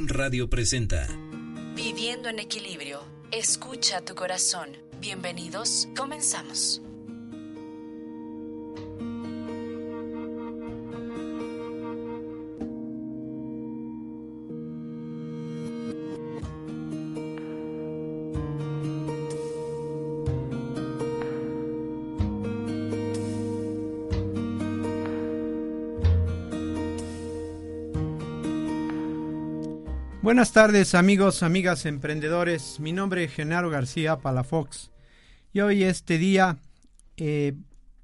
Radio 0.00 0.48
presenta 0.48 1.06
Viviendo 1.76 2.30
en 2.30 2.38
equilibrio. 2.38 3.00
Escucha 3.30 4.00
tu 4.00 4.14
corazón. 4.14 4.70
Bienvenidos. 5.00 5.86
Comenzamos. 5.94 6.80
Buenas 30.32 30.52
tardes 30.52 30.94
amigos, 30.94 31.42
amigas 31.42 31.84
emprendedores. 31.84 32.80
Mi 32.80 32.94
nombre 32.94 33.24
es 33.24 33.34
Genaro 33.34 33.68
García 33.68 34.16
Palafox 34.16 34.90
y 35.52 35.60
hoy 35.60 35.82
este 35.82 36.16
día, 36.16 36.56
eh, 37.18 37.52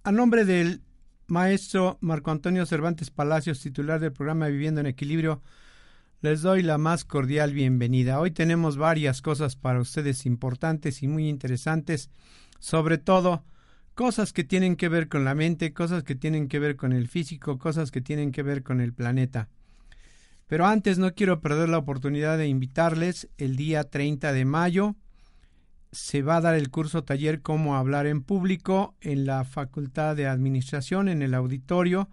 a 0.05 0.13
nombre 0.13 0.45
del 0.45 0.83
maestro 1.27 1.97
Marco 2.03 2.31
Antonio 2.31 2.67
Cervantes 2.67 3.09
Palacios, 3.09 3.63
titular 3.63 3.99
del 3.99 4.13
programa 4.13 4.49
Viviendo 4.49 4.83
en 4.83 4.89
Equilibrio, 4.89 5.41
les 6.21 6.43
doy 6.43 6.61
la 6.61 6.77
más 6.77 7.07
cordial 7.07 7.55
bienvenida. 7.55 8.21
Hoy 8.21 8.31
tenemos 8.31 8.77
varias 8.77 9.23
cosas 9.23 9.57
para 9.57 9.81
ustedes 9.81 10.27
importantes 10.27 11.03
y 11.03 11.09
muy 11.09 11.31
interesantes, 11.31 12.11
sobre 12.59 12.99
todo 12.99 13.43
cosas 13.95 14.35
que 14.35 14.45
tienen 14.45 14.77
que 14.77 14.91
ver 14.91 15.09
con 15.09 15.25
la 15.25 15.35
mente, 15.35 15.73
cosas 15.73 16.05
que 16.05 16.15
tienen 16.15 16.49
que 16.49 16.59
ver 16.59 16.77
con 16.77 16.93
el 16.93 17.09
físico, 17.09 17.59
cosas 17.59 17.91
que 17.91 18.03
tienen 18.03 18.33
que 18.33 18.43
ver 18.43 18.63
con 18.63 18.83
el 18.83 18.93
planeta. 18.93 19.49
Pero 20.49 20.67
antes 20.67 20.99
no 20.99 21.15
quiero 21.15 21.41
perder 21.41 21.69
la 21.69 21.79
oportunidad 21.79 22.39
de 22.39 22.49
invitarles 22.49 23.29
el 23.37 23.55
día 23.55 23.85
30 23.85 24.33
de 24.33 24.45
mayo. 24.47 24.97
Se 25.93 26.23
va 26.23 26.37
a 26.37 26.41
dar 26.41 26.55
el 26.55 26.71
curso 26.71 27.05
taller 27.05 27.43
Cómo 27.43 27.77
hablar 27.77 28.07
en 28.07 28.23
público 28.23 28.97
en 29.03 29.27
la 29.27 29.45
Facultad 29.45 30.17
de 30.17 30.27
Administración, 30.27 31.11
en 31.11 31.21
el 31.21 31.35
auditorio, 31.35 32.09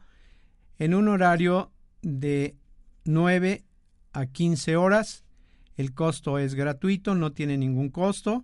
en 0.77 0.93
un 0.93 1.07
horario 1.07 1.71
de 2.01 2.57
9 3.05 3.63
a 4.11 4.25
15 4.25 4.75
horas. 4.75 5.23
El 5.77 5.93
costo 5.93 6.37
es 6.37 6.55
gratuito, 6.55 7.15
no 7.15 7.31
tiene 7.31 7.57
ningún 7.57 7.89
costo. 7.89 8.43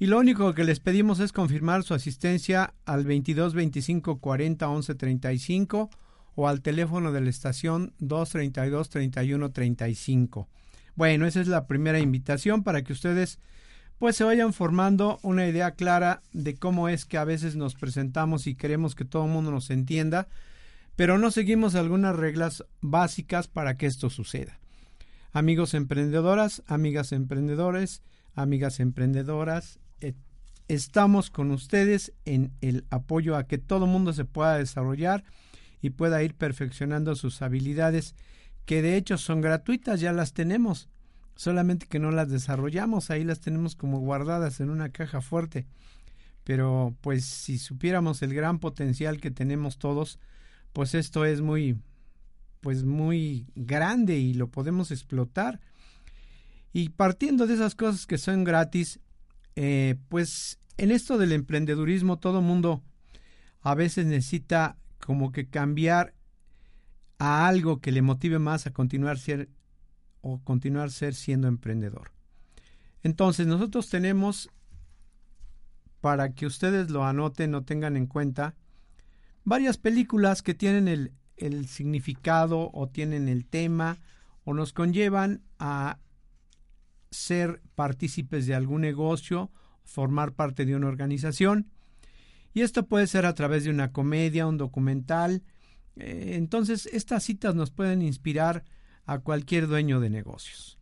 Y 0.00 0.06
lo 0.06 0.18
único 0.18 0.52
que 0.52 0.64
les 0.64 0.80
pedimos 0.80 1.20
es 1.20 1.32
confirmar 1.32 1.84
su 1.84 1.94
asistencia 1.94 2.74
al 2.84 3.04
22 3.04 3.54
25 3.54 4.18
40 4.18 4.68
11 4.68 4.94
35 4.96 5.90
o 6.36 6.46
al 6.46 6.60
teléfono 6.60 7.10
de 7.10 7.22
la 7.22 7.30
estación 7.30 7.92
232 7.98 8.88
31 8.90 9.50
35. 9.50 10.48
Bueno, 10.94 11.26
esa 11.26 11.40
es 11.40 11.48
la 11.48 11.66
primera 11.66 11.98
invitación 11.98 12.62
para 12.62 12.82
que 12.82 12.92
ustedes 12.92 13.40
pues 13.98 14.16
se 14.16 14.24
vayan 14.24 14.52
formando 14.52 15.18
una 15.22 15.46
idea 15.46 15.72
clara 15.72 16.22
de 16.32 16.54
cómo 16.54 16.88
es 16.88 17.06
que 17.06 17.16
a 17.16 17.24
veces 17.24 17.56
nos 17.56 17.74
presentamos 17.74 18.46
y 18.46 18.54
queremos 18.54 18.94
que 18.94 19.06
todo 19.06 19.24
el 19.24 19.30
mundo 19.30 19.50
nos 19.50 19.70
entienda, 19.70 20.28
pero 20.94 21.16
no 21.16 21.30
seguimos 21.30 21.74
algunas 21.74 22.14
reglas 22.14 22.64
básicas 22.82 23.48
para 23.48 23.78
que 23.78 23.86
esto 23.86 24.10
suceda. 24.10 24.58
Amigos 25.32 25.72
emprendedoras, 25.72 26.62
amigas 26.66 27.12
emprendedores, 27.12 28.02
amigas 28.34 28.80
emprendedoras, 28.80 29.78
eh, 30.02 30.12
estamos 30.68 31.30
con 31.30 31.50
ustedes 31.50 32.12
en 32.26 32.52
el 32.60 32.84
apoyo 32.90 33.36
a 33.36 33.46
que 33.46 33.56
todo 33.56 33.86
el 33.86 33.90
mundo 33.90 34.12
se 34.12 34.26
pueda 34.26 34.58
desarrollar 34.58 35.24
y 35.86 35.90
pueda 35.90 36.22
ir 36.24 36.34
perfeccionando 36.34 37.14
sus 37.14 37.42
habilidades, 37.42 38.16
que 38.64 38.82
de 38.82 38.96
hecho 38.96 39.18
son 39.18 39.40
gratuitas, 39.40 40.00
ya 40.00 40.12
las 40.12 40.32
tenemos, 40.32 40.88
solamente 41.36 41.86
que 41.86 42.00
no 42.00 42.10
las 42.10 42.28
desarrollamos, 42.28 43.10
ahí 43.10 43.22
las 43.22 43.40
tenemos 43.40 43.76
como 43.76 44.00
guardadas 44.00 44.58
en 44.58 44.70
una 44.70 44.88
caja 44.88 45.20
fuerte. 45.20 45.64
Pero 46.42 46.96
pues 47.02 47.24
si 47.24 47.58
supiéramos 47.58 48.20
el 48.22 48.34
gran 48.34 48.58
potencial 48.58 49.20
que 49.20 49.30
tenemos 49.30 49.78
todos, 49.78 50.18
pues 50.72 50.94
esto 50.94 51.24
es 51.24 51.40
muy 51.40 51.78
pues 52.60 52.82
muy 52.82 53.46
grande 53.54 54.18
y 54.18 54.34
lo 54.34 54.48
podemos 54.48 54.90
explotar. 54.90 55.60
Y 56.72 56.88
partiendo 56.88 57.46
de 57.46 57.54
esas 57.54 57.76
cosas 57.76 58.06
que 58.06 58.18
son 58.18 58.42
gratis, 58.42 58.98
eh, 59.54 59.94
pues 60.08 60.58
en 60.78 60.90
esto 60.90 61.16
del 61.16 61.30
emprendedurismo 61.30 62.18
todo 62.18 62.42
mundo 62.42 62.82
a 63.60 63.76
veces 63.76 64.06
necesita 64.06 64.76
como 64.98 65.32
que 65.32 65.48
cambiar 65.48 66.14
a 67.18 67.48
algo 67.48 67.80
que 67.80 67.92
le 67.92 68.02
motive 68.02 68.38
más 68.38 68.66
a 68.66 68.72
continuar 68.72 69.18
ser 69.18 69.48
o 70.20 70.40
continuar 70.42 70.90
ser 70.90 71.14
siendo 71.14 71.48
emprendedor. 71.48 72.12
Entonces, 73.02 73.46
nosotros 73.46 73.88
tenemos 73.88 74.50
para 76.00 76.34
que 76.34 76.46
ustedes 76.46 76.90
lo 76.90 77.04
anoten 77.04 77.54
o 77.54 77.64
tengan 77.64 77.96
en 77.96 78.06
cuenta 78.06 78.54
varias 79.44 79.78
películas 79.78 80.42
que 80.42 80.54
tienen 80.54 80.88
el, 80.88 81.12
el 81.36 81.68
significado 81.68 82.70
o 82.72 82.88
tienen 82.88 83.28
el 83.28 83.46
tema 83.46 83.98
o 84.44 84.54
nos 84.54 84.72
conllevan 84.72 85.42
a 85.58 85.98
ser 87.10 87.62
partícipes 87.74 88.46
de 88.46 88.54
algún 88.54 88.82
negocio, 88.82 89.50
formar 89.84 90.32
parte 90.32 90.66
de 90.66 90.76
una 90.76 90.88
organización 90.88 91.70
y 92.56 92.62
esto 92.62 92.86
puede 92.86 93.06
ser 93.06 93.26
a 93.26 93.34
través 93.34 93.64
de 93.64 93.70
una 93.70 93.92
comedia, 93.92 94.46
un 94.46 94.56
documental. 94.56 95.42
Eh, 95.96 96.36
entonces, 96.36 96.86
estas 96.86 97.22
citas 97.22 97.54
nos 97.54 97.70
pueden 97.70 98.00
inspirar 98.00 98.64
a 99.04 99.18
cualquier 99.18 99.66
dueño 99.66 100.00
de 100.00 100.08
negocios. 100.08 100.78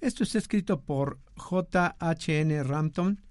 Esto 0.00 0.22
está 0.22 0.38
escrito 0.38 0.82
por 0.82 1.18
J.H.N. 1.36 2.62
Rampton 2.62 3.22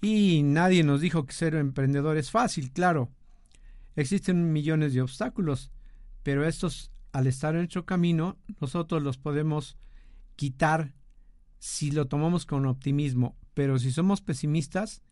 y 0.00 0.42
nadie 0.42 0.84
nos 0.84 1.02
dijo 1.02 1.26
que 1.26 1.34
ser 1.34 1.54
emprendedor 1.54 2.16
es 2.16 2.30
fácil, 2.30 2.72
claro. 2.72 3.10
Existen 3.94 4.50
millones 4.50 4.94
de 4.94 5.02
obstáculos, 5.02 5.70
pero 6.22 6.46
estos, 6.46 6.92
al 7.12 7.26
estar 7.26 7.52
en 7.52 7.58
nuestro 7.58 7.84
camino, 7.84 8.38
nosotros 8.58 9.02
los 9.02 9.18
podemos 9.18 9.76
quitar 10.34 10.94
si 11.58 11.90
lo 11.90 12.06
tomamos 12.06 12.46
con 12.46 12.64
optimismo. 12.64 13.36
Pero 13.52 13.78
si 13.78 13.92
somos 13.92 14.22
pesimistas, 14.22 15.02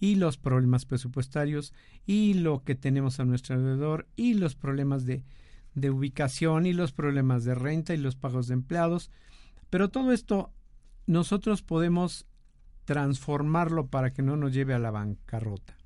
y 0.00 0.16
los 0.16 0.38
problemas 0.38 0.86
presupuestarios 0.86 1.72
y 2.06 2.34
lo 2.34 2.64
que 2.64 2.74
tenemos 2.74 3.20
a 3.20 3.24
nuestro 3.24 3.54
alrededor 3.54 4.08
y 4.16 4.34
los 4.34 4.56
problemas 4.56 5.04
de, 5.04 5.24
de 5.74 5.90
ubicación 5.90 6.66
y 6.66 6.72
los 6.72 6.92
problemas 6.92 7.44
de 7.44 7.54
renta 7.54 7.94
y 7.94 7.98
los 7.98 8.16
pagos 8.16 8.48
de 8.48 8.54
empleados. 8.54 9.10
Pero 9.68 9.90
todo 9.90 10.10
esto 10.12 10.52
nosotros 11.06 11.62
podemos 11.62 12.26
transformarlo 12.86 13.88
para 13.88 14.12
que 14.12 14.22
no 14.22 14.36
nos 14.36 14.52
lleve 14.52 14.74
a 14.74 14.78
la 14.78 14.90
bancarrota. 14.90 15.76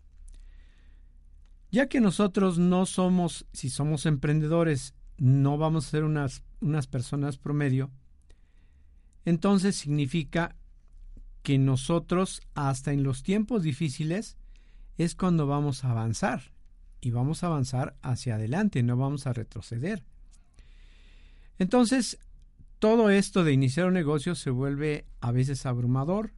Ya 1.70 1.88
que 1.88 2.00
nosotros 2.00 2.56
no 2.58 2.86
somos, 2.86 3.46
si 3.52 3.68
somos 3.68 4.06
emprendedores, 4.06 4.94
no 5.18 5.58
vamos 5.58 5.86
a 5.86 5.90
ser 5.90 6.04
unas, 6.04 6.44
unas 6.60 6.86
personas 6.86 7.36
promedio, 7.36 7.90
entonces 9.24 9.74
significa 9.74 10.54
que 11.44 11.58
nosotros 11.58 12.40
hasta 12.54 12.92
en 12.92 13.02
los 13.04 13.22
tiempos 13.22 13.62
difíciles 13.62 14.38
es 14.96 15.14
cuando 15.14 15.46
vamos 15.46 15.84
a 15.84 15.90
avanzar 15.90 16.54
y 17.02 17.10
vamos 17.10 17.44
a 17.44 17.48
avanzar 17.48 17.96
hacia 18.00 18.36
adelante, 18.36 18.82
no 18.82 18.96
vamos 18.96 19.26
a 19.26 19.34
retroceder. 19.34 20.02
Entonces, 21.58 22.18
todo 22.78 23.10
esto 23.10 23.44
de 23.44 23.52
iniciar 23.52 23.86
un 23.86 23.92
negocio 23.92 24.34
se 24.34 24.48
vuelve 24.48 25.06
a 25.20 25.32
veces 25.32 25.66
abrumador. 25.66 26.32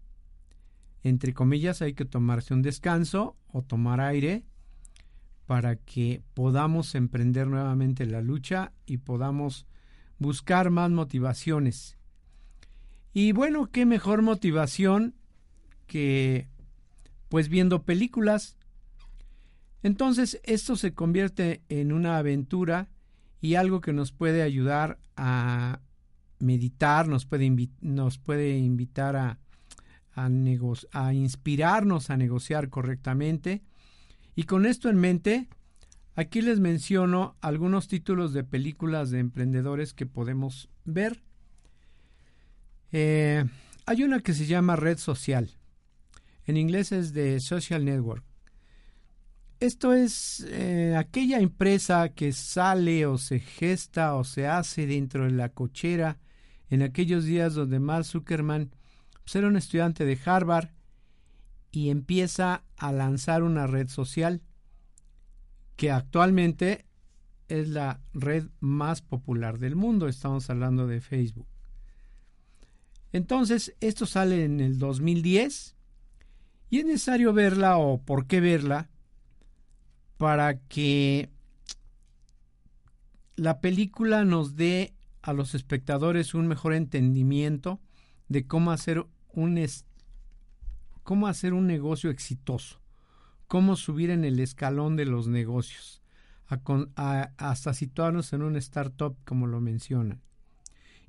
Entre 1.05 1.33
comillas, 1.33 1.83
hay 1.83 1.95
que 1.95 2.05
tomarse 2.05 2.53
un 2.53 2.63
descanso 2.63 3.37
o 3.47 3.63
tomar 3.63 4.01
aire 4.01 4.45
para 5.47 5.77
que 5.77 6.21
podamos 6.35 6.97
emprender 6.97 7.47
nuevamente 7.47 8.07
la 8.07 8.23
lucha 8.23 8.73
y 8.87 8.97
podamos 8.97 9.67
buscar 10.19 10.71
más 10.71 10.91
motivaciones 10.91 11.96
y 13.17 13.33
bueno, 13.33 13.71
qué 13.71 13.87
mejor 13.87 14.21
motivación 14.21 15.15
que 15.87 16.51
pues 17.31 17.49
viendo 17.49 17.83
películas. 17.83 18.59
Entonces 19.83 20.39
esto 20.45 20.77
se 20.77 20.93
convierte 20.93 21.63
en 21.71 21.93
una 21.93 22.19
aventura 22.19 22.91
y 23.41 23.55
algo 23.55 23.81
que 23.81 23.95
nos 23.95 24.13
puede 24.13 24.43
ayudar 24.43 24.99
a 25.17 25.81
meditar, 26.41 27.09
nos 27.09 27.25
puede, 27.25 27.47
invitar 28.59 29.17
a, 29.17 29.39
a 30.15 31.15
inspirarnos 31.15 32.11
a 32.11 32.19
negociar 32.19 32.69
correctamente. 32.69 33.63
Y 34.35 34.43
con 34.43 34.67
esto 34.67 34.91
en 34.91 34.97
mente, 34.97 35.49
aquí 36.17 36.43
les 36.43 36.61
menciono 36.61 37.35
algunos 37.41 37.89
títulos 37.89 38.35
de 38.35 38.45
películas 38.45 39.09
de 39.09 39.21
emprendedores 39.21 39.95
que 39.95 40.05
podemos 40.05 40.69
ver. 40.85 41.23
Eh, 42.99 43.45
hay 43.85 44.05
una 44.05 44.21
que 44.21 44.33
se 44.33 44.47
llama 44.47 44.75
red 44.75 44.97
social. 44.97 45.51
En 46.47 46.57
inglés 46.57 46.93
es 46.93 47.13
de 47.13 47.41
social 47.41 47.85
network. 47.85 48.25
Esto 49.61 49.93
es 49.93 50.47
eh, 50.49 50.95
aquella 50.97 51.41
empresa 51.41 52.09
que 52.09 52.33
sale 52.33 53.05
o 53.05 53.19
se 53.19 53.41
gesta 53.41 54.15
o 54.15 54.25
se 54.25 54.47
hace 54.47 54.87
dentro 54.87 55.25
de 55.25 55.33
la 55.33 55.51
cochera 55.51 56.19
en 56.71 56.81
aquellos 56.81 57.27
días 57.27 57.53
donde 57.53 57.81
Mark 57.81 58.07
Zuckerman 58.07 58.71
pues, 59.25 59.37
era 59.37 59.49
un 59.49 59.59
estudiante 59.59 60.07
de 60.07 60.19
Harvard 60.25 60.71
y 61.71 61.91
empieza 61.91 62.65
a 62.79 62.93
lanzar 62.93 63.43
una 63.43 63.67
red 63.67 63.89
social 63.89 64.41
que 65.77 65.91
actualmente 65.91 66.87
es 67.49 67.69
la 67.69 68.01
red 68.15 68.47
más 68.61 69.03
popular 69.03 69.59
del 69.59 69.77
mundo. 69.77 70.09
Estamos 70.09 70.49
hablando 70.49 70.87
de 70.87 71.03
Facebook. 71.03 71.56
Entonces, 73.17 73.75
esto 73.81 74.05
sale 74.05 74.45
en 74.45 74.61
el 74.61 74.79
2010 74.79 75.75
y 76.69 76.81
es 76.81 76.85
necesario 76.85 77.33
verla 77.33 77.79
o 77.79 77.97
por 78.03 78.27
qué 78.27 78.43
verla 78.43 78.91
para 80.19 80.59
que 80.59 81.31
la 83.35 83.63
película 83.63 84.27
nos 84.27 84.55
dé 84.55 84.93
a 85.23 85.33
los 85.33 85.55
espectadores 85.55 86.35
un 86.35 86.47
mejor 86.47 86.75
entendimiento 86.75 87.81
de 88.29 88.47
cómo 88.47 88.71
hacer 88.71 89.07
un 89.29 89.67
cómo 91.03 91.27
hacer 91.27 91.55
un 91.55 91.67
negocio 91.67 92.11
exitoso, 92.11 92.83
cómo 93.47 93.77
subir 93.77 94.11
en 94.11 94.27
el 94.27 94.41
escalón 94.41 94.95
de 94.95 95.07
los 95.07 95.27
negocios, 95.27 96.03
hasta 96.47 97.73
situarnos 97.73 98.35
en 98.35 98.43
un 98.43 98.57
startup 98.57 99.17
como 99.25 99.47
lo 99.47 99.63
mencionan. 99.63 100.21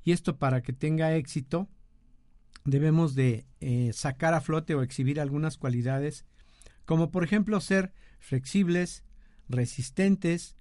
Y 0.04 0.12
esto 0.12 0.38
para 0.38 0.62
que 0.62 0.72
tenga 0.72 1.14
éxito 1.14 1.68
debemos 2.70 3.14
de 3.14 3.46
eh, 3.60 3.92
sacar 3.92 4.34
a 4.34 4.40
flote 4.40 4.74
o 4.74 4.82
exhibir 4.82 5.20
algunas 5.20 5.58
cualidades 5.58 6.24
como 6.84 7.10
por 7.10 7.22
ejemplo 7.22 7.60
ser 7.60 7.92
flexibles, 8.18 9.04
resistentes 9.48 10.56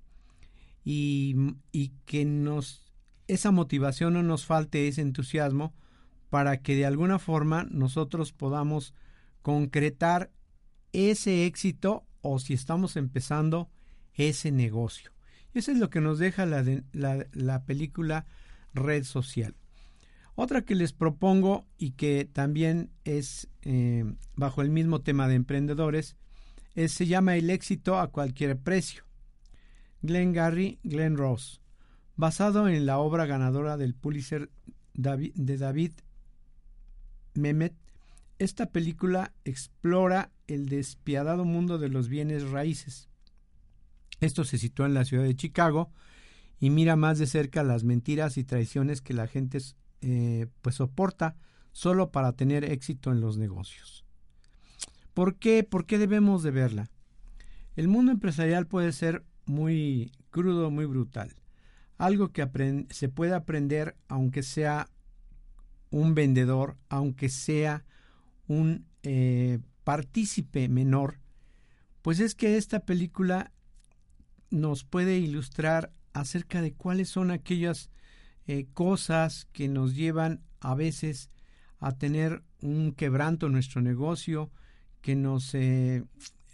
y, 0.83 1.35
y 1.71 1.93
que 2.05 2.25
nos 2.25 2.87
esa 3.27 3.51
motivación 3.51 4.13
no 4.13 4.23
nos 4.23 4.45
falte 4.45 4.87
ese 4.87 5.01
entusiasmo 5.01 5.73
para 6.29 6.57
que 6.61 6.75
de 6.75 6.85
alguna 6.85 7.19
forma 7.19 7.65
nosotros 7.69 8.33
podamos 8.33 8.93
concretar 9.41 10.31
ese 10.93 11.45
éxito 11.45 12.05
o 12.21 12.39
si 12.39 12.53
estamos 12.53 12.95
empezando 12.97 13.69
ese 14.13 14.51
negocio. 14.51 15.11
Y 15.53 15.59
eso 15.59 15.71
es 15.71 15.77
lo 15.77 15.89
que 15.89 16.01
nos 16.01 16.19
deja 16.19 16.45
la, 16.45 16.63
la, 16.91 17.65
película 17.65 18.25
Red 18.73 19.03
Social. 19.03 19.55
Otra 20.39 20.61
que 20.61 20.75
les 20.75 20.93
propongo 20.93 21.65
y 21.79 21.93
que 21.93 22.23
también 22.23 22.91
es 23.05 23.49
eh, 23.63 24.05
bajo 24.35 24.61
el 24.61 24.69
mismo 24.69 25.01
tema 25.01 25.27
de 25.27 25.33
emprendedores 25.33 26.15
se 26.75 27.07
llama 27.07 27.35
El 27.37 27.49
éxito 27.49 27.97
a 27.99 28.11
cualquier 28.11 28.55
precio. 28.59 29.03
Glenn 30.03 30.33
Gary, 30.33 30.77
Glenn 30.83 31.17
Ross, 31.17 31.59
basado 32.15 32.67
en 32.67 32.85
la 32.85 32.99
obra 32.99 33.25
ganadora 33.25 33.77
del 33.77 33.95
Pulitzer 33.95 34.51
de 34.93 35.57
David 35.57 35.93
Mehmet, 37.33 37.73
esta 38.37 38.67
película 38.67 39.33
explora 39.43 40.31
el 40.45 40.69
despiadado 40.69 41.45
mundo 41.45 41.79
de 41.79 41.89
los 41.89 42.09
bienes 42.09 42.47
raíces. 42.47 43.09
Esto 44.19 44.43
se 44.43 44.59
sitúa 44.59 44.85
en 44.85 44.93
la 44.93 45.03
ciudad 45.03 45.23
de 45.23 45.35
Chicago 45.35 45.89
y 46.59 46.69
mira 46.69 46.95
más 46.95 47.17
de 47.17 47.25
cerca 47.25 47.63
las 47.63 47.83
mentiras 47.83 48.37
y 48.37 48.43
traiciones 48.43 49.01
que 49.01 49.15
la 49.15 49.25
gente 49.25 49.57
eh, 50.01 50.47
pues 50.61 50.75
soporta 50.75 51.35
solo 51.71 52.11
para 52.11 52.33
tener 52.33 52.63
éxito 52.63 53.11
en 53.11 53.21
los 53.21 53.37
negocios. 53.37 54.05
¿Por 55.13 55.35
qué? 55.35 55.63
¿Por 55.63 55.85
qué 55.85 55.97
debemos 55.97 56.43
de 56.43 56.51
verla? 56.51 56.89
El 57.75 57.87
mundo 57.87 58.11
empresarial 58.11 58.67
puede 58.67 58.91
ser 58.91 59.23
muy 59.45 60.11
crudo, 60.29 60.69
muy 60.71 60.85
brutal. 60.85 61.33
Algo 61.97 62.31
que 62.31 62.85
se 62.89 63.09
puede 63.09 63.33
aprender 63.33 63.95
aunque 64.07 64.43
sea 64.43 64.89
un 65.89 66.15
vendedor, 66.15 66.77
aunque 66.89 67.29
sea 67.29 67.85
un 68.47 68.85
eh, 69.03 69.59
partícipe 69.83 70.67
menor, 70.69 71.19
pues 72.01 72.19
es 72.19 72.35
que 72.35 72.57
esta 72.57 72.81
película 72.81 73.51
nos 74.49 74.83
puede 74.83 75.17
ilustrar 75.17 75.91
acerca 76.13 76.61
de 76.61 76.73
cuáles 76.73 77.09
son 77.09 77.31
aquellas 77.31 77.89
eh, 78.47 78.65
cosas 78.73 79.45
que 79.51 79.67
nos 79.67 79.93
llevan 79.93 80.41
a 80.61 80.73
veces 80.73 81.29
a 81.79 81.91
tener 81.91 82.43
un 82.61 82.93
quebranto 82.93 83.47
en 83.47 83.51
nuestro 83.51 83.81
negocio, 83.81 84.49
que 85.01 85.17
nos 85.17 85.53
eh, 85.53 86.05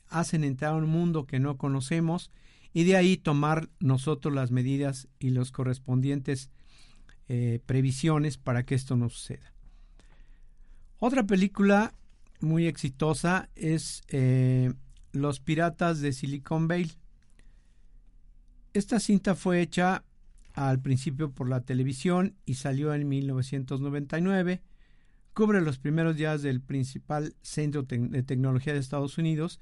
hacen 0.09 0.43
entrar 0.43 0.73
a 0.73 0.77
un 0.77 0.89
mundo 0.89 1.27
que 1.27 1.39
no 1.39 1.55
conocemos 1.57 2.31
y 2.73 2.83
de 2.83 2.97
ahí 2.97 3.15
tomar 3.15 3.69
nosotros 3.79 4.33
las 4.33 4.49
medidas 4.49 5.07
y 5.19 5.29
los 5.29 5.51
correspondientes 5.51 6.49
eh, 7.29 7.59
previsiones 7.65 8.37
para 8.37 8.63
que 8.65 8.73
esto 8.73 8.97
no 8.97 9.09
suceda. 9.09 9.53
Otra 10.97 11.27
película 11.27 11.93
muy 12.39 12.65
exitosa 12.65 13.49
es 13.55 14.01
Los 15.11 15.39
Piratas 15.39 15.99
de 15.99 16.11
Silicon 16.11 16.67
Valley. 16.67 16.91
Esta 18.73 18.99
cinta 18.99 19.35
fue 19.35 19.61
hecha 19.61 20.03
al 20.53 20.81
principio 20.81 21.31
por 21.31 21.49
la 21.49 21.61
televisión 21.61 22.35
y 22.45 22.55
salió 22.55 22.93
en 22.93 23.07
1999 23.07 24.61
cubre 25.33 25.61
los 25.61 25.79
primeros 25.79 26.15
días 26.15 26.41
del 26.41 26.61
principal 26.61 27.35
centro 27.41 27.83
de 27.83 28.23
tecnología 28.23 28.73
de 28.73 28.79
Estados 28.79 29.17
Unidos 29.17 29.59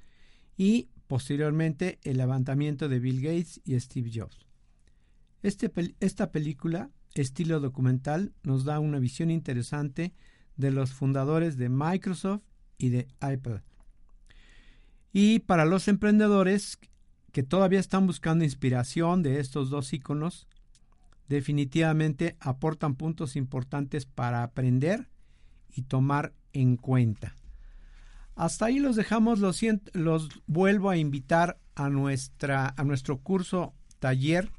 y 0.58 0.90
posteriormente 1.08 2.00
el 2.04 2.18
levantamiento 2.18 2.90
de 2.90 3.00
Bill 3.00 3.22
Gates 3.22 3.62
y 3.64 3.80
Steve 3.80 4.12
Jobs. 4.14 4.46
Este, 5.44 5.72
esta 6.00 6.32
película, 6.32 6.90
estilo 7.16 7.60
documental, 7.60 8.34
nos 8.44 8.64
da 8.66 8.80
una 8.80 9.00
visión 9.00 9.32
interesante 9.32 10.14
de 10.58 10.72
los 10.72 10.92
fundadores 10.92 11.58
de 11.58 11.70
Microsoft 11.70 12.44
y 12.78 12.90
de 12.90 13.08
Apple. 13.20 13.62
Y 15.14 15.40
para 15.40 15.66
los 15.66 15.88
emprendedores 15.88 16.78
que 17.32 17.44
todavía 17.44 17.80
están 17.80 18.08
buscando 18.08 18.44
inspiración 18.44 19.24
de 19.24 19.40
estos 19.40 19.70
dos 19.70 19.94
iconos, 19.94 20.48
definitivamente 21.31 22.36
aportan 22.39 22.95
puntos 22.95 23.36
importantes 23.36 24.06
para 24.06 24.44
aprender 24.44 25.07
y 25.74 25.83
tomar 25.83 26.33
en 26.54 26.75
cuenta. 26.75 27.36
Hasta 28.36 28.66
ahí 28.66 28.80
los 28.80 28.95
dejamos, 28.95 29.39
los, 29.39 30.30
vuelvo 30.48 30.89
a 30.89 30.98
invitar 30.98 31.57
a, 31.75 31.89
nuestra, 31.89 32.74
a 32.75 32.83
nuestro 32.83 33.19
curso 33.19 33.74
taller 34.00 34.51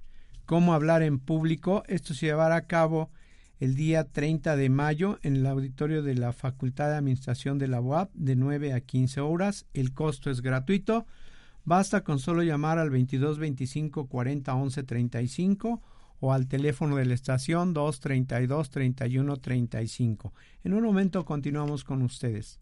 Cómo 0.45 0.75
hablar 0.75 1.03
en 1.03 1.21
público. 1.21 1.85
Esto 1.87 2.15
se 2.15 2.27
llevará 2.27 2.57
a 2.57 2.67
cabo 2.67 3.11
el 3.61 3.77
día 3.77 4.11
30 4.11 4.57
de 4.57 4.69
mayo 4.69 5.19
en 5.23 5.37
el 5.37 5.47
auditorio 5.47 6.03
de 6.03 6.15
la 6.17 6.33
Facultad 6.33 6.91
de 6.91 6.97
Administración 6.97 7.59
de 7.59 7.69
la 7.69 7.81
UAP 7.81 8.13
de 8.13 8.35
9 8.35 8.73
a 8.73 8.81
15 8.81 9.21
horas. 9.21 9.67
El 9.73 9.95
costo 9.95 10.31
es 10.31 10.43
gratuito. 10.43 11.07
Basta 11.65 12.03
con 12.03 12.19
solo 12.19 12.43
llamar 12.43 12.79
al 12.79 12.91
22 12.91 13.39
25 13.39 14.09
40 14.09 14.53
11 14.53 14.83
35 14.83 15.83
o 16.25 16.33
al 16.33 16.47
teléfono 16.47 16.97
de 16.97 17.05
la 17.05 17.15
estación 17.15 17.75
232 17.75 18.71
31 18.71 19.37
35. 19.39 20.33
En 20.63 20.73
un 20.73 20.85
momento 20.85 21.25
continuamos 21.25 21.83
con 21.83 22.01
ustedes. 22.03 22.61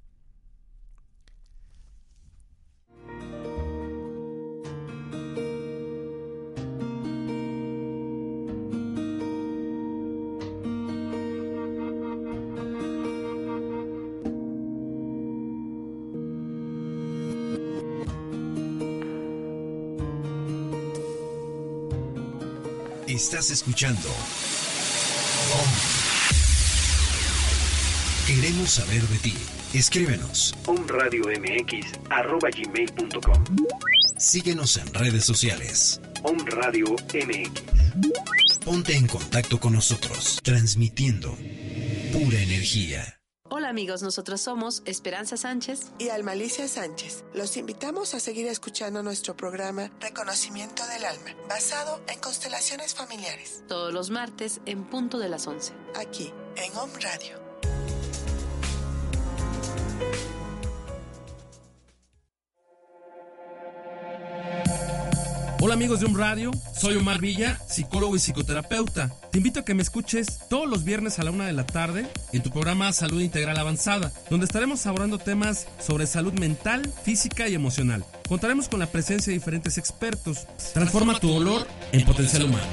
Estás 23.11 23.51
escuchando. 23.51 24.09
Queremos 28.25 28.71
saber 28.71 29.03
de 29.03 29.19
ti. 29.19 29.35
Escríbenos. 29.75 30.55
omradiomx.com 30.67 31.27
Síguenos 34.17 34.77
en 34.77 34.95
redes 34.95 35.25
sociales. 35.25 36.01
Om 36.23 36.39
Radio 36.47 36.95
MX. 37.13 38.59
Ponte 38.65 38.95
en 38.95 39.09
contacto 39.09 39.59
con 39.59 39.73
nosotros, 39.73 40.39
transmitiendo 40.45 41.37
pura 42.13 42.41
energía. 42.41 43.20
Hola 43.71 43.83
amigos, 43.83 44.03
nosotros 44.03 44.41
somos 44.41 44.83
Esperanza 44.85 45.37
Sánchez 45.37 45.93
y 46.01 46.09
Almalicia 46.09 46.67
Sánchez. 46.67 47.23
Los 47.35 47.57
invitamos 47.57 48.15
a 48.15 48.19
seguir 48.19 48.49
escuchando 48.49 49.05
nuestro 49.05 49.37
programa 49.37 49.93
Reconocimiento 50.01 50.85
del 50.89 51.05
Alma, 51.05 51.37
basado 51.49 52.01
en 52.09 52.19
constelaciones 52.19 52.97
familiares. 52.97 53.63
Todos 53.69 53.95
los 53.95 54.11
martes 54.11 54.61
en 54.67 54.83
punto 54.83 55.21
de 55.21 55.29
las 55.29 55.47
11. 55.47 55.73
Aquí, 55.95 56.33
en 56.57 56.77
Home 56.77 56.95
Radio. 56.99 57.50
Hola 65.63 65.75
amigos 65.75 66.01
de 66.01 66.07
Un 66.07 66.17
Radio, 66.17 66.53
soy 66.75 66.97
Omar 66.97 67.21
Villa, 67.21 67.61
psicólogo 67.69 68.17
y 68.17 68.19
psicoterapeuta. 68.19 69.11
Te 69.31 69.37
invito 69.37 69.61
a 69.61 69.65
que 69.65 69.75
me 69.75 69.83
escuches 69.83 70.39
todos 70.49 70.67
los 70.67 70.85
viernes 70.85 71.19
a 71.19 71.23
la 71.23 71.31
una 71.31 71.45
de 71.45 71.53
la 71.53 71.67
tarde 71.67 72.07
en 72.33 72.43
tu 72.43 72.51
programa 72.51 72.91
Salud 72.95 73.21
Integral 73.21 73.59
Avanzada, 73.59 74.11
donde 74.31 74.47
estaremos 74.47 74.87
abordando 74.87 75.19
temas 75.19 75.67
sobre 75.79 76.07
salud 76.07 76.33
mental, 76.33 76.91
física 77.05 77.47
y 77.47 77.55
emocional. 77.55 78.07
Contaremos 78.27 78.71
con 78.71 78.81
la 78.81 78.87
presencia 78.87 79.33
de 79.33 79.39
diferentes 79.39 79.77
expertos. 79.77 80.47
Transforma 80.73 81.21
tu 81.21 81.29
dolor 81.29 81.67
en 81.93 82.07
potencial 82.07 82.45
humano. 82.45 82.65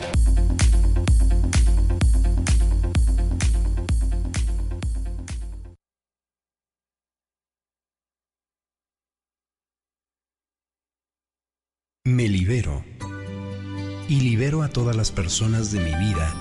Y 14.09 14.21
libero 14.21 14.63
a 14.63 14.69
todas 14.69 14.95
las 14.95 15.11
personas 15.11 15.71
de 15.71 15.79
mi 15.79 15.93
vida 15.93 16.33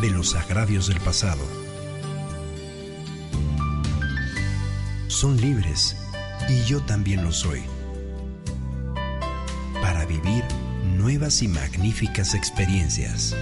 de 0.00 0.10
los 0.10 0.34
agravios 0.34 0.88
del 0.88 0.98
pasado. 1.00 1.44
Son 5.06 5.40
libres 5.40 5.96
y 6.48 6.64
yo 6.64 6.80
también 6.80 7.22
lo 7.22 7.30
soy. 7.30 7.62
Para 9.80 10.04
vivir 10.04 10.42
nuevas 10.96 11.42
y 11.42 11.48
magníficas 11.48 12.34
experiencias. 12.34 13.36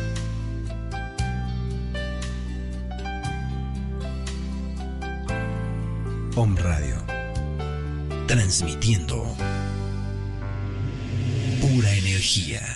Home 6.37 6.61
Radio. 6.61 6.97
Transmitiendo 8.27 9.25
pura 11.63 11.95
energía. 11.95 12.70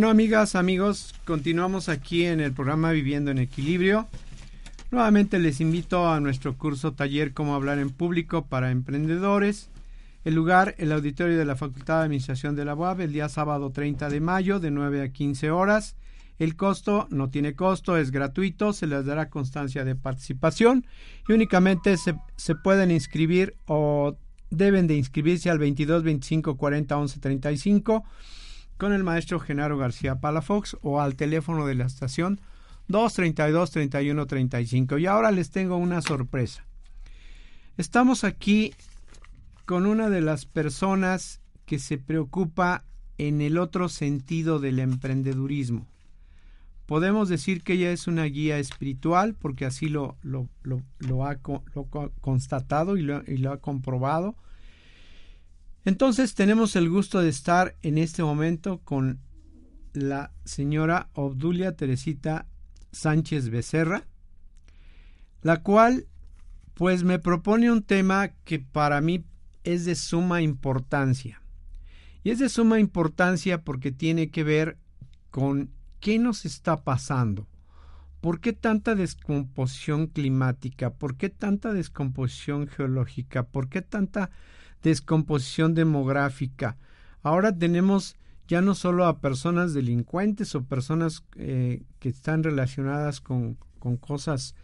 Bueno, 0.00 0.12
amigas, 0.12 0.54
amigos, 0.54 1.14
continuamos 1.26 1.90
aquí 1.90 2.24
en 2.24 2.40
el 2.40 2.54
programa 2.54 2.90
Viviendo 2.90 3.30
en 3.30 3.36
Equilibrio. 3.36 4.08
Nuevamente 4.90 5.38
les 5.38 5.60
invito 5.60 6.08
a 6.08 6.20
nuestro 6.20 6.56
curso 6.56 6.94
taller 6.94 7.34
Cómo 7.34 7.54
hablar 7.54 7.78
en 7.78 7.90
público 7.90 8.46
para 8.46 8.70
emprendedores. 8.70 9.68
El 10.24 10.36
lugar, 10.36 10.74
el 10.78 10.92
auditorio 10.92 11.36
de 11.36 11.44
la 11.44 11.54
Facultad 11.54 11.98
de 11.98 12.04
Administración 12.04 12.56
de 12.56 12.64
la 12.64 12.74
UAB, 12.74 13.02
el 13.02 13.12
día 13.12 13.28
sábado 13.28 13.72
30 13.72 14.08
de 14.08 14.20
mayo, 14.20 14.58
de 14.58 14.70
9 14.70 15.02
a 15.02 15.12
15 15.12 15.50
horas. 15.50 15.96
El 16.38 16.56
costo 16.56 17.06
no 17.10 17.28
tiene 17.28 17.54
costo, 17.54 17.98
es 17.98 18.10
gratuito, 18.10 18.72
se 18.72 18.86
les 18.86 19.04
dará 19.04 19.28
constancia 19.28 19.84
de 19.84 19.96
participación 19.96 20.86
y 21.28 21.34
únicamente 21.34 21.98
se, 21.98 22.54
pueden 22.54 22.90
inscribir 22.90 23.54
o 23.66 24.16
deben 24.48 24.86
de 24.86 24.96
inscribirse 24.96 25.50
al 25.50 25.58
22 25.58 26.02
25 26.04 26.56
40 26.56 26.96
11 26.96 27.20
35 27.20 28.04
con 28.80 28.94
el 28.94 29.04
maestro 29.04 29.38
Genaro 29.38 29.76
García 29.76 30.20
Palafox 30.20 30.78
o 30.80 31.02
al 31.02 31.14
teléfono 31.14 31.66
de 31.66 31.74
la 31.74 31.84
estación 31.84 32.40
232 32.88 33.70
31 33.70 34.26
35. 34.26 34.96
Y 34.96 35.04
ahora 35.04 35.30
les 35.30 35.50
tengo 35.50 35.76
una 35.76 36.00
sorpresa. 36.00 36.64
Estamos 37.76 38.24
aquí 38.24 38.72
con 39.66 39.84
una 39.84 40.08
de 40.08 40.22
las 40.22 40.46
personas 40.46 41.42
que 41.66 41.78
se 41.78 41.98
preocupa 41.98 42.84
en 43.18 43.42
el 43.42 43.58
otro 43.58 43.90
sentido 43.90 44.60
del 44.60 44.78
emprendedurismo. 44.78 45.86
Podemos 46.86 47.28
decir 47.28 47.62
que 47.62 47.74
ella 47.74 47.92
es 47.92 48.06
una 48.06 48.24
guía 48.24 48.58
espiritual 48.58 49.34
porque 49.34 49.66
así 49.66 49.90
lo, 49.90 50.16
ha, 51.22 51.36
constatado 52.22 52.96
y 52.96 53.02
lo 53.02 53.52
ha 53.52 53.58
comprobado. 53.58 54.36
Entonces 55.84 56.34
tenemos 56.34 56.76
el 56.76 56.90
gusto 56.90 57.20
de 57.20 57.30
estar 57.30 57.76
en 57.82 57.98
este 57.98 58.22
momento 58.22 58.80
con 58.84 59.20
la 59.92 60.32
señora 60.44 61.08
Obdulia 61.14 61.74
Teresita 61.74 62.46
Sánchez 62.92 63.50
Becerra, 63.50 64.04
la 65.42 65.62
cual 65.62 66.06
pues 66.74 67.02
me 67.02 67.18
propone 67.18 67.70
un 67.70 67.82
tema 67.82 68.28
que 68.44 68.58
para 68.58 69.00
mí 69.00 69.24
es 69.64 69.84
de 69.84 69.94
suma 69.94 70.42
importancia. 70.42 71.42
Y 72.22 72.30
es 72.30 72.38
de 72.38 72.48
suma 72.48 72.78
importancia 72.78 73.62
porque 73.62 73.92
tiene 73.92 74.30
que 74.30 74.44
ver 74.44 74.78
con 75.30 75.70
qué 76.00 76.18
nos 76.18 76.44
está 76.44 76.82
pasando. 76.82 77.46
¿Por 78.20 78.40
qué 78.40 78.52
tanta 78.52 78.94
descomposición 78.94 80.06
climática? 80.06 80.90
¿Por 80.90 81.16
qué 81.16 81.30
tanta 81.30 81.72
descomposición 81.72 82.66
geológica? 82.66 83.44
¿Por 83.44 83.70
qué 83.70 83.80
tanta 83.80 84.30
descomposición 84.82 85.74
demográfica? 85.74 86.76
Ahora 87.22 87.56
tenemos 87.56 88.16
ya 88.48 88.60
no 88.60 88.74
solo 88.74 89.06
a 89.06 89.20
personas 89.20 89.74
delincuentes 89.74 90.54
o 90.54 90.64
personas 90.64 91.22
eh, 91.36 91.84
que 92.00 92.08
están 92.08 92.42
relacionadas 92.42 93.20
con, 93.20 93.58
con, 93.78 93.96
cosas 93.96 94.56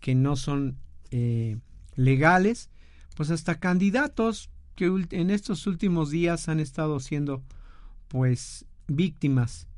que 0.00 0.14
no 0.14 0.36
son 0.36 0.78
eh, 1.10 1.58
legales, 1.94 2.70
pues 3.16 3.30
hasta 3.30 3.60
candidatos 3.60 4.48
que 4.76 4.86
en 5.10 5.30
estos 5.30 5.66
últimos 5.66 6.10
días 6.10 6.48
han 6.48 6.58
estado 6.58 7.00
siendo 7.00 7.42
pues 8.08 8.64
víctimas 8.86 9.68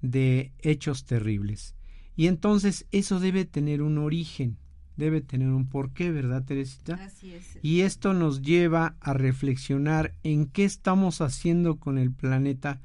de 0.00 0.52
hechos 0.60 1.04
terribles. 1.04 1.74
Y 2.14 2.26
entonces 2.26 2.86
eso 2.92 3.20
debe 3.20 3.44
tener 3.44 3.82
un 3.82 3.98
origen, 3.98 4.58
debe 5.02 5.20
tener 5.20 5.48
un 5.48 5.66
porqué, 5.66 6.12
¿verdad, 6.12 6.44
Teresita? 6.44 6.94
Así 6.94 7.34
es. 7.34 7.58
Y 7.60 7.80
esto 7.80 8.14
nos 8.14 8.40
lleva 8.40 8.94
a 9.00 9.12
reflexionar 9.12 10.14
en 10.22 10.46
qué 10.46 10.64
estamos 10.64 11.20
haciendo 11.20 11.76
con 11.76 11.98
el 11.98 12.12
planeta 12.12 12.80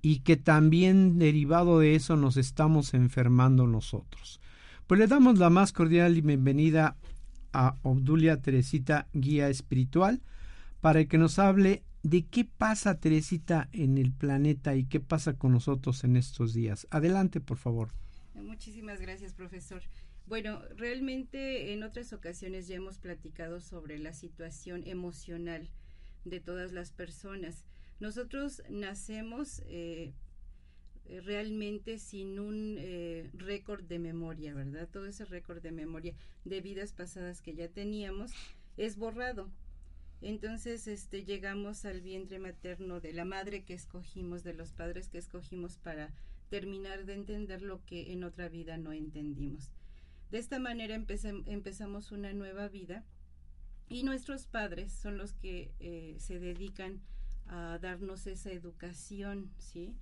y 0.00 0.20
que 0.20 0.36
también 0.36 1.18
derivado 1.18 1.80
de 1.80 1.96
eso 1.96 2.14
nos 2.14 2.36
estamos 2.36 2.94
enfermando 2.94 3.66
nosotros. 3.66 4.40
Pues 4.86 5.00
le 5.00 5.08
damos 5.08 5.38
la 5.38 5.50
más 5.50 5.72
cordial 5.72 6.16
y 6.16 6.20
bienvenida 6.20 6.96
a 7.52 7.74
Obdulia 7.82 8.40
Teresita, 8.40 9.08
guía 9.12 9.48
espiritual, 9.48 10.22
para 10.80 11.04
que 11.06 11.18
nos 11.18 11.40
hable 11.40 11.82
de 12.04 12.24
qué 12.26 12.44
pasa, 12.44 13.00
Teresita, 13.00 13.68
en 13.72 13.98
el 13.98 14.12
planeta 14.12 14.76
y 14.76 14.84
qué 14.84 15.00
pasa 15.00 15.32
con 15.32 15.50
nosotros 15.50 16.04
en 16.04 16.16
estos 16.16 16.54
días. 16.54 16.86
Adelante, 16.90 17.40
por 17.40 17.56
favor. 17.56 17.88
Muchísimas 18.34 19.00
gracias, 19.00 19.34
profesor. 19.34 19.82
Bueno, 20.26 20.60
realmente 20.76 21.72
en 21.72 21.84
otras 21.84 22.12
ocasiones 22.12 22.66
ya 22.66 22.74
hemos 22.74 22.98
platicado 22.98 23.60
sobre 23.60 23.96
la 23.98 24.12
situación 24.12 24.82
emocional 24.84 25.68
de 26.24 26.40
todas 26.40 26.72
las 26.72 26.90
personas. 26.90 27.64
Nosotros 28.00 28.60
nacemos 28.68 29.62
eh, 29.66 30.14
eh, 31.04 31.20
realmente 31.20 31.98
sin 31.98 32.40
un 32.40 32.74
eh, 32.76 33.30
récord 33.34 33.84
de 33.84 34.00
memoria, 34.00 34.52
¿verdad? 34.52 34.88
Todo 34.92 35.06
ese 35.06 35.24
récord 35.26 35.62
de 35.62 35.70
memoria 35.70 36.12
de 36.44 36.60
vidas 36.60 36.92
pasadas 36.92 37.40
que 37.40 37.54
ya 37.54 37.68
teníamos 37.68 38.32
es 38.76 38.96
borrado. 38.96 39.48
Entonces, 40.22 40.88
este, 40.88 41.24
llegamos 41.24 41.84
al 41.84 42.00
vientre 42.00 42.40
materno 42.40 42.98
de 42.98 43.12
la 43.12 43.24
madre 43.24 43.62
que 43.62 43.74
escogimos, 43.74 44.42
de 44.42 44.54
los 44.54 44.72
padres 44.72 45.08
que 45.08 45.18
escogimos 45.18 45.76
para 45.76 46.12
terminar 46.50 47.04
de 47.04 47.14
entender 47.14 47.62
lo 47.62 47.84
que 47.84 48.12
en 48.12 48.24
otra 48.24 48.48
vida 48.48 48.76
no 48.76 48.92
entendimos. 48.92 49.70
De 50.30 50.38
esta 50.38 50.58
manera 50.58 50.94
empezamos 50.94 52.12
una 52.12 52.32
nueva 52.32 52.68
vida 52.68 53.04
y 53.88 54.02
nuestros 54.02 54.46
padres 54.46 54.92
son 54.92 55.18
los 55.18 55.34
que 55.34 55.72
eh, 55.78 56.16
se 56.18 56.38
dedican 56.38 57.00
a 57.46 57.78
darnos 57.80 58.26
esa 58.26 58.50
educación, 58.50 59.52
¿sí? 59.58 59.94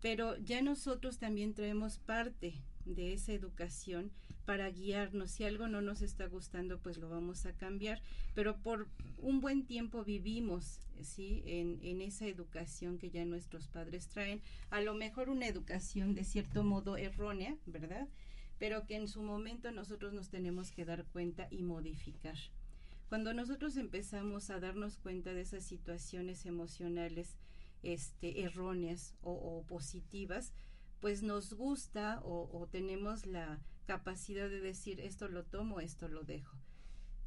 pero 0.00 0.36
ya 0.38 0.62
nosotros 0.62 1.18
también 1.18 1.54
traemos 1.54 1.98
parte 1.98 2.54
de 2.84 3.12
esa 3.12 3.32
educación 3.32 4.12
para 4.44 4.70
guiarnos. 4.70 5.32
Si 5.32 5.44
algo 5.44 5.66
no 5.66 5.82
nos 5.82 6.02
está 6.02 6.26
gustando, 6.26 6.78
pues 6.78 6.98
lo 6.98 7.08
vamos 7.08 7.44
a 7.46 7.52
cambiar. 7.52 8.00
Pero 8.34 8.56
por 8.58 8.86
un 9.18 9.40
buen 9.40 9.66
tiempo 9.66 10.04
vivimos, 10.04 10.78
¿sí? 11.02 11.42
En, 11.46 11.80
en, 11.82 12.00
esa 12.00 12.26
educación 12.26 12.98
que 12.98 13.10
ya 13.10 13.24
nuestros 13.24 13.66
padres 13.66 14.08
traen. 14.08 14.40
A 14.70 14.80
lo 14.80 14.94
mejor 14.94 15.28
una 15.28 15.48
educación 15.48 16.14
de 16.14 16.22
cierto 16.22 16.62
modo 16.62 16.96
errónea, 16.96 17.56
¿verdad? 17.66 18.06
Pero 18.58 18.86
que 18.86 18.96
en 18.96 19.08
su 19.08 19.22
momento 19.22 19.70
nosotros 19.70 20.12
nos 20.12 20.30
tenemos 20.30 20.70
que 20.70 20.84
dar 20.84 21.04
cuenta 21.06 21.48
y 21.50 21.62
modificar. 21.62 22.36
Cuando 23.08 23.34
nosotros 23.34 23.76
empezamos 23.76 24.50
a 24.50 24.58
darnos 24.58 24.96
cuenta 24.96 25.32
de 25.32 25.42
esas 25.42 25.64
situaciones 25.64 26.46
emocionales, 26.46 27.36
este, 27.82 28.42
erróneas 28.42 29.14
o, 29.22 29.62
positivas, 29.68 30.52
pues 31.00 31.22
nos 31.22 31.52
gusta 31.52 32.20
o, 32.24 32.66
tenemos 32.70 33.26
la 33.26 33.60
capacidad 33.86 34.48
de 34.48 34.60
decir 34.60 35.00
esto 35.00 35.28
lo 35.28 35.44
tomo, 35.44 35.80
esto 35.80 36.08
lo 36.08 36.24
dejo. 36.24 36.56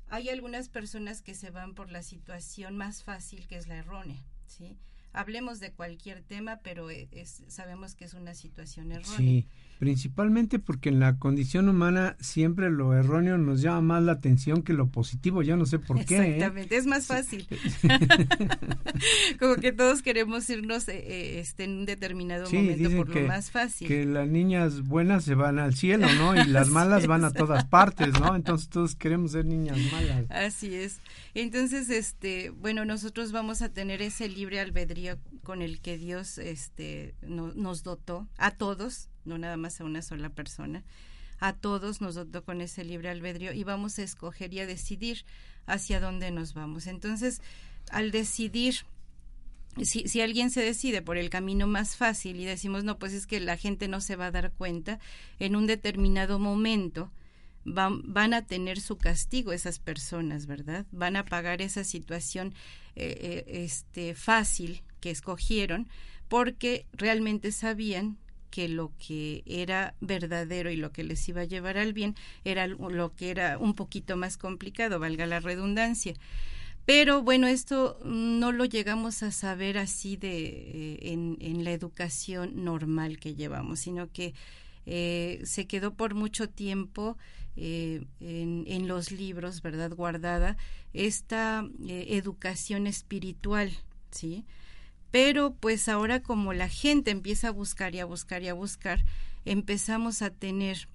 Hay 0.08 0.30
algunas 0.30 0.70
personas 0.70 1.22
que 1.22 1.36
se 1.36 1.52
van 1.52 1.76
por 1.76 1.92
la 1.92 2.02
situación 2.02 2.76
más 2.76 3.04
fácil 3.04 3.48
que 3.48 3.58
es 3.58 3.68
la 3.68 3.78
errónea, 3.78 4.26
¿sí? 4.48 4.78
hablemos 5.14 5.60
de 5.60 5.72
cualquier 5.72 6.22
tema, 6.22 6.60
pero 6.64 6.90
e, 6.90 7.08
es, 7.12 7.44
sabemos 7.48 7.96
que 7.96 8.06
es 8.06 8.14
una 8.14 8.34
situación 8.36 8.92
errónea. 8.92 9.18
Sí, 9.18 9.48
principalmente 9.80 10.60
porque 10.60 10.90
en 10.90 11.00
la 11.00 11.18
condición 11.18 11.70
humana 11.70 12.18
siempre 12.20 12.70
lo 12.70 12.94
erróneo 12.94 13.38
nos 13.38 13.62
llama 13.62 13.82
más 13.82 14.04
la 14.04 14.12
atención 14.12 14.62
que 14.62 14.74
lo 14.74 14.90
positivo, 14.90 15.42
yo 15.42 15.56
no 15.56 15.66
sé 15.66 15.80
por 15.80 16.04
qué. 16.04 16.18
¿eh? 16.18 16.36
Exactamente, 16.36 16.76
es 16.76 16.86
más 16.86 17.08
fácil. 17.08 17.48
Como 19.40 19.56
que 19.56 19.72
todos 19.72 20.02
queremos 20.02 20.50
irnos 20.50 20.90
eh, 20.90 20.98
eh, 20.98 21.40
este, 21.40 21.64
en 21.64 21.80
un 21.80 21.86
determinado 21.86 22.52
momento 22.52 22.90
por 22.98 23.16
lo 23.16 23.28
más 23.28 23.52
fácil. 23.52 23.88
Que 23.88 24.06
las 24.06 24.28
niñas 24.28 24.82
buenas 24.82 25.24
se 25.24 25.34
van 25.34 25.60
al 25.60 25.74
cielo, 25.74 26.08
¿no? 26.16 26.36
Y 26.36 26.46
las 26.48 26.68
malas 26.70 27.08
van 27.08 27.24
a 27.24 27.32
todas 27.32 27.64
partes, 27.64 28.20
¿no? 28.20 28.36
Entonces 28.36 28.68
todos 28.68 28.96
queremos 28.98 29.32
ser 29.32 29.46
niñas 29.46 29.78
malas. 29.94 30.26
Así 30.30 30.76
es. 30.76 31.00
Entonces, 31.34 31.90
este, 31.90 32.50
bueno, 32.50 32.84
nosotros 32.84 33.32
vamos 33.32 33.62
a 33.62 33.70
tener 33.70 34.02
ese 34.02 34.28
libre 34.28 34.60
albedrío 34.60 35.18
con 35.42 35.62
el 35.62 35.80
que 35.80 35.98
Dios 35.98 36.38
este, 36.38 37.16
nos 37.22 37.84
dotó 37.84 38.28
a 38.38 38.52
todos, 38.52 39.10
no 39.30 39.38
nada 39.38 39.56
más 39.56 39.80
a 39.80 39.86
una 39.86 40.02
sola 40.02 40.30
persona, 40.30 40.84
a 41.40 41.54
todos 41.54 42.02
nos 42.02 42.16
dotó 42.16 42.44
con 42.44 42.60
ese 42.60 42.84
libre 42.84 43.10
albedrío 43.10 43.54
y 43.54 43.64
vamos 43.64 43.98
a 43.98 44.04
escoger 44.04 44.54
y 44.54 44.60
a 44.60 44.68
decidir 44.68 45.24
hacia 45.66 46.02
dónde 46.02 46.32
nos 46.32 46.54
vamos. 46.54 46.88
Entonces, 46.88 47.42
al 47.92 48.12
decidir 48.12 48.86
si, 49.84 50.22
alguien 50.22 50.50
se 50.50 50.62
decide 50.62 51.02
por 51.02 51.18
el 51.18 51.30
camino 51.30 51.68
más 51.68 51.96
fácil 51.96 52.40
y 52.40 52.46
decimos, 52.46 52.84
no, 52.84 52.98
pues 52.98 53.14
es 53.14 53.28
que 53.28 53.40
la 53.40 53.58
gente 53.58 53.88
no 53.88 54.02
se 54.02 54.16
va 54.16 54.28
a 54.28 54.32
dar 54.32 54.52
cuenta, 54.52 55.00
en 55.40 55.56
un 55.56 55.68
determinado 55.68 56.40
momento 56.40 57.12
van, 57.66 58.02
van 58.12 58.34
a 58.34 58.46
tener 58.46 58.80
su 58.80 58.98
castigo 58.98 59.54
esas 59.54 59.80
personas, 59.80 60.48
¿verdad? 60.48 60.86
Van 60.92 61.16
a 61.16 61.26
pagar 61.26 61.62
esa 61.62 61.84
situación 61.84 62.54
eh, 62.96 63.46
eh, 63.48 63.64
este, 63.64 64.16
fácil 64.16 64.82
que 65.00 65.12
escogieron 65.12 65.88
porque 66.28 66.86
realmente 66.94 67.52
sabían 67.52 68.18
que 68.50 68.68
lo 68.68 68.92
que 68.98 69.44
era 69.46 69.96
verdadero 70.02 70.72
y 70.72 70.76
lo 70.76 70.92
que 70.92 71.04
les 71.04 71.28
iba 71.30 71.42
a 71.42 71.46
llevar 71.46 71.78
al 71.78 71.94
bien 71.94 72.16
era 72.44 72.68
lo 72.68 73.16
que 73.16 73.32
era 73.32 73.58
un 73.58 73.74
poquito 73.74 74.18
más 74.18 74.38
complicado, 74.38 75.00
valga 75.00 75.26
la 75.26 75.40
redundancia. 75.40 76.16
Pero 76.90 77.22
bueno, 77.22 77.46
esto 77.46 78.00
no 78.04 78.52
lo 78.52 78.66
llegamos 78.66 79.22
a 79.22 79.30
saber 79.30 79.78
así 79.78 80.18
de 80.18 80.48
eh, 80.48 81.14
en, 81.40 81.64
la 81.64 81.72
educación 81.72 82.64
normal 82.64 83.20
que 83.20 83.36
llevamos, 83.36 83.82
sino 83.82 84.12
que 84.12 84.34
eh, 84.88 85.40
se 85.44 85.68
quedó 85.68 85.94
por 85.94 86.16
mucho 86.16 86.50
tiempo 86.50 87.16
eh, 87.56 88.06
en, 88.20 88.88
los 88.88 89.12
libros, 89.12 89.62
¿verdad? 89.62 89.94
Guardada 89.94 90.58
esta 90.94 91.64
educación 91.86 92.88
espiritual, 92.88 93.72
¿sí? 94.10 94.46
Pero 95.12 95.56
pues 95.60 95.90
ahora 95.90 96.22
como 96.22 96.54
la 96.54 96.70
gente 96.70 97.12
empieza 97.12 97.50
a 97.50 97.52
buscar 97.52 97.96
y 97.96 98.00
a 98.00 98.06
buscar 98.06 98.44
y 98.44 98.48
a 98.48 98.54
buscar, 98.54 99.04
empezamos 99.46 100.22
a 100.22 100.30
tener 100.30 100.88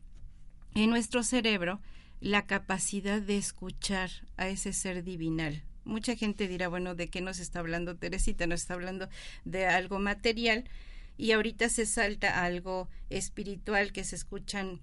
en 0.75 0.91
nuestro 0.91 1.23
cerebro 1.23 1.81
la 2.21 2.47
capacidad 2.47 3.21
de 3.21 3.37
escuchar 3.37 4.11
a 4.37 4.49
ese 4.49 4.73
ser 4.73 5.05
divinal. 5.05 5.63
Mucha 5.85 6.17
gente 6.17 6.49
dirá, 6.49 6.69
bueno, 6.69 6.95
¿de 6.95 7.09
qué 7.09 7.21
nos 7.21 7.39
está 7.39 7.59
hablando 7.59 7.97
Teresita? 7.97 8.47
Nos 8.47 8.63
está 8.63 8.75
hablando 8.75 9.09
de 9.45 9.67
algo 9.67 9.99
material 9.99 10.65
y 11.19 11.33
ahorita 11.33 11.69
se 11.69 11.85
salta 11.87 12.43
algo 12.45 12.89
espiritual 13.11 13.93
que 13.93 14.05
se 14.05 14.17
escuchan 14.17 14.81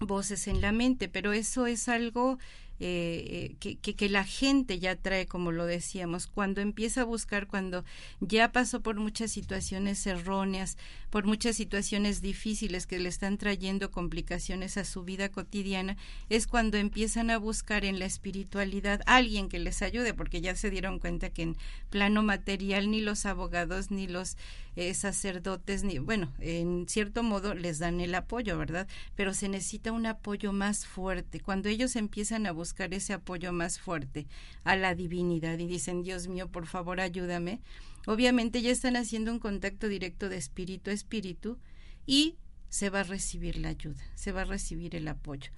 voces 0.00 0.48
en 0.48 0.60
la 0.60 0.72
mente, 0.72 1.08
pero 1.08 1.32
eso 1.32 1.66
es 1.66 1.88
algo 1.88 2.38
eh, 2.84 3.54
que, 3.60 3.76
que, 3.76 4.08
la 4.08 4.24
gente 4.24 4.80
ya 4.80 4.96
trae, 4.96 5.26
como 5.26 5.52
lo 5.52 5.66
decíamos, 5.66 6.26
cuando 6.26 6.60
empieza 6.60 7.02
a 7.02 7.04
buscar, 7.04 7.46
cuando 7.46 7.84
ya 8.18 8.50
pasó 8.50 8.80
por 8.80 8.96
muchas 8.96 9.30
situaciones 9.30 10.04
erróneas, 10.04 10.76
por 11.08 11.24
muchas 11.24 11.54
situaciones 11.54 12.22
difíciles 12.22 12.88
que 12.88 12.98
le 12.98 13.08
están 13.08 13.38
trayendo 13.38 13.92
complicaciones 13.92 14.76
a 14.78 14.84
su 14.84 15.04
vida 15.04 15.28
cotidiana, 15.28 15.96
es 16.28 16.48
cuando 16.48 16.76
empiezan 16.76 17.30
a 17.30 17.38
buscar 17.38 17.84
en 17.84 18.00
la 18.00 18.06
espiritualidad 18.06 19.00
alguien 19.06 19.48
que 19.48 19.60
les 19.60 19.80
ayude, 19.80 20.12
porque 20.12 20.40
ya 20.40 20.56
se 20.56 20.70
dieron 20.70 20.98
cuenta 20.98 21.30
que 21.30 21.42
en 21.42 21.56
plano 21.88 22.24
material 22.24 22.90
ni 22.90 23.00
los 23.00 23.26
abogados 23.26 23.92
ni 23.92 24.08
los 24.08 24.36
eh, 24.74 24.94
sacerdotes, 24.94 25.84
ni, 25.84 25.98
bueno, 25.98 26.32
en 26.40 26.88
cierto 26.88 27.22
modo 27.22 27.54
les 27.54 27.78
dan 27.78 28.00
el 28.00 28.14
apoyo, 28.14 28.56
¿verdad? 28.58 28.88
Pero 29.14 29.34
se 29.34 29.48
necesita 29.48 29.92
un 29.92 30.06
apoyo 30.06 30.52
más 30.52 30.86
fuerte. 30.86 31.40
Cuando 31.40 31.68
ellos 31.68 31.94
empiezan 31.94 32.46
a 32.46 32.52
buscar 32.52 32.71
ese 32.78 33.12
apoyo 33.12 33.52
más 33.52 33.78
fuerte 33.78 34.26
a 34.64 34.76
la 34.76 34.94
divinidad 34.94 35.58
y 35.58 35.66
dicen, 35.66 36.02
Dios 36.02 36.28
mío, 36.28 36.48
por 36.48 36.66
favor, 36.66 37.00
ayúdame, 37.00 37.60
obviamente 38.06 38.62
ya 38.62 38.70
están 38.70 38.96
haciendo 38.96 39.32
un 39.32 39.38
contacto 39.38 39.88
directo 39.88 40.28
de 40.28 40.36
espíritu 40.36 40.90
a 40.90 40.94
espíritu 40.94 41.58
y 42.06 42.36
se 42.68 42.90
va 42.90 43.00
a 43.00 43.04
recibir 43.04 43.58
la 43.58 43.68
ayuda, 43.68 44.02
se 44.14 44.32
va 44.32 44.42
a 44.42 44.46
recibir 44.46 44.96
el 44.96 45.06
apoyo. 45.08 45.50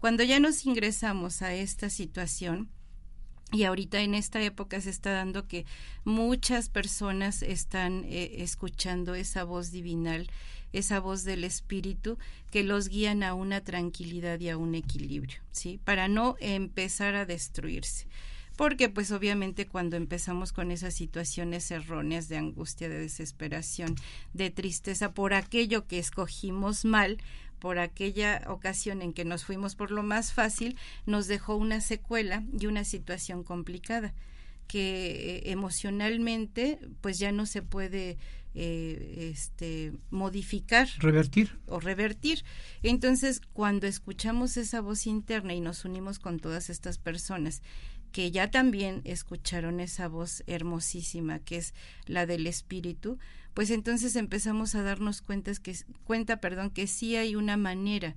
Cuando 0.00 0.24
ya 0.24 0.40
nos 0.40 0.66
ingresamos 0.66 1.42
a 1.42 1.54
esta 1.54 1.90
situación, 1.90 2.68
y 3.52 3.64
ahorita 3.64 4.00
en 4.00 4.14
esta 4.14 4.40
época 4.42 4.80
se 4.80 4.88
está 4.88 5.12
dando 5.12 5.46
que 5.46 5.66
muchas 6.04 6.70
personas 6.70 7.42
están 7.42 8.04
eh, 8.06 8.36
escuchando 8.38 9.14
esa 9.14 9.44
voz 9.44 9.70
divinal, 9.70 10.30
esa 10.72 11.00
voz 11.00 11.24
del 11.24 11.44
espíritu 11.44 12.18
que 12.50 12.62
los 12.62 12.88
guían 12.88 13.22
a 13.22 13.34
una 13.34 13.62
tranquilidad 13.62 14.40
y 14.40 14.48
a 14.48 14.56
un 14.56 14.74
equilibrio, 14.74 15.40
¿sí? 15.50 15.80
Para 15.84 16.08
no 16.08 16.36
empezar 16.40 17.14
a 17.14 17.26
destruirse. 17.26 18.06
Porque 18.56 18.88
pues 18.88 19.10
obviamente 19.12 19.66
cuando 19.66 19.96
empezamos 19.96 20.52
con 20.52 20.70
esas 20.70 20.94
situaciones 20.94 21.70
erróneas 21.70 22.28
de 22.28 22.36
angustia, 22.36 22.88
de 22.88 22.98
desesperación, 22.98 23.94
de 24.34 24.50
tristeza 24.50 25.12
por 25.12 25.32
aquello 25.32 25.86
que 25.86 25.98
escogimos 25.98 26.84
mal, 26.84 27.18
por 27.58 27.78
aquella 27.78 28.42
ocasión 28.48 29.02
en 29.02 29.12
que 29.12 29.24
nos 29.24 29.44
fuimos 29.44 29.74
por 29.74 29.90
lo 29.90 30.02
más 30.02 30.32
fácil, 30.32 30.76
nos 31.06 31.28
dejó 31.28 31.56
una 31.56 31.80
secuela 31.80 32.42
y 32.58 32.66
una 32.66 32.84
situación 32.84 33.44
complicada 33.44 34.12
que 34.66 35.36
eh, 35.36 35.50
emocionalmente 35.50 36.78
pues 37.00 37.18
ya 37.18 37.30
no 37.30 37.46
se 37.46 37.62
puede 37.62 38.18
eh, 38.54 39.30
este 39.32 39.92
modificar 40.10 40.88
revertir 40.98 41.58
o 41.66 41.80
revertir 41.80 42.44
entonces 42.82 43.40
cuando 43.52 43.86
escuchamos 43.86 44.56
esa 44.56 44.80
voz 44.80 45.06
interna 45.06 45.54
y 45.54 45.60
nos 45.60 45.84
unimos 45.84 46.18
con 46.18 46.38
todas 46.38 46.68
estas 46.68 46.98
personas 46.98 47.62
que 48.12 48.30
ya 48.30 48.50
también 48.50 49.00
escucharon 49.04 49.80
esa 49.80 50.06
voz 50.06 50.44
hermosísima 50.46 51.40
que 51.40 51.56
es 51.56 51.74
la 52.06 52.26
del 52.26 52.46
espíritu, 52.46 53.18
pues 53.54 53.70
entonces 53.70 54.14
empezamos 54.16 54.74
a 54.74 54.82
darnos 54.82 55.22
cuenta 55.22 55.52
que, 55.54 55.74
cuenta, 56.04 56.40
perdón, 56.40 56.70
que 56.70 56.86
sí 56.86 57.16
hay 57.16 57.34
una 57.34 57.56
manera 57.56 58.14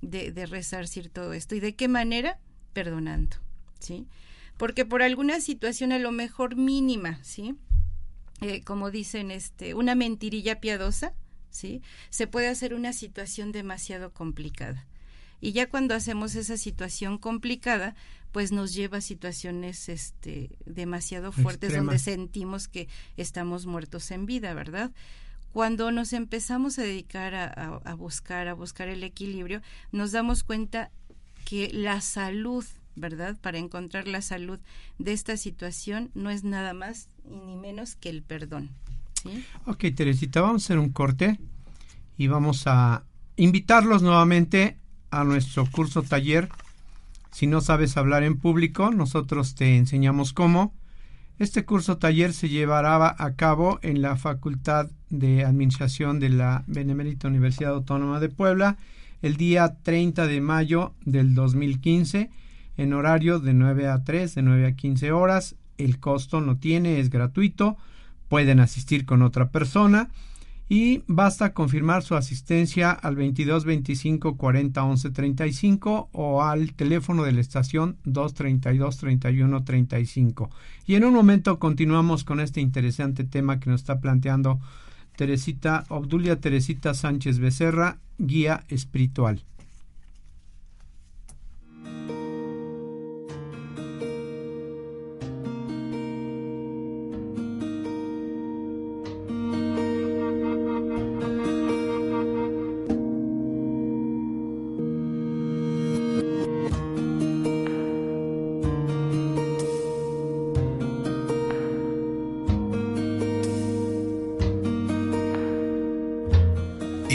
de, 0.00 0.32
de 0.32 0.46
resarcir 0.46 1.10
todo 1.10 1.32
esto. 1.34 1.54
¿Y 1.54 1.60
de 1.60 1.74
qué 1.74 1.88
manera? 1.88 2.38
Perdonando, 2.72 3.36
¿sí? 3.78 4.06
Porque 4.56 4.84
por 4.84 5.02
alguna 5.02 5.40
situación 5.40 5.92
a 5.92 5.98
lo 5.98 6.10
mejor 6.10 6.56
mínima, 6.56 7.22
¿sí? 7.22 7.54
Eh, 8.40 8.62
como 8.62 8.90
dicen, 8.90 9.30
este, 9.30 9.74
una 9.74 9.94
mentirilla 9.94 10.60
piadosa, 10.60 11.14
¿sí? 11.50 11.82
Se 12.10 12.26
puede 12.26 12.48
hacer 12.48 12.74
una 12.74 12.92
situación 12.92 13.52
demasiado 13.52 14.12
complicada. 14.12 14.86
Y 15.40 15.52
ya 15.52 15.68
cuando 15.68 15.94
hacemos 15.94 16.34
esa 16.34 16.56
situación 16.56 17.18
complicada, 17.18 17.94
pues 18.32 18.50
nos 18.50 18.74
lleva 18.74 18.98
a 18.98 19.00
situaciones 19.00 19.88
este, 19.88 20.50
demasiado 20.66 21.30
fuertes 21.30 21.72
donde 21.72 21.98
sentimos 21.98 22.66
que 22.66 22.88
estamos 23.16 23.66
muertos 23.66 24.10
en 24.10 24.26
vida, 24.26 24.54
¿verdad? 24.54 24.90
Cuando 25.52 25.92
nos 25.92 26.12
empezamos 26.12 26.80
a 26.80 26.82
dedicar 26.82 27.34
a, 27.34 27.46
a, 27.46 27.94
buscar, 27.94 28.48
a 28.48 28.54
buscar 28.54 28.88
el 28.88 29.04
equilibrio, 29.04 29.62
nos 29.92 30.10
damos 30.10 30.42
cuenta 30.42 30.90
que 31.44 31.70
la 31.72 32.00
salud, 32.00 32.64
¿verdad? 32.96 33.36
Para 33.40 33.58
encontrar 33.58 34.08
la 34.08 34.22
salud 34.22 34.58
de 34.98 35.12
esta 35.12 35.36
situación 35.36 36.10
no 36.14 36.30
es 36.30 36.44
nada 36.44 36.74
más 36.74 37.08
ni 37.24 37.56
menos 37.56 37.96
que 37.96 38.10
el 38.10 38.22
perdón. 38.22 38.70
¿sí? 39.22 39.44
Ok, 39.66 39.84
Teresita, 39.94 40.40
vamos 40.40 40.62
a 40.62 40.66
hacer 40.66 40.78
un 40.78 40.90
corte 40.90 41.38
y 42.16 42.26
vamos 42.28 42.66
a 42.66 43.04
invitarlos 43.36 44.02
nuevamente 44.02 44.78
a 45.10 45.24
nuestro 45.24 45.66
curso 45.70 46.02
taller 46.02 46.48
si 47.34 47.48
no 47.48 47.60
sabes 47.60 47.96
hablar 47.96 48.22
en 48.22 48.38
público, 48.38 48.92
nosotros 48.92 49.56
te 49.56 49.76
enseñamos 49.76 50.32
cómo. 50.32 50.72
Este 51.40 51.64
curso 51.64 51.98
taller 51.98 52.32
se 52.32 52.48
llevará 52.48 53.12
a 53.18 53.34
cabo 53.34 53.80
en 53.82 54.02
la 54.02 54.14
Facultad 54.14 54.88
de 55.10 55.44
Administración 55.44 56.20
de 56.20 56.28
la 56.28 56.62
Benemérita 56.68 57.26
Universidad 57.26 57.72
Autónoma 57.72 58.20
de 58.20 58.28
Puebla 58.28 58.76
el 59.20 59.36
día 59.36 59.78
30 59.82 60.28
de 60.28 60.40
mayo 60.40 60.94
del 61.04 61.34
2015 61.34 62.30
en 62.76 62.92
horario 62.92 63.38
de 63.38 63.54
9 63.54 63.88
a 63.88 64.04
3, 64.04 64.34
de 64.34 64.42
9 64.42 64.66
a 64.66 64.72
15 64.76 65.12
horas. 65.12 65.56
El 65.78 65.98
costo 65.98 66.40
no 66.40 66.56
tiene, 66.58 67.00
es 67.00 67.10
gratuito. 67.10 67.76
Pueden 68.28 68.60
asistir 68.60 69.04
con 69.04 69.22
otra 69.22 69.50
persona 69.50 70.10
y 70.68 71.02
basta 71.06 71.52
confirmar 71.52 72.02
su 72.02 72.14
asistencia 72.14 72.90
al 72.90 73.16
22 73.16 73.64
25 73.64 74.36
40 74.36 74.82
11 74.82 75.10
35 75.10 76.08
o 76.12 76.42
al 76.42 76.72
teléfono 76.72 77.24
de 77.24 77.32
la 77.32 77.40
estación 77.40 77.98
232 78.04 78.96
31 78.96 79.64
35. 79.64 80.50
Y 80.86 80.94
en 80.94 81.04
un 81.04 81.14
momento 81.14 81.58
continuamos 81.58 82.24
con 82.24 82.40
este 82.40 82.60
interesante 82.60 83.24
tema 83.24 83.60
que 83.60 83.70
nos 83.70 83.82
está 83.82 84.00
planteando 84.00 84.58
Teresita 85.16 85.84
Obdulia 85.88 86.40
Teresita 86.40 86.94
Sánchez 86.94 87.38
Becerra, 87.38 87.98
guía 88.18 88.64
espiritual. 88.68 89.44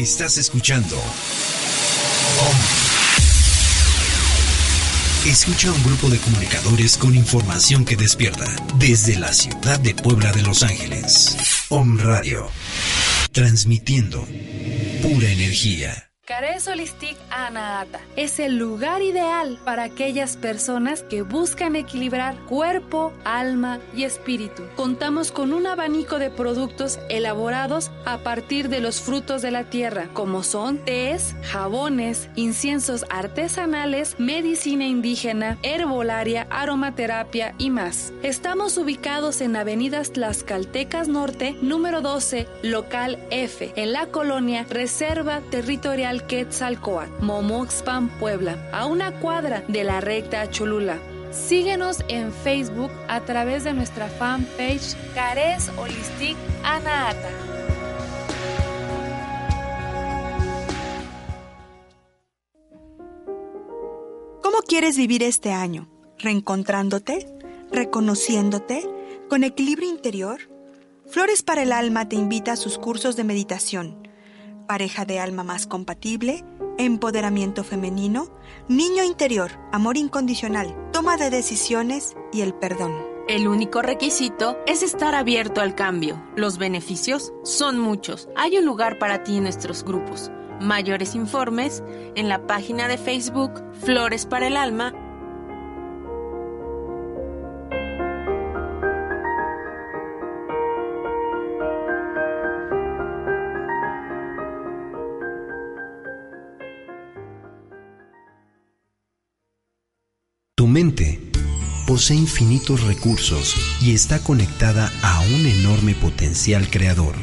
Estás 0.09 0.39
escuchando. 0.39 0.97
Escucha 5.23 5.71
un 5.71 5.83
grupo 5.83 6.09
de 6.09 6.17
comunicadores 6.17 6.97
con 6.97 7.13
información 7.13 7.85
que 7.85 7.95
despierta 7.95 8.43
desde 8.79 9.19
la 9.19 9.31
ciudad 9.31 9.79
de 9.79 9.93
Puebla 9.93 10.31
de 10.31 10.41
Los 10.41 10.63
Ángeles. 10.63 11.37
Om 11.69 11.99
Radio. 11.99 12.49
Transmitiendo 13.31 14.25
pura 15.03 15.29
energía. 15.29 16.11
Holistic 16.67 17.17
Anaata 17.29 18.01
es 18.15 18.39
el 18.39 18.57
lugar 18.57 19.01
ideal 19.01 19.59
para 19.63 19.83
aquellas 19.83 20.35
personas 20.35 21.03
que 21.03 21.21
buscan 21.21 21.75
equilibrar 21.75 22.35
cuerpo, 22.45 23.13
alma 23.23 23.79
y 23.95 24.03
espíritu. 24.03 24.63
Contamos 24.75 25.31
con 25.31 25.53
un 25.53 25.67
abanico 25.67 26.19
de 26.19 26.29
productos 26.29 26.99
elaborados 27.09 27.91
a 28.05 28.19
partir 28.19 28.69
de 28.69 28.81
los 28.81 28.99
frutos 29.01 29.41
de 29.41 29.51
la 29.51 29.65
tierra, 29.65 30.09
como 30.13 30.43
son 30.43 30.79
tés, 30.79 31.35
jabones, 31.43 32.29
inciensos 32.35 33.05
artesanales, 33.09 34.15
medicina 34.19 34.85
indígena, 34.85 35.57
herbolaria, 35.63 36.47
aromaterapia 36.49 37.53
y 37.57 37.69
más. 37.69 38.11
Estamos 38.23 38.77
ubicados 38.77 39.41
en 39.41 39.55
Avenidas 39.55 40.11
Tlaxcaltecas 40.11 41.07
Norte, 41.07 41.55
número 41.61 42.01
12, 42.01 42.47
local 42.63 43.19
F, 43.29 43.71
en 43.75 43.93
la 43.93 44.07
colonia 44.07 44.65
Reserva 44.69 45.41
Territorial 45.49 46.27
Quetzalcoatl, 46.49 47.23
Momoxpan, 47.23 48.09
Puebla, 48.19 48.57
a 48.73 48.87
una 48.87 49.11
cuadra 49.19 49.63
de 49.67 49.83
la 49.83 50.01
recta 50.01 50.49
Cholula. 50.49 50.97
Síguenos 51.31 52.03
en 52.07 52.33
Facebook 52.33 52.89
a 53.07 53.21
través 53.21 53.63
de 53.63 53.73
nuestra 53.73 54.07
fanpage 54.07 54.95
Cares 55.13 55.69
Holistic 55.77 56.35
Anaata. 56.63 57.29
¿Cómo 64.41 64.57
quieres 64.67 64.97
vivir 64.97 65.21
este 65.21 65.51
año? 65.51 65.87
¿Reencontrándote? 66.17 67.27
¿Reconociéndote? 67.71 68.89
¿Con 69.29 69.43
equilibrio 69.43 69.87
interior? 69.87 70.39
Flores 71.05 71.43
para 71.43 71.61
el 71.61 71.71
Alma 71.71 72.09
te 72.09 72.15
invita 72.15 72.53
a 72.53 72.57
sus 72.57 72.79
cursos 72.79 73.15
de 73.15 73.23
meditación 73.23 74.08
pareja 74.69 75.03
de 75.03 75.19
alma 75.19 75.43
más 75.43 75.65
compatible, 75.65 76.45
empoderamiento 76.77 77.63
femenino, 77.63 78.27
niño 78.67 79.03
interior, 79.03 79.49
amor 79.71 79.97
incondicional, 79.97 80.75
toma 80.93 81.17
de 81.17 81.31
decisiones 81.31 82.15
y 82.31 82.41
el 82.41 82.53
perdón. 82.53 82.93
El 83.27 83.47
único 83.47 83.81
requisito 83.81 84.59
es 84.67 84.83
estar 84.83 85.15
abierto 85.15 85.61
al 85.61 85.73
cambio. 85.73 86.23
Los 86.35 86.59
beneficios 86.59 87.33
son 87.43 87.79
muchos. 87.79 88.29
Hay 88.35 88.59
un 88.59 88.65
lugar 88.65 88.99
para 88.99 89.23
ti 89.23 89.37
en 89.37 89.43
nuestros 89.43 89.83
grupos. 89.83 90.29
Mayores 90.61 91.15
informes 91.15 91.81
en 92.13 92.29
la 92.29 92.45
página 92.45 92.87
de 92.87 92.99
Facebook 92.99 93.63
Flores 93.73 94.27
para 94.27 94.45
el 94.45 94.55
Alma 94.55 94.93
mente 110.69 111.19
posee 111.87 112.17
infinitos 112.17 112.83
recursos 112.83 113.55
y 113.81 113.93
está 113.93 114.19
conectada 114.19 114.91
a 115.01 115.21
un 115.21 115.45
enorme 115.45 115.95
potencial 115.95 116.69
creador. 116.69 117.15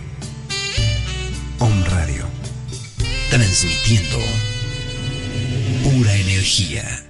Om 1.59 1.85
Radio, 1.85 2.25
transmitiendo 3.31 4.19
pura 5.85 6.15
energía. 6.17 7.06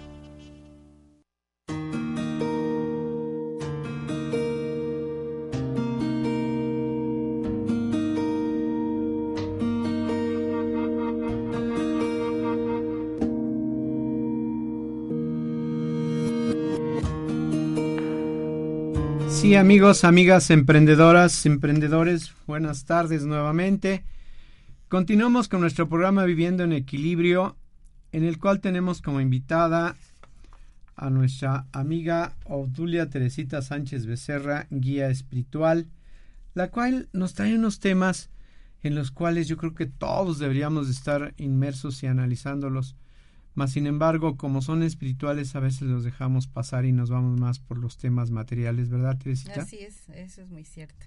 Sí, 19.47 19.55
amigos, 19.55 20.03
amigas 20.03 20.51
emprendedoras, 20.51 21.47
emprendedores, 21.47 22.33
buenas 22.49 22.85
tardes 22.85 23.27
nuevamente. 23.27 24.03
Continuamos 24.89 25.47
con 25.47 25.61
nuestro 25.61 25.89
programa 25.89 26.25
Viviendo 26.25 26.65
en 26.65 26.73
Equilibrio, 26.73 27.57
en 28.11 28.25
el 28.25 28.41
cual 28.41 28.61
tenemos 28.61 29.01
como 29.01 29.21
invitada 29.21 29.95
a 30.97 31.11
nuestra 31.11 31.67
amiga 31.71 32.33
Obdulia 32.47 33.09
Teresita 33.09 33.63
Sánchez 33.63 34.07
Becerra, 34.07 34.67
guía 34.71 35.11
espiritual, 35.11 35.87
la 36.55 36.73
cual 36.73 37.09
nos 37.13 37.35
trae 37.35 37.55
unos 37.55 37.79
temas 37.79 38.31
en 38.83 38.97
los 38.97 39.13
cuales 39.13 39.47
yo 39.47 39.57
creo 39.57 39.75
que 39.75 39.87
todos 39.87 40.41
deberíamos 40.41 40.89
estar 40.89 41.35
inmersos 41.37 42.03
y 42.03 42.09
analizándolos 42.09 42.97
mas 43.57 43.73
sin 43.73 43.87
embargo, 43.87 44.37
como 44.37 44.63
son 44.63 44.83
espirituales, 44.83 45.57
a 45.57 45.61
veces 45.61 45.83
los 45.83 46.05
dejamos 46.05 46.47
pasar 46.47 46.85
y 46.85 46.93
nos 46.93 47.11
vamos 47.11 47.41
más 47.41 47.59
por 47.59 47.79
los 47.79 47.97
temas 47.97 48.31
materiales, 48.31 48.91
¿verdad, 48.91 49.19
Teresita? 49.19 49.63
Así 49.63 49.79
es, 49.79 50.09
eso 50.11 50.43
es 50.43 50.49
muy 50.49 50.65
cierto. 50.65 51.07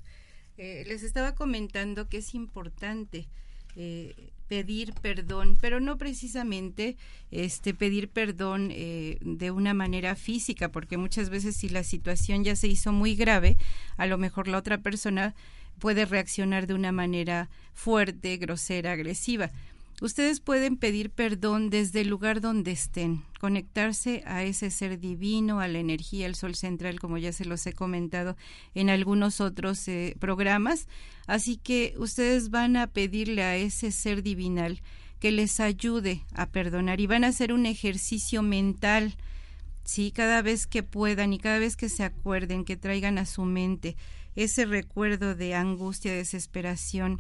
Eh, 0.58 0.84
les 0.88 1.04
estaba 1.04 1.36
comentando 1.36 2.10
que 2.10 2.18
es 2.18 2.34
importante 2.36 3.30
eh, 3.76 4.34
pedir 4.48 4.94
perdón, 4.96 5.58
pero 5.62 5.80
no 5.80 6.00
precisamente 6.00 6.98
este 7.30 7.76
pedir 7.76 8.10
perdón 8.10 8.70
eh, 8.72 9.20
de 9.22 9.52
una 9.52 9.76
manera 9.76 10.16
física, 10.16 10.72
porque 10.72 10.98
muchas 10.98 11.30
veces 11.30 11.56
si 11.56 11.70
la 11.70 11.84
situación 11.84 12.44
ya 12.44 12.56
se 12.56 12.68
hizo 12.68 12.92
muy 12.92 13.16
grave, 13.16 13.58
a 13.96 14.08
lo 14.08 14.18
mejor 14.18 14.48
la 14.48 14.58
otra 14.58 14.80
persona 14.80 15.36
puede 15.78 16.06
reaccionar 16.06 16.66
de 16.66 16.74
una 16.74 16.92
manera 16.92 17.48
fuerte, 17.74 18.36
grosera, 18.38 18.94
agresiva. 18.94 19.52
Ustedes 20.02 20.40
pueden 20.40 20.78
pedir 20.78 21.10
perdón 21.10 21.70
desde 21.70 22.02
el 22.02 22.08
lugar 22.08 22.40
donde 22.40 22.72
estén, 22.72 23.26
conectarse 23.42 24.24
a 24.26 24.44
ese 24.44 24.72
ser 24.72 24.98
divino, 24.98 25.60
a 25.60 25.68
la 25.68 25.80
energía, 25.80 26.26
el 26.26 26.36
sol 26.36 26.56
central, 26.56 27.02
como 27.02 27.18
ya 27.18 27.34
se 27.34 27.44
los 27.44 27.68
he 27.68 27.74
comentado 27.74 28.38
en 28.76 28.90
algunos 28.90 29.42
otros 29.42 29.86
eh, 29.90 30.16
programas. 30.18 30.88
Así 31.28 31.58
que 31.58 31.96
ustedes 31.98 32.50
van 32.50 32.78
a 32.78 32.88
pedirle 32.88 33.44
a 33.44 33.58
ese 33.58 33.92
ser 33.92 34.24
divinal 34.24 34.82
que 35.20 35.34
les 35.34 35.60
ayude 35.60 36.24
a 36.34 36.46
perdonar 36.46 37.02
y 37.02 37.08
van 37.08 37.26
a 37.26 37.28
hacer 37.28 37.52
un 37.52 37.66
ejercicio 37.66 38.42
mental, 38.42 39.18
sí, 39.84 40.12
cada 40.12 40.42
vez 40.42 40.66
que 40.66 40.82
puedan 40.82 41.34
y 41.34 41.40
cada 41.40 41.60
vez 41.60 41.76
que 41.76 41.90
se 41.90 42.04
acuerden, 42.06 42.64
que 42.64 42.78
traigan 42.78 43.18
a 43.18 43.26
su 43.26 43.44
mente 43.44 43.98
ese 44.38 44.64
recuerdo 44.64 45.36
de 45.36 45.56
angustia, 45.56 46.14
desesperación, 46.14 47.20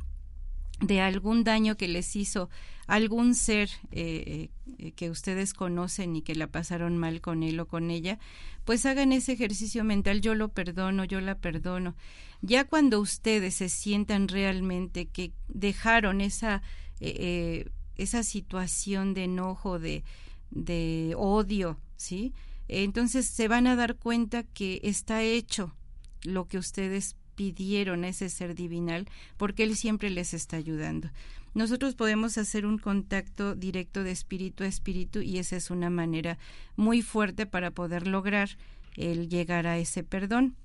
de 0.82 1.02
algún 1.02 1.44
daño 1.44 1.76
que 1.78 1.88
les 1.88 2.15
hizo 2.15 2.50
algún 2.88 3.36
ser 3.36 3.70
eh, 3.92 4.50
eh, 4.80 4.92
que 4.94 5.12
ustedes 5.12 5.54
conocen 5.54 6.15
y 6.15 6.24
que 6.24 6.34
la 6.34 6.48
pasaron 6.48 6.98
mal 6.98 7.22
con 7.22 7.44
él 7.44 7.60
o 7.60 7.68
con 7.68 7.92
ella, 7.92 8.18
pues 8.65 8.86
hagan 8.86 9.12
ese 9.12 9.34
ejercicio 9.34 9.84
mental, 9.84 10.22
yo 10.22 10.34
lo 10.34 10.50
perdono, 10.50 11.04
yo 11.04 11.22
la 11.22 11.38
perdono. 11.38 11.96
Ya 12.42 12.63
cuando 12.63 13.00
ustedes 13.00 13.56
se 13.56 13.70
sientan 13.70 14.28
realmente 14.28 15.06
que 15.06 15.34
dejaron 15.48 16.20
esa, 16.20 16.63
eh, 17.00 17.70
esa 17.96 18.24
situación 18.24 19.13
de 19.13 19.26
enojo, 19.26 19.78
de, 19.78 20.04
de 20.50 21.13
odio, 21.15 21.78
¿sí? 21.96 22.34
Entonces 22.68 23.28
se 23.28 23.48
van 23.48 23.68
a 23.68 23.76
dar 23.76 23.98
cuenta 23.98 24.44
que 24.44 24.80
está 24.84 25.22
hecho 25.22 25.76
lo 26.24 26.48
que 26.48 26.58
ustedes 26.58 27.15
pidieron 27.39 28.04
ese 28.04 28.28
ser 28.28 28.54
divinal, 28.54 29.08
porque 29.38 29.63
Él 29.63 29.78
siempre 29.78 30.10
les 30.10 30.34
está 30.34 30.58
ayudando. 30.58 31.10
Nosotros 31.54 31.95
podemos 31.95 32.38
hacer 32.38 32.65
un 32.65 32.78
contacto 32.78 33.56
directo 33.56 34.04
de 34.04 34.12
espíritu 34.12 34.65
a 34.65 34.67
espíritu 34.67 35.21
y 35.21 35.38
esa 35.38 35.56
es 35.56 35.71
una 35.71 35.89
manera 35.89 36.38
muy 36.75 37.02
fuerte 37.02 37.45
para 37.45 37.71
poder 37.71 38.08
lograr 38.08 38.58
el 38.97 39.30
llegar 39.30 39.67
a 39.67 39.78
ese 39.78 40.04
perdón. 40.04 40.58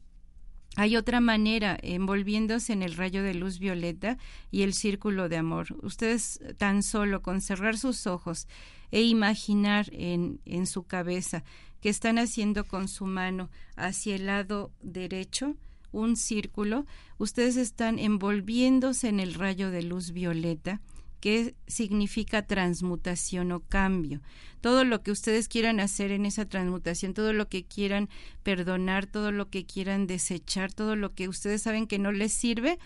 Hay 0.75 0.97
otra 0.97 1.21
manera, 1.21 1.79
envolviéndose 1.81 2.73
en 2.73 2.83
el 2.83 2.97
rayo 2.97 3.23
de 3.23 3.35
luz 3.35 3.61
violeta 3.61 4.19
y 4.51 4.63
el 4.63 4.75
círculo 4.75 5.29
de 5.29 5.37
amor. 5.37 5.77
Ustedes 5.81 6.41
tan 6.59 6.83
solo 6.83 7.23
con 7.23 7.41
cerrar 7.41 7.79
sus 7.79 8.09
ojos 8.09 8.49
e 8.91 9.03
imaginar 9.03 9.87
en, 9.93 10.41
en 10.45 10.67
su 10.67 10.83
cabeza 10.83 11.45
que 11.81 11.89
están 11.89 12.19
haciendo 12.19 12.65
con 12.65 12.89
su 12.89 13.07
mano 13.07 13.49
hacia 13.77 14.17
el 14.17 14.27
lado 14.27 14.73
derecho 14.83 15.55
un 15.95 16.17
círculo, 16.17 16.87
ustedes 17.19 17.57
están 17.57 17.99
envolviéndose 17.99 19.09
en 19.09 19.21
el 19.21 19.35
rayo 19.35 19.71
de 19.71 19.83
luz 19.83 20.13
violeta 20.13 20.81
que 21.25 21.55
significa 21.67 22.47
transmutación 22.47 23.51
o 23.53 23.61
cambio. 23.61 24.21
Todo 24.61 24.85
lo 24.85 25.03
que 25.03 25.11
ustedes 25.11 25.49
quieran 25.49 25.81
hacer 25.81 26.11
en 26.11 26.27
esa 26.27 26.45
transmutación, 26.45 27.15
todo 27.15 27.33
lo 27.33 27.49
que 27.49 27.65
quieran 27.65 28.11
perdonar, 28.43 29.07
todo 29.07 29.33
lo 29.33 29.49
que 29.49 29.65
quieran 29.65 30.07
desechar, 30.07 30.75
todo 30.75 30.97
lo 30.97 31.15
que 31.15 31.29
ustedes 31.29 31.63
saben 31.63 31.87
que 31.87 31.99
no 31.99 32.13
les 32.13 32.35
sirve, 32.35 32.79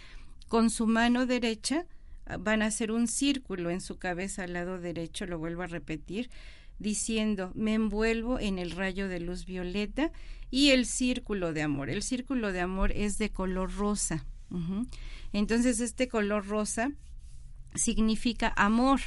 con 0.46 0.70
su 0.70 0.86
mano 0.86 1.26
derecha 1.26 1.86
ah, 2.26 2.36
van 2.36 2.62
a 2.62 2.66
hacer 2.66 2.92
un 2.92 3.08
círculo 3.08 3.70
en 3.70 3.80
su 3.80 3.98
cabeza 3.98 4.44
al 4.44 4.52
lado 4.52 4.78
derecho, 4.78 5.26
lo 5.26 5.40
vuelvo 5.40 5.62
a 5.62 5.66
repetir, 5.66 6.30
diciendo, 6.78 7.50
me 7.56 7.74
envuelvo 7.74 8.38
en 8.38 8.60
el 8.60 8.70
rayo 8.70 9.08
de 9.08 9.18
luz 9.18 9.46
violeta 9.46 10.12
y 10.50 10.70
el 10.70 10.86
círculo 10.86 11.52
de 11.52 11.62
amor. 11.62 11.90
El 11.90 12.02
círculo 12.02 12.52
de 12.52 12.60
amor 12.60 12.92
es 12.92 13.18
de 13.18 13.30
color 13.30 13.74
rosa. 13.74 14.24
Entonces, 15.32 15.80
este 15.80 16.08
color 16.08 16.46
rosa 16.46 16.92
significa 17.74 18.52
amor 18.56 19.00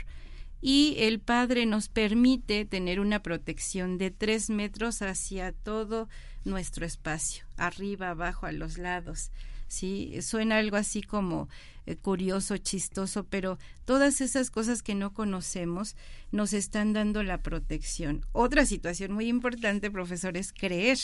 y 0.62 0.96
el 1.00 1.20
Padre 1.20 1.66
nos 1.66 1.90
permite 1.90 2.66
tener 2.66 3.00
una 3.00 3.24
protección 3.24 3.98
de 3.98 4.12
tres 4.12 4.50
metros 4.50 5.02
hacia 5.02 5.52
todo 5.52 6.08
nuestro 6.46 6.86
espacio, 6.86 7.46
arriba, 7.58 8.10
abajo, 8.12 8.46
a 8.46 8.52
los 8.52 8.78
lados. 8.78 9.32
Sí, 9.68 10.22
suena 10.22 10.58
algo 10.58 10.76
así 10.76 11.02
como 11.02 11.48
eh, 11.86 11.96
curioso, 11.96 12.58
chistoso, 12.58 13.24
pero 13.24 13.58
todas 13.86 14.22
esas 14.22 14.52
cosas 14.52 14.84
que 14.84 14.96
no 14.96 15.14
conocemos 15.14 15.96
nos 16.32 16.54
están 16.54 16.94
dando 16.94 17.24
la 17.24 17.42
protección. 17.42 18.26
Otra 18.34 18.66
situación 18.66 19.14
muy 19.14 19.28
importante, 19.30 19.90
profesor, 19.90 20.38
es 20.38 20.52
creer. 20.54 21.00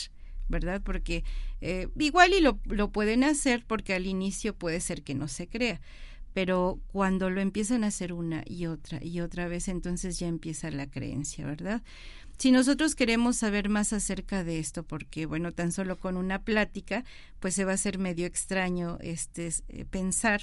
¿Verdad? 0.48 0.82
Porque 0.82 1.24
eh, 1.60 1.88
igual 1.98 2.32
y 2.32 2.40
lo, 2.40 2.58
lo 2.64 2.90
pueden 2.90 3.24
hacer 3.24 3.64
porque 3.66 3.94
al 3.94 4.06
inicio 4.06 4.54
puede 4.54 4.80
ser 4.80 5.02
que 5.02 5.14
no 5.14 5.28
se 5.28 5.48
crea, 5.48 5.80
pero 6.34 6.78
cuando 6.92 7.30
lo 7.30 7.40
empiezan 7.40 7.84
a 7.84 7.88
hacer 7.88 8.12
una 8.12 8.42
y 8.46 8.66
otra 8.66 9.02
y 9.02 9.20
otra 9.20 9.48
vez, 9.48 9.68
entonces 9.68 10.18
ya 10.18 10.28
empieza 10.28 10.70
la 10.70 10.88
creencia, 10.88 11.46
¿verdad? 11.46 11.82
Si 12.38 12.52
nosotros 12.52 12.94
queremos 12.94 13.36
saber 13.36 13.68
más 13.68 13.92
acerca 13.92 14.44
de 14.44 14.60
esto, 14.60 14.84
porque 14.84 15.26
bueno, 15.26 15.50
tan 15.50 15.72
solo 15.72 15.98
con 15.98 16.16
una 16.16 16.44
plática, 16.44 17.04
pues 17.40 17.54
se 17.54 17.64
va 17.64 17.72
a 17.72 17.74
hacer 17.74 17.98
medio 17.98 18.26
extraño 18.26 18.98
este 19.00 19.52
eh, 19.68 19.84
pensar 19.84 20.42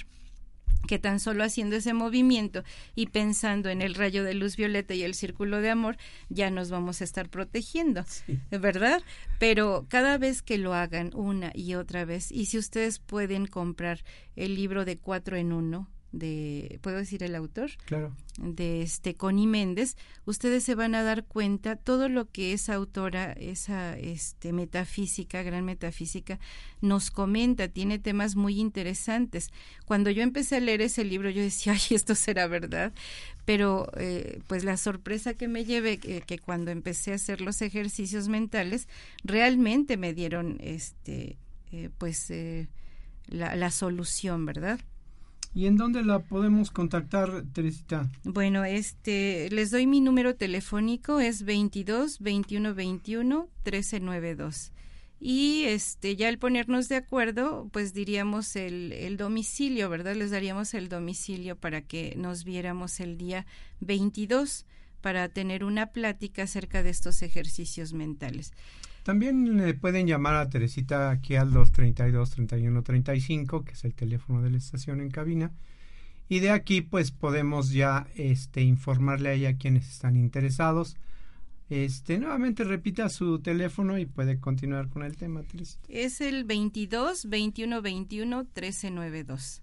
que 0.86 0.98
tan 0.98 1.20
solo 1.20 1.44
haciendo 1.44 1.76
ese 1.76 1.92
movimiento 1.94 2.62
y 2.94 3.06
pensando 3.06 3.68
en 3.68 3.82
el 3.82 3.94
rayo 3.94 4.24
de 4.24 4.34
luz 4.34 4.56
violeta 4.56 4.94
y 4.94 5.02
el 5.02 5.14
círculo 5.14 5.60
de 5.60 5.70
amor, 5.70 5.96
ya 6.28 6.50
nos 6.50 6.70
vamos 6.70 7.00
a 7.00 7.04
estar 7.04 7.28
protegiendo, 7.28 8.04
¿verdad? 8.50 9.02
Pero 9.38 9.86
cada 9.88 10.18
vez 10.18 10.42
que 10.42 10.58
lo 10.58 10.74
hagan 10.74 11.10
una 11.14 11.50
y 11.54 11.74
otra 11.74 12.04
vez, 12.04 12.30
y 12.30 12.46
si 12.46 12.58
ustedes 12.58 12.98
pueden 12.98 13.46
comprar 13.46 14.04
el 14.36 14.54
libro 14.54 14.84
de 14.84 14.96
cuatro 14.96 15.36
en 15.36 15.52
uno, 15.52 15.88
de, 16.18 16.78
¿puedo 16.82 16.96
decir 16.96 17.22
el 17.22 17.34
autor? 17.34 17.70
Claro. 17.84 18.14
De 18.38 18.82
este 18.82 19.14
Connie 19.14 19.46
Méndez, 19.46 19.96
ustedes 20.24 20.62
se 20.64 20.74
van 20.74 20.94
a 20.94 21.02
dar 21.02 21.24
cuenta 21.24 21.76
todo 21.76 22.08
lo 22.08 22.30
que 22.30 22.52
esa 22.52 22.74
autora, 22.74 23.32
esa 23.32 23.96
este 23.98 24.52
metafísica, 24.52 25.42
gran 25.42 25.64
metafísica, 25.64 26.38
nos 26.80 27.10
comenta, 27.10 27.68
tiene 27.68 27.98
temas 27.98 28.36
muy 28.36 28.60
interesantes. 28.60 29.50
Cuando 29.86 30.10
yo 30.10 30.22
empecé 30.22 30.56
a 30.56 30.60
leer 30.60 30.82
ese 30.82 31.04
libro, 31.04 31.30
yo 31.30 31.42
decía, 31.42 31.72
ay, 31.90 31.96
esto 31.96 32.14
será 32.14 32.46
verdad, 32.46 32.92
pero 33.44 33.90
eh, 33.96 34.40
pues 34.46 34.64
la 34.64 34.76
sorpresa 34.76 35.34
que 35.34 35.48
me 35.48 35.64
llevé 35.64 35.98
que, 35.98 36.20
que, 36.20 36.38
cuando 36.38 36.70
empecé 36.70 37.12
a 37.12 37.16
hacer 37.16 37.40
los 37.40 37.62
ejercicios 37.62 38.28
mentales, 38.28 38.88
realmente 39.24 39.96
me 39.96 40.12
dieron 40.12 40.58
este 40.60 41.38
eh, 41.72 41.90
pues 41.98 42.30
eh, 42.30 42.68
la, 43.26 43.56
la 43.56 43.70
solución, 43.70 44.46
¿verdad? 44.46 44.80
¿Y 45.56 45.64
en 45.64 45.78
dónde 45.78 46.04
la 46.04 46.18
podemos 46.18 46.70
contactar, 46.70 47.42
Teresita? 47.54 48.10
Bueno, 48.24 48.66
este, 48.66 49.48
les 49.50 49.70
doy 49.70 49.86
mi 49.86 50.02
número 50.02 50.36
telefónico, 50.36 51.18
es 51.18 51.44
22 51.44 52.18
21 52.18 52.74
21 52.74 53.48
1392. 53.64 54.72
Y 55.18 55.62
este, 55.64 56.14
ya 56.14 56.28
al 56.28 56.36
ponernos 56.36 56.90
de 56.90 56.96
acuerdo, 56.96 57.70
pues 57.72 57.94
diríamos 57.94 58.54
el, 58.54 58.92
el 58.92 59.16
domicilio, 59.16 59.88
¿verdad? 59.88 60.14
Les 60.14 60.30
daríamos 60.30 60.74
el 60.74 60.90
domicilio 60.90 61.56
para 61.56 61.80
que 61.80 62.12
nos 62.18 62.44
viéramos 62.44 63.00
el 63.00 63.16
día 63.16 63.46
22 63.80 64.66
para 65.00 65.30
tener 65.30 65.64
una 65.64 65.86
plática 65.86 66.42
acerca 66.42 66.82
de 66.82 66.90
estos 66.90 67.22
ejercicios 67.22 67.94
mentales. 67.94 68.52
También 69.06 69.56
le 69.56 69.72
pueden 69.72 70.08
llamar 70.08 70.34
a 70.34 70.50
Teresita 70.50 71.10
aquí 71.10 71.36
al 71.36 71.52
232 71.52 72.28
31 72.28 72.82
35, 72.82 73.64
que 73.64 73.70
es 73.70 73.84
el 73.84 73.94
teléfono 73.94 74.42
de 74.42 74.50
la 74.50 74.56
estación 74.56 75.00
en 75.00 75.12
cabina. 75.12 75.52
Y 76.28 76.40
de 76.40 76.50
aquí 76.50 76.80
pues 76.80 77.12
podemos 77.12 77.70
ya 77.70 78.08
este 78.16 78.62
informarle 78.62 79.28
a 79.28 79.32
ella 79.34 79.58
quienes 79.58 79.88
están 79.88 80.16
interesados. 80.16 80.96
Este, 81.70 82.18
nuevamente 82.18 82.64
repita 82.64 83.08
su 83.08 83.38
teléfono 83.38 83.96
y 83.96 84.06
puede 84.06 84.40
continuar 84.40 84.88
con 84.88 85.04
el 85.04 85.16
tema, 85.16 85.44
Teresita. 85.44 85.86
Es 85.88 86.20
el 86.20 86.42
22 86.42 87.28
21 87.28 87.82
21 87.82 88.38
1392. 88.38 89.62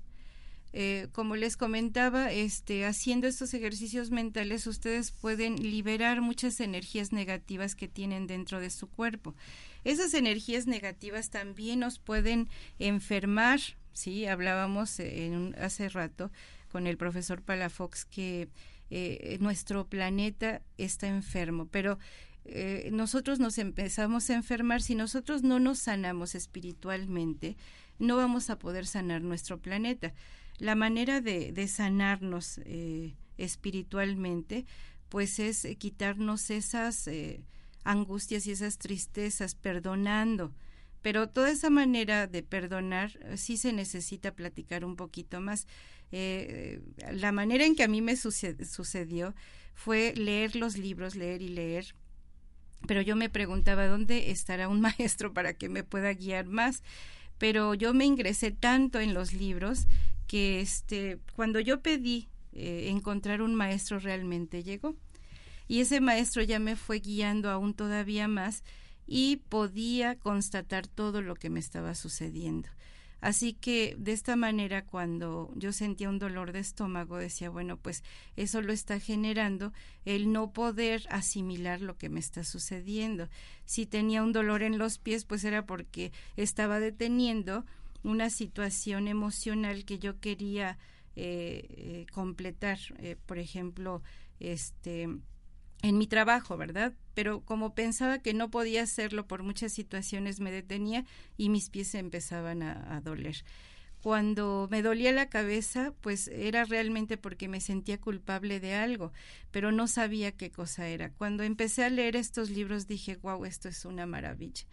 Eh, 0.76 1.08
como 1.12 1.36
les 1.36 1.56
comentaba, 1.56 2.32
este, 2.32 2.86
haciendo 2.86 3.28
estos 3.28 3.54
ejercicios 3.54 4.10
mentales, 4.10 4.66
ustedes 4.66 5.12
pueden 5.12 5.56
liberar 5.56 6.22
muchas 6.22 6.60
energías 6.60 7.12
negativas 7.12 7.76
que 7.76 7.88
tienen 7.88 8.26
dentro 8.26 8.60
de 8.60 8.72
su 8.72 8.88
cuerpo. 8.88 9.36
Esas 9.84 10.16
energías 10.16 10.66
negativas 10.66 11.30
también 11.30 11.80
nos 11.80 12.00
pueden 12.00 12.50
enfermar, 12.80 13.60
sí, 13.94 14.26
hablábamos 14.26 15.00
en 15.00 15.56
hace 15.60 15.90
rato 15.90 16.32
con 16.72 16.88
el 16.88 16.98
profesor 16.98 17.44
Palafox 17.44 18.06
que 18.06 18.50
eh, 18.90 19.38
nuestro 19.40 19.86
planeta 19.86 20.64
está 20.80 21.08
enfermo, 21.08 21.68
pero 21.68 22.00
eh, 22.46 22.90
nosotros 22.92 23.40
nos 23.40 23.60
empezamos 23.60 24.30
a 24.30 24.34
enfermar, 24.34 24.82
si 24.82 24.96
nosotros 24.96 25.44
no 25.44 25.60
nos 25.60 25.78
sanamos 25.78 26.34
espiritualmente, 26.34 27.58
no 28.00 28.18
vamos 28.18 28.50
a 28.50 28.58
poder 28.58 28.88
sanar 28.88 29.22
nuestro 29.22 29.60
planeta 29.60 30.14
la 30.60 30.76
manera 30.76 31.22
de, 31.22 31.68
sanarnos 31.68 32.60
eh, 32.66 33.16
espiritualmente, 33.38 34.66
pues 35.10 35.40
es 35.40 35.66
eh, 35.66 35.76
quitarnos 35.76 36.50
esas 36.50 37.08
eh, 37.08 37.44
angustias 37.84 38.48
y 38.48 38.52
esas 38.52 38.78
tristezas, 38.78 39.56
perdonando. 39.56 40.54
Pero 41.02 41.28
toda 41.28 41.52
esa 41.52 41.70
manera 41.70 42.28
de 42.28 42.44
perdonar 42.44 43.12
sí 43.36 43.58
se 43.58 43.74
necesita 43.74 44.36
platicar 44.36 44.86
un 44.86 44.96
poquito 44.96 45.42
más. 45.42 45.68
la 46.12 47.32
manera 47.32 47.66
en 47.66 47.76
que 47.76 47.84
a 47.84 47.88
mí 47.90 48.02
me 48.02 48.16
sucedió 48.16 49.36
fue 49.74 50.14
leer 50.16 50.56
los 50.56 50.78
libros, 50.78 51.16
leer 51.16 51.42
y 51.42 51.50
leer, 51.50 51.94
pero 52.88 53.02
yo 53.02 53.16
me 53.16 53.30
preguntaba 53.30 53.88
dónde 53.88 54.32
estará 54.32 54.68
un 54.68 54.82
maestro 54.98 55.34
para 55.34 55.54
que 55.54 55.70
me 55.70 55.84
pueda 55.84 56.14
guiar 56.14 56.46
más. 56.46 56.84
Pero 57.38 57.74
yo 57.74 57.94
me 57.94 58.06
ingresé 58.06 58.52
tanto 58.52 59.00
en 59.00 59.14
los 59.14 59.34
libros 59.34 59.88
que 60.34 60.62
este, 60.62 61.20
cuando 61.36 61.60
yo 61.60 61.84
pedí 61.84 62.28
eh, 62.54 62.88
encontrar 62.90 63.44
un 63.44 63.54
maestro 63.54 64.00
realmente 64.00 64.64
llegó. 64.64 64.96
Y 65.68 65.82
ese 65.82 66.02
maestro 66.02 66.42
ya 66.42 66.58
me 66.58 66.76
fue 66.76 67.02
guiando 67.02 67.52
aún 67.52 67.76
todavía 67.76 68.28
más 68.28 68.64
y 69.06 69.44
podía 69.48 70.16
constatar 70.16 70.88
todo 70.88 71.22
lo 71.22 71.36
que 71.36 71.52
me 71.52 71.60
estaba 71.60 71.94
sucediendo. 71.94 72.68
Así 73.22 73.54
que 73.54 73.96
de 74.00 74.12
esta 74.12 74.36
manera 74.36 74.84
cuando 74.84 75.52
yo 75.56 75.72
sentía 75.72 76.10
un 76.10 76.18
dolor 76.18 76.52
de 76.52 76.62
estómago 76.62 77.18
decía, 77.18 77.52
bueno, 77.52 77.78
pues 77.78 78.04
eso 78.36 78.64
lo 78.64 78.74
está 78.74 79.00
generando 79.00 79.72
el 80.04 80.32
no 80.32 80.52
poder 80.52 81.04
asimilar 81.12 81.80
lo 81.80 81.96
que 81.96 82.10
me 82.10 82.20
está 82.20 82.44
sucediendo. 82.44 83.30
Si 83.66 83.86
tenía 83.86 84.24
un 84.24 84.34
dolor 84.34 84.64
en 84.64 84.80
los 84.80 84.98
pies, 84.98 85.26
pues 85.26 85.44
era 85.44 85.68
porque 85.68 86.12
estaba 86.38 86.80
deteniendo 86.80 87.66
una 88.04 88.30
situación 88.30 89.08
emocional 89.08 89.86
que 89.86 90.00
yo 90.00 90.20
quería 90.20 90.78
eh, 91.16 91.66
eh, 91.70 92.06
completar, 92.12 92.80
eh, 92.98 93.16
por 93.26 93.38
ejemplo, 93.38 94.02
este 94.40 95.08
en 95.84 95.98
mi 95.98 96.08
trabajo, 96.08 96.56
¿verdad? 96.58 96.94
Pero 97.14 97.42
como 97.42 97.76
pensaba 97.76 98.20
que 98.20 98.34
no 98.34 98.50
podía 98.50 98.84
hacerlo 98.84 99.28
por 99.28 99.44
muchas 99.44 99.74
situaciones, 99.74 100.40
me 100.40 100.50
detenía 100.50 101.06
y 101.36 101.50
mis 101.50 101.70
pies 101.70 101.94
empezaban 101.94 102.64
a, 102.64 102.96
a 102.96 103.02
doler. 103.02 103.44
Cuando 104.02 104.68
me 104.72 104.82
dolía 104.82 105.12
la 105.12 105.30
cabeza, 105.30 105.94
pues 106.02 106.30
era 106.30 106.64
realmente 106.66 107.18
porque 107.18 107.48
me 107.48 107.62
sentía 107.62 108.00
culpable 108.00 108.60
de 108.60 108.76
algo, 108.76 109.12
pero 109.52 109.72
no 109.72 109.88
sabía 109.88 110.32
qué 110.32 110.52
cosa 110.52 110.88
era. 110.88 111.12
Cuando 111.12 111.44
empecé 111.44 111.84
a 111.84 111.90
leer 111.90 112.16
estos 112.16 112.50
libros 112.50 112.88
dije, 112.88 113.18
wow, 113.18 113.46
esto 113.46 113.70
es 113.70 113.86
una 113.86 114.06
maravilla. 114.06 114.64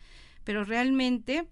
Pero 0.45 0.65
realmente 0.65 1.49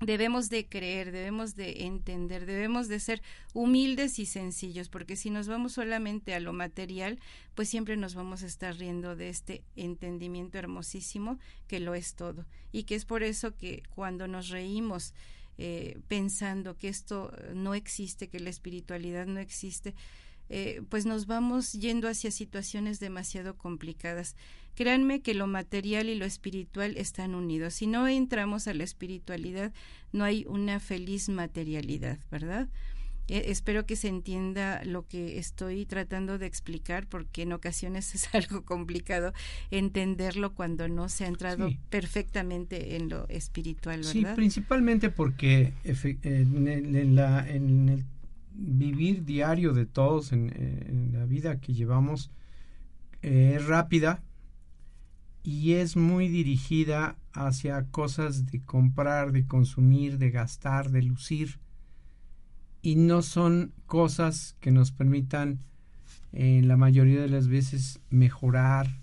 debemos 0.00 0.50
de 0.50 0.66
creer, 0.66 1.10
debemos 1.10 1.56
de 1.56 1.84
entender, 1.84 2.44
debemos 2.44 2.88
de 2.88 3.00
ser 3.00 3.22
humildes 3.54 4.18
y 4.18 4.26
sencillos, 4.26 4.88
porque 4.88 5.16
si 5.16 5.30
nos 5.30 5.48
vamos 5.48 5.72
solamente 5.72 6.34
a 6.34 6.40
lo 6.40 6.52
material, 6.52 7.18
pues 7.54 7.68
siempre 7.68 7.96
nos 7.96 8.14
vamos 8.14 8.42
a 8.42 8.46
estar 8.46 8.76
riendo 8.76 9.16
de 9.16 9.30
este 9.30 9.62
entendimiento 9.74 10.58
hermosísimo 10.58 11.38
que 11.66 11.80
lo 11.80 11.94
es 11.94 12.14
todo. 12.14 12.44
Y 12.72 12.84
que 12.84 12.94
es 12.94 13.04
por 13.04 13.22
eso 13.22 13.56
que 13.56 13.82
cuando 13.94 14.28
nos 14.28 14.50
reímos 14.50 15.14
eh, 15.58 15.98
pensando 16.08 16.76
que 16.76 16.88
esto 16.88 17.32
no 17.54 17.74
existe, 17.74 18.28
que 18.28 18.40
la 18.40 18.50
espiritualidad 18.50 19.26
no 19.26 19.40
existe, 19.40 19.94
eh, 20.48 20.82
pues 20.88 21.06
nos 21.06 21.26
vamos 21.26 21.72
yendo 21.72 22.08
hacia 22.08 22.30
situaciones 22.30 23.00
demasiado 23.00 23.56
complicadas. 23.56 24.36
Créanme 24.74 25.22
que 25.22 25.34
lo 25.34 25.46
material 25.46 26.08
y 26.08 26.14
lo 26.14 26.26
espiritual 26.26 26.96
están 26.96 27.34
unidos. 27.34 27.74
Si 27.74 27.86
no 27.86 28.06
entramos 28.06 28.68
a 28.68 28.74
la 28.74 28.84
espiritualidad, 28.84 29.72
no 30.12 30.24
hay 30.24 30.44
una 30.46 30.80
feliz 30.80 31.28
materialidad, 31.28 32.18
¿verdad? 32.30 32.68
Eh, 33.28 33.46
espero 33.46 33.86
que 33.86 33.96
se 33.96 34.06
entienda 34.06 34.84
lo 34.84 35.06
que 35.06 35.38
estoy 35.38 35.84
tratando 35.84 36.38
de 36.38 36.46
explicar 36.46 37.08
porque 37.08 37.42
en 37.42 37.52
ocasiones 37.52 38.14
es 38.14 38.32
algo 38.34 38.64
complicado 38.64 39.32
entenderlo 39.70 40.54
cuando 40.54 40.88
no 40.88 41.08
se 41.08 41.24
ha 41.24 41.28
entrado 41.28 41.70
perfectamente 41.90 42.96
en 42.96 43.08
lo 43.08 43.28
espiritual, 43.28 43.98
¿verdad? 43.98 44.12
Sí, 44.12 44.24
principalmente 44.36 45.10
porque 45.10 45.72
en 45.84 46.68
el, 46.68 48.04
vivir 48.56 49.24
diario 49.24 49.72
de 49.72 49.86
todos, 49.86 50.32
en, 50.32 51.10
la 51.12 51.26
vida 51.26 51.60
que 51.60 51.74
llevamos, 51.74 52.30
eh, 53.22 53.54
es 53.56 53.66
rápida, 53.66 54.22
y 55.42 55.74
es 55.74 55.96
muy 55.96 56.28
dirigida 56.28 57.16
hacia 57.32 57.84
cosas 57.90 58.46
de 58.46 58.60
comprar, 58.62 59.30
de 59.30 59.46
consumir, 59.46 60.18
de 60.18 60.30
gastar, 60.30 60.90
de 60.90 61.02
lucir. 61.02 61.60
Y 62.82 62.96
no 62.96 63.22
son 63.22 63.72
cosas 63.86 64.56
que 64.60 64.72
nos 64.72 64.90
permitan 64.90 65.60
en 66.32 66.66
la 66.66 66.76
mayoría 66.76 67.20
de 67.20 67.28
las 67.28 67.46
veces 67.46 68.00
mejorar, 68.10 68.98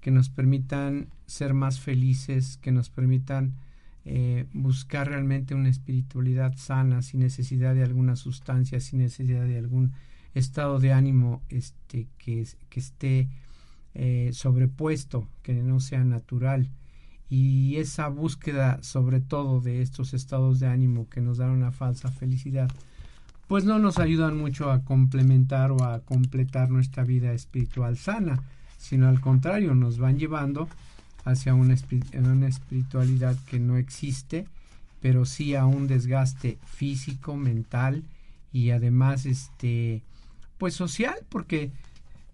que 0.00 0.10
nos 0.10 0.28
permitan 0.28 1.08
ser 1.26 1.54
más 1.54 1.80
felices, 1.80 2.58
que 2.58 2.70
nos 2.70 2.90
permitan 2.90 3.54
eh, 4.10 4.46
buscar 4.54 5.08
realmente 5.08 5.54
una 5.54 5.68
espiritualidad 5.68 6.56
sana, 6.56 7.02
sin 7.02 7.20
necesidad 7.20 7.74
de 7.74 7.84
alguna 7.84 8.16
sustancia, 8.16 8.80
sin 8.80 9.00
necesidad 9.00 9.44
de 9.44 9.58
algún 9.58 9.92
estado 10.32 10.78
de 10.78 10.94
ánimo 10.94 11.42
este, 11.50 12.06
que, 12.16 12.46
que 12.70 12.80
esté 12.80 13.28
eh, 13.92 14.30
sobrepuesto, 14.32 15.28
que 15.42 15.52
no 15.52 15.78
sea 15.78 16.04
natural. 16.04 16.70
Y 17.28 17.76
esa 17.76 18.08
búsqueda 18.08 18.82
sobre 18.82 19.20
todo 19.20 19.60
de 19.60 19.82
estos 19.82 20.14
estados 20.14 20.58
de 20.58 20.68
ánimo 20.68 21.10
que 21.10 21.20
nos 21.20 21.36
dan 21.36 21.50
una 21.50 21.70
falsa 21.70 22.10
felicidad, 22.10 22.70
pues 23.46 23.66
no 23.66 23.78
nos 23.78 23.98
ayudan 23.98 24.38
mucho 24.38 24.70
a 24.70 24.84
complementar 24.84 25.70
o 25.70 25.84
a 25.84 26.00
completar 26.00 26.70
nuestra 26.70 27.04
vida 27.04 27.34
espiritual 27.34 27.98
sana, 27.98 28.42
sino 28.78 29.06
al 29.06 29.20
contrario, 29.20 29.74
nos 29.74 29.98
van 29.98 30.18
llevando 30.18 30.66
hacia 31.28 31.54
una, 31.54 31.74
espiritualidad 31.74 33.36
que 33.46 33.60
no 33.60 33.76
existe, 33.76 34.46
pero 35.00 35.26
sí 35.26 35.54
a 35.54 35.66
un 35.66 35.86
desgaste 35.86 36.58
físico, 36.64 37.36
mental 37.36 38.02
y 38.52 38.70
además 38.70 39.26
este 39.26 40.02
pues 40.56 40.74
social, 40.74 41.16
porque 41.28 41.70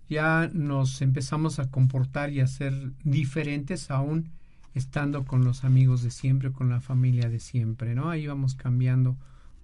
ya 0.09 0.49
nos 0.53 1.03
empezamos 1.03 1.59
a 1.59 1.71
comportar 1.71 2.31
y 2.31 2.41
a 2.41 2.47
ser 2.47 2.73
diferentes 3.03 3.91
aún 3.91 4.31
estando 4.75 5.25
con 5.25 5.45
los 5.45 5.65
amigos 5.65 6.03
de 6.03 6.11
siempre, 6.11 6.53
con 6.53 6.71
la 6.71 6.81
familia 6.81 7.29
de 7.29 7.41
siempre, 7.41 7.95
¿no? 7.95 8.11
Ahí 8.11 8.27
vamos 8.27 8.55
cambiando 8.55 9.17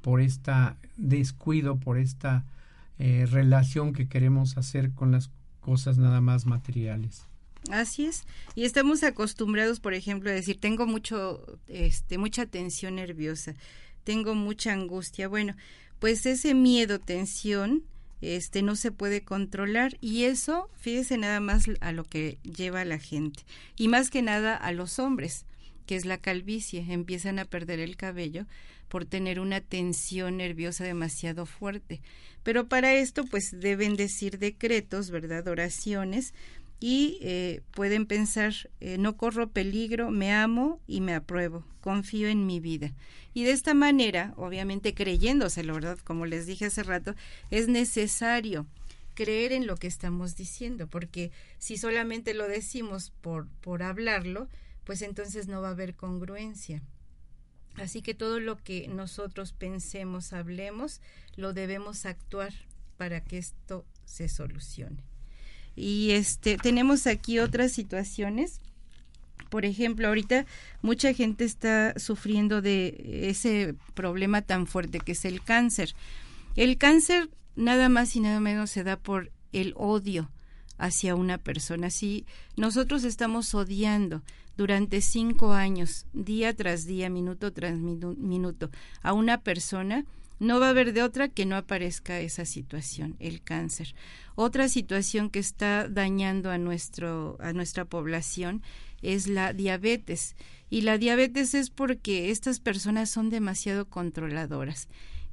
por 0.02 0.20
esta 0.20 0.76
descuido, 0.96 1.76
por 1.76 1.98
esta 1.98 2.44
eh, 2.98 3.26
relación 3.30 3.92
que 3.92 4.08
queremos 4.08 4.56
hacer 4.58 4.90
con 4.90 5.12
las 5.12 5.30
cosas 5.60 5.98
nada 5.98 6.20
más 6.20 6.46
materiales. 6.46 7.29
Así 7.70 8.07
es. 8.07 8.25
Y 8.55 8.64
estamos 8.64 9.03
acostumbrados, 9.03 9.81
por 9.81 9.94
ejemplo, 9.94 10.31
a 10.31 10.35
decir, 10.35 10.59
tengo 10.59 10.87
mucho, 10.87 11.59
este, 11.68 12.16
mucha 12.16 12.46
tensión 12.46 12.96
nerviosa, 12.96 13.55
tengo 14.05 14.35
mucha 14.35 14.73
angustia. 14.73 15.29
Bueno, 15.29 15.55
pues 15.99 16.25
ese 16.25 16.55
miedo, 16.55 16.99
tensión, 16.99 17.85
este 18.20 18.62
no 18.62 18.77
se 18.77 18.90
puede 18.92 19.23
controlar 19.23 19.96
y 20.01 20.25
eso 20.25 20.68
fíjese 20.79 21.16
nada 21.16 21.40
más 21.40 21.64
a 21.81 21.92
lo 21.92 22.05
que 22.05 22.38
lleva 22.42 22.83
a 22.83 22.85
la 22.85 22.99
gente 22.99 23.42
y 23.77 23.88
más 23.88 24.11
que 24.11 24.23
nada 24.23 24.55
a 24.57 24.73
los 24.73 24.99
hombres 24.99 25.46
que 25.87 25.96
es 25.96 26.05
la 26.05 26.18
calvicie 26.18 26.85
empiezan 26.88 27.38
a 27.38 27.46
perder 27.46 27.81
el 27.81 27.96
cabello 27.96 28.46
por 28.88 29.07
tener 29.07 29.40
una 29.40 29.61
tensión 29.61 30.37
nerviosa 30.37 30.85
demasiado 30.85 31.46
fuerte 31.46 32.03
pero 32.42 32.68
para 32.68 32.94
esto 32.94 33.25
pues 33.25 33.59
deben 33.59 33.96
decir 33.96 34.38
decretos 34.38 35.11
verdad 35.11 35.49
oraciones 35.49 36.35
y 36.80 37.18
eh, 37.20 37.60
pueden 37.72 38.06
pensar, 38.06 38.54
eh, 38.80 38.96
no 38.96 39.18
corro 39.18 39.50
peligro, 39.50 40.10
me 40.10 40.32
amo 40.32 40.80
y 40.86 41.02
me 41.02 41.14
apruebo, 41.14 41.62
confío 41.82 42.28
en 42.28 42.46
mi 42.46 42.58
vida. 42.58 42.92
Y 43.34 43.44
de 43.44 43.52
esta 43.52 43.74
manera, 43.74 44.32
obviamente 44.36 44.94
creyéndoselo, 44.94 45.74
¿verdad? 45.74 45.98
Como 46.02 46.24
les 46.24 46.46
dije 46.46 46.64
hace 46.64 46.82
rato, 46.82 47.14
es 47.50 47.68
necesario 47.68 48.66
creer 49.14 49.52
en 49.52 49.66
lo 49.66 49.76
que 49.76 49.86
estamos 49.86 50.36
diciendo, 50.36 50.86
porque 50.86 51.30
si 51.58 51.76
solamente 51.76 52.32
lo 52.32 52.48
decimos 52.48 53.12
por, 53.20 53.46
por 53.60 53.82
hablarlo, 53.82 54.48
pues 54.84 55.02
entonces 55.02 55.46
no 55.46 55.60
va 55.60 55.68
a 55.68 55.72
haber 55.72 55.94
congruencia. 55.94 56.82
Así 57.74 58.00
que 58.00 58.14
todo 58.14 58.40
lo 58.40 58.56
que 58.56 58.88
nosotros 58.88 59.52
pensemos, 59.52 60.32
hablemos, 60.32 61.02
lo 61.36 61.52
debemos 61.52 62.06
actuar 62.06 62.52
para 62.96 63.22
que 63.22 63.38
esto 63.38 63.84
se 64.06 64.28
solucione. 64.28 65.10
Y 65.80 66.10
este 66.10 66.58
tenemos 66.58 67.06
aquí 67.06 67.38
otras 67.38 67.72
situaciones. 67.72 68.60
Por 69.48 69.64
ejemplo, 69.64 70.08
ahorita 70.08 70.44
mucha 70.82 71.14
gente 71.14 71.44
está 71.44 71.98
sufriendo 71.98 72.60
de 72.60 73.28
ese 73.30 73.74
problema 73.94 74.42
tan 74.42 74.66
fuerte 74.66 75.00
que 75.00 75.12
es 75.12 75.24
el 75.24 75.42
cáncer. 75.42 75.94
El 76.54 76.76
cáncer 76.76 77.30
nada 77.56 77.88
más 77.88 78.14
y 78.14 78.20
nada 78.20 78.40
menos 78.40 78.70
se 78.70 78.84
da 78.84 78.96
por 78.96 79.32
el 79.52 79.72
odio 79.76 80.30
hacia 80.76 81.14
una 81.14 81.38
persona. 81.38 81.88
Si 81.88 82.26
nosotros 82.56 83.04
estamos 83.04 83.54
odiando 83.54 84.22
durante 84.58 85.00
cinco 85.00 85.54
años, 85.54 86.04
día 86.12 86.54
tras 86.54 86.84
día, 86.84 87.08
minuto 87.08 87.52
tras 87.52 87.78
minuto, 87.78 88.70
a 89.02 89.14
una 89.14 89.40
persona, 89.40 90.04
no 90.40 90.59
va 90.59 90.66
a 90.66 90.70
haber 90.70 90.92
de 90.92 91.03
otra 91.03 91.29
que 91.29 91.46
no 91.46 91.55
aparezca 91.55 92.18
esa 92.18 92.44
situación, 92.44 93.14
el 93.20 93.42
cáncer. 93.42 93.94
Otra 94.35 94.68
situación 94.68 95.31
que 95.31 95.38
está 95.38 95.87
dañando 95.87 96.50
a, 96.50 96.59
nuestro, 96.59 97.37
a 97.40 97.53
nuestra 97.53 97.85
población 97.85 98.62
es 99.03 99.29
la 99.29 99.53
diabetes. 99.53 100.35
Y 100.70 100.81
la 100.81 100.98
diabetes 100.98 101.55
es 101.55 101.70
porque 101.70 102.31
estas 102.31 102.59
personas 102.59 103.11
son 103.11 103.31
demasiado 103.31 103.88
controladoras 103.88 104.88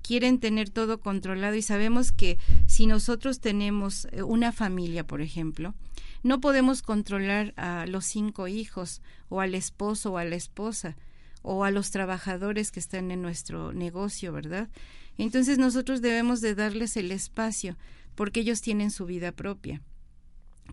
quieren 0.08 0.40
tener 0.40 0.70
todo 0.70 1.02
controlado 1.02 1.56
y 1.56 1.62
sabemos 1.62 2.14
que 2.14 2.38
si 2.66 2.88
nosotros 2.88 3.42
tenemos 3.42 4.08
eh, 4.12 4.24
una 4.24 4.54
familia, 4.54 5.06
por 5.06 5.22
ejemplo, 5.22 5.76
no 6.24 6.40
podemos 6.40 6.82
controlar 6.82 7.54
a 7.58 7.86
los 7.88 8.06
cinco 8.06 8.48
hijos 8.48 9.02
o 9.28 9.42
al 9.42 9.54
esposo 9.54 10.14
o 10.14 10.18
a 10.18 10.24
la 10.24 10.38
esposa 10.38 10.96
o 11.50 11.64
a 11.64 11.72
los 11.72 11.92
trabajadores 11.92 12.72
que 12.72 12.82
están 12.82 13.10
en 13.10 13.22
nuestro 13.22 13.72
negocio, 13.72 14.34
¿verdad? 14.34 14.68
Entonces 15.18 15.58
nosotros 15.58 16.02
debemos 16.02 16.42
de 16.42 16.56
darles 16.56 16.98
el 16.98 17.10
espacio 17.10 17.78
porque 18.16 18.42
ellos 18.42 18.60
tienen 18.60 18.92
su 18.92 19.06
vida 19.06 19.32
propia. 19.32 19.82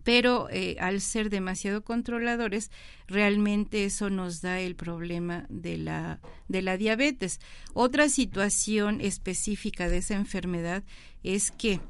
Pero 0.02 0.48
eh, 0.50 0.76
al 0.80 1.00
ser 1.00 1.30
demasiado 1.30 1.84
controladores, 1.84 2.72
realmente 3.06 3.84
eso 3.84 4.10
nos 4.10 4.40
da 4.40 4.58
el 4.58 4.74
problema 4.74 5.46
de 5.48 5.78
la, 5.78 6.20
de 6.48 6.62
la 6.62 6.76
diabetes. 6.76 7.38
Otra 7.72 8.08
situación 8.08 9.00
específica 9.00 9.88
de 9.88 9.98
esa 9.98 10.16
enfermedad 10.16 10.83
es 11.22 11.52
que, 11.52 11.81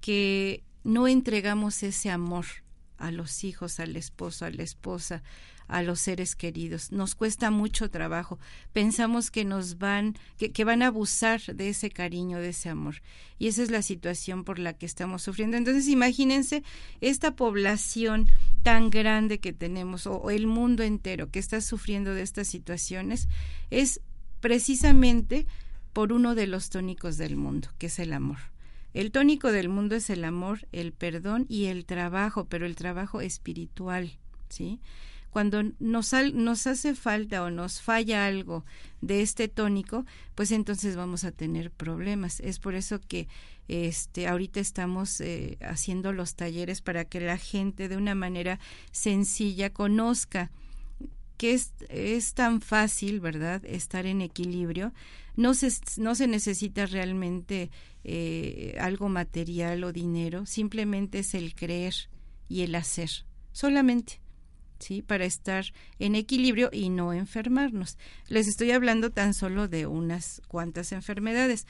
que 0.00 0.62
no 0.84 1.08
entregamos 1.08 1.82
ese 1.82 2.10
amor 2.10 2.46
a 3.00 3.10
los 3.10 3.44
hijos, 3.44 3.80
al 3.80 3.96
esposo, 3.96 4.44
a 4.44 4.50
la 4.50 4.62
esposa, 4.62 5.22
a 5.70 5.82
los 5.82 6.00
seres 6.00 6.36
queridos. 6.36 6.92
Nos 6.92 7.14
cuesta 7.14 7.50
mucho 7.50 7.90
trabajo. 7.90 8.38
Pensamos 8.72 9.30
que 9.30 9.44
nos 9.44 9.78
van, 9.78 10.16
que, 10.36 10.64
van 10.64 10.82
a 10.82 10.88
abusar 10.88 11.40
de 11.40 11.68
ese 11.68 11.90
cariño, 11.90 12.38
de 12.38 12.50
ese 12.50 12.68
amor. 12.68 12.96
Y 13.38 13.46
esa 13.46 13.62
es 13.62 13.70
la 13.70 13.82
situación 13.82 14.44
por 14.44 14.58
la 14.58 14.74
que 14.74 14.86
estamos 14.86 15.22
sufriendo. 15.22 15.56
Entonces, 15.56 15.88
imagínense 15.88 16.62
esta 17.00 17.34
población 17.36 18.28
tan 18.62 18.90
grande 18.90 19.38
que 19.38 19.52
tenemos, 19.52 20.06
o 20.06 20.30
el 20.30 20.46
mundo 20.46 20.82
entero 20.82 21.30
que 21.30 21.38
está 21.38 21.60
sufriendo 21.60 22.14
de 22.14 22.22
estas 22.22 22.48
situaciones, 22.48 23.28
es 23.70 24.00
precisamente 24.40 25.46
por 25.92 26.12
uno 26.12 26.34
de 26.34 26.46
los 26.46 26.68
tónicos 26.70 27.16
del 27.16 27.36
mundo, 27.36 27.68
que 27.78 27.86
es 27.86 27.98
el 27.98 28.12
amor. 28.12 28.38
El 28.92 29.12
tónico 29.12 29.52
del 29.52 29.68
mundo 29.68 29.94
es 29.94 30.10
el 30.10 30.24
amor, 30.24 30.66
el 30.72 30.92
perdón 30.92 31.46
y 31.48 31.66
el 31.66 31.84
trabajo, 31.84 32.46
pero 32.46 32.66
el 32.66 32.76
trabajo 32.76 33.20
espiritual, 33.20 34.18
¿sí? 34.48 34.80
Cuando 35.30 35.62
nos, 35.78 36.12
nos 36.34 36.66
hace 36.66 36.94
falta 36.96 37.44
o 37.44 37.50
nos 37.50 37.80
falla 37.80 38.26
algo 38.26 38.64
de 39.00 39.22
este 39.22 39.46
tónico, 39.46 40.04
pues 40.34 40.50
entonces 40.50 40.96
vamos 40.96 41.22
a 41.22 41.30
tener 41.30 41.70
problemas. 41.70 42.40
Es 42.40 42.58
por 42.58 42.74
eso 42.74 42.98
que 43.00 43.28
este, 43.68 44.26
ahorita 44.26 44.58
estamos 44.58 45.20
eh, 45.20 45.56
haciendo 45.60 46.12
los 46.12 46.34
talleres 46.34 46.82
para 46.82 47.04
que 47.04 47.20
la 47.20 47.38
gente 47.38 47.88
de 47.88 47.96
una 47.96 48.16
manera 48.16 48.58
sencilla 48.90 49.72
conozca 49.72 50.50
que 51.36 51.54
es, 51.54 51.72
es 51.88 52.34
tan 52.34 52.60
fácil, 52.60 53.20
¿verdad?, 53.20 53.64
estar 53.64 54.06
en 54.06 54.20
equilibrio. 54.20 54.92
No 55.36 55.54
se, 55.54 55.72
no 55.96 56.14
se 56.14 56.26
necesita 56.26 56.84
realmente 56.84 57.70
eh, 58.04 58.76
algo 58.80 59.08
material 59.08 59.84
o 59.84 59.92
dinero, 59.92 60.46
simplemente 60.46 61.20
es 61.20 61.34
el 61.34 61.54
creer 61.54 61.94
y 62.48 62.62
el 62.62 62.74
hacer, 62.74 63.10
solamente. 63.52 64.20
¿sí? 64.78 65.02
Para 65.02 65.24
estar 65.24 65.66
en 65.98 66.14
equilibrio 66.14 66.70
y 66.72 66.88
no 66.88 67.12
enfermarnos. 67.12 67.98
Les 68.28 68.48
estoy 68.48 68.70
hablando 68.72 69.10
tan 69.10 69.34
solo 69.34 69.68
de 69.68 69.86
unas 69.86 70.42
cuantas 70.48 70.92
enfermedades. 70.92 71.66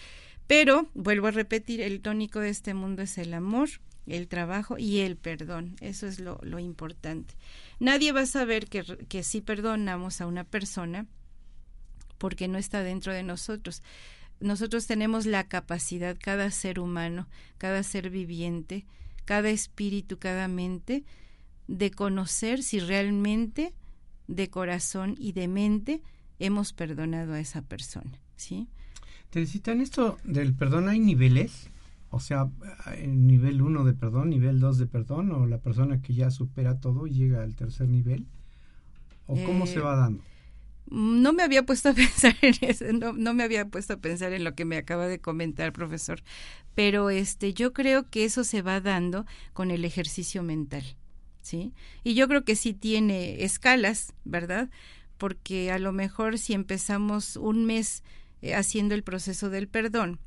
Pero, 0.47 0.89
vuelvo 0.95 1.26
a 1.28 1.33
repetir, 1.33 1.81
el 1.81 2.01
tónico 2.01 2.41
de 2.41 2.49
este 2.49 2.74
mundo 2.74 3.03
es 3.03 3.18
el 3.18 3.35
amor, 3.35 3.68
el 4.07 4.28
trabajo 4.28 4.78
y 4.78 5.01
el 5.01 5.16
perdón. 5.16 5.76
Eso 5.81 6.07
es 6.07 6.20
lo, 6.20 6.41
lo 6.43 6.59
importante. 6.59 7.35
Nadie 7.78 8.12
va 8.12 8.22
a 8.22 8.26
saber 8.26 8.66
que, 8.66 8.83
que 9.09 9.22
si 9.22 9.41
perdonamos 9.41 10.20
a 10.20 10.26
una 10.26 10.45
persona 10.45 11.07
porque 12.18 12.49
no 12.49 12.59
está 12.59 12.83
dentro 12.83 13.12
de 13.12 13.22
nosotros. 13.22 13.83
Nosotros 14.41 14.86
tenemos 14.86 15.26
la 15.26 15.45
capacidad, 15.45 16.16
cada 16.18 16.51
ser 16.51 16.80
humano, 16.80 17.28
cada 17.59 17.82
ser 17.82 18.11
viviente, 18.11 18.86
cada 19.24 19.51
espíritu, 19.51 20.18
cada 20.18 20.49
mente, 20.49 21.05
de 21.68 21.91
conocer 21.91 22.62
si 22.62 22.80
realmente 22.80 23.74
de 24.26 24.49
corazón 24.49 25.14
y 25.18 25.32
de 25.32 25.47
mente 25.47 26.03
hemos 26.38 26.72
perdonado 26.72 27.34
a 27.34 27.41
esa 27.41 27.62
persona, 27.62 28.18
¿sí? 28.36 28.66
Teresita, 29.30 29.72
en 29.72 29.80
esto 29.82 30.18
del 30.24 30.55
perdón 30.55 30.88
hay 30.88 30.99
niveles, 30.99 31.68
o 32.11 32.18
sea, 32.18 32.51
nivel 33.07 33.62
1 33.62 33.84
de 33.84 33.93
perdón, 33.93 34.30
nivel 34.30 34.59
2 34.59 34.78
de 34.78 34.86
perdón, 34.86 35.30
o 35.32 35.47
la 35.47 35.59
persona 35.59 36.01
que 36.03 36.14
ya 36.14 36.30
supera 36.30 36.80
todo 36.80 37.07
y 37.07 37.12
llega 37.12 37.43
al 37.43 37.55
tercer 37.55 37.88
nivel, 37.88 38.26
o 39.26 39.36
cómo 39.45 39.66
se 39.66 39.78
Eh, 39.78 39.82
va 39.82 39.95
dando. 39.97 40.24
No 40.91 41.32
me 41.32 41.43
había 41.43 41.64
puesto 41.64 41.91
a 41.91 41.95
pensar 41.95 42.36
en 42.43 42.55
eso, 42.61 42.84
no, 42.93 43.12
no 43.12 43.34
me 43.34 43.45
había 43.45 43.66
puesto 43.66 43.95
a 43.95 43.97
pensar 43.99 44.32
en 44.32 44.45
lo 44.45 44.55
que 44.55 44.64
me 44.64 44.76
acaba 44.76 45.07
de 45.07 45.20
comentar, 45.20 45.72
profesor. 45.72 46.22
Pero 46.74 47.11
este, 47.11 47.55
yo 47.55 47.72
creo 47.72 48.09
que 48.11 48.24
eso 48.24 48.45
se 48.45 48.62
va 48.62 48.80
dando 48.80 49.26
con 49.53 49.70
el 49.70 49.84
ejercicio 49.84 50.43
mental, 50.43 50.84
¿sí? 51.43 51.72
Y 52.05 52.14
yo 52.14 52.28
creo 52.28 52.45
que 52.45 52.57
sí 52.57 52.74
tiene 52.74 53.45
escalas, 53.45 54.14
¿verdad? 54.24 54.70
Porque 55.18 55.70
a 55.70 55.78
lo 55.78 55.93
mejor 55.93 56.38
si 56.38 56.55
empezamos 56.55 57.36
un 57.36 57.64
mes 57.64 58.03
eh, 58.43 58.55
haciendo 58.55 58.95
el 58.95 59.03
proceso 59.03 59.51
del 59.51 59.68
perdón 59.68 60.18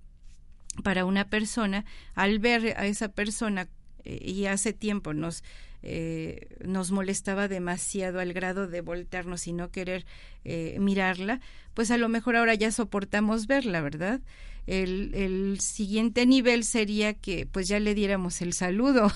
para 0.83 1.05
una 1.05 1.29
persona, 1.29 1.85
al 2.15 2.39
ver 2.39 2.75
a 2.77 2.87
esa 2.87 3.09
persona 3.09 3.69
eh, 4.03 4.19
y 4.23 4.45
hace 4.45 4.73
tiempo 4.73 5.13
nos 5.13 5.43
eh, 5.83 6.47
nos 6.65 6.91
molestaba 6.91 7.47
demasiado 7.47 8.19
al 8.19 8.31
grado 8.33 8.67
de 8.67 8.81
voltearnos 8.81 9.47
y 9.47 9.53
no 9.53 9.69
querer 9.69 10.05
eh, 10.45 10.77
mirarla, 10.79 11.41
pues 11.73 11.91
a 11.91 11.97
lo 11.97 12.09
mejor 12.09 12.37
ahora 12.37 12.55
ya 12.55 12.71
soportamos 12.71 13.47
verla, 13.47 13.81
¿verdad? 13.81 14.21
El, 14.65 15.13
el 15.13 15.59
siguiente 15.59 16.25
nivel 16.25 16.63
sería 16.63 17.13
que 17.13 17.45
pues 17.45 17.67
ya 17.67 17.79
le 17.79 17.93
diéramos 17.95 18.41
el 18.41 18.53
saludo. 18.53 19.11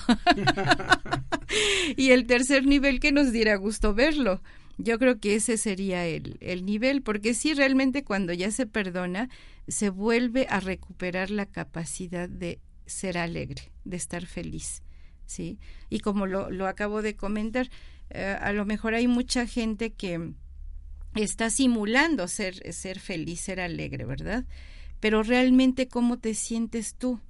y 1.96 2.10
el 2.10 2.26
tercer 2.26 2.66
nivel 2.66 3.00
que 3.00 3.12
nos 3.12 3.32
diera 3.32 3.56
gusto 3.56 3.94
verlo. 3.94 4.42
Yo 4.76 4.98
creo 4.98 5.18
que 5.18 5.34
ese 5.34 5.56
sería 5.56 6.06
el, 6.06 6.36
el 6.40 6.64
nivel, 6.64 7.02
porque 7.02 7.34
sí, 7.34 7.54
realmente 7.54 8.04
cuando 8.04 8.32
ya 8.32 8.50
se 8.52 8.66
perdona, 8.66 9.28
se 9.66 9.90
vuelve 9.90 10.46
a 10.50 10.60
recuperar 10.60 11.30
la 11.30 11.46
capacidad 11.46 12.28
de 12.28 12.60
ser 12.86 13.18
alegre, 13.18 13.72
de 13.84 13.96
estar 13.96 14.24
feliz. 14.26 14.82
¿Sí? 15.28 15.60
Y 15.88 16.00
como 16.00 16.26
lo, 16.26 16.50
lo 16.50 16.66
acabo 16.66 17.02
de 17.02 17.14
comentar, 17.14 17.70
eh, 18.10 18.36
a 18.40 18.52
lo 18.52 18.64
mejor 18.64 18.94
hay 18.94 19.06
mucha 19.06 19.46
gente 19.46 19.92
que 19.92 20.32
está 21.14 21.50
simulando 21.50 22.26
ser, 22.26 22.72
ser 22.72 22.98
feliz, 22.98 23.40
ser 23.40 23.60
alegre, 23.60 24.04
¿verdad? 24.04 24.44
Pero 24.98 25.22
realmente, 25.22 25.86
¿cómo 25.86 26.18
te 26.18 26.34
sientes 26.34 26.94
tú? 26.94 27.20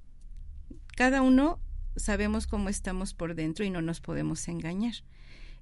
Cada 0.95 1.21
uno 1.21 1.59
sabemos 1.95 2.47
cómo 2.47 2.69
estamos 2.69 3.13
por 3.13 3.35
dentro 3.35 3.65
y 3.65 3.69
no 3.69 3.81
nos 3.81 3.99
podemos 3.99 4.47
engañar. 4.47 4.95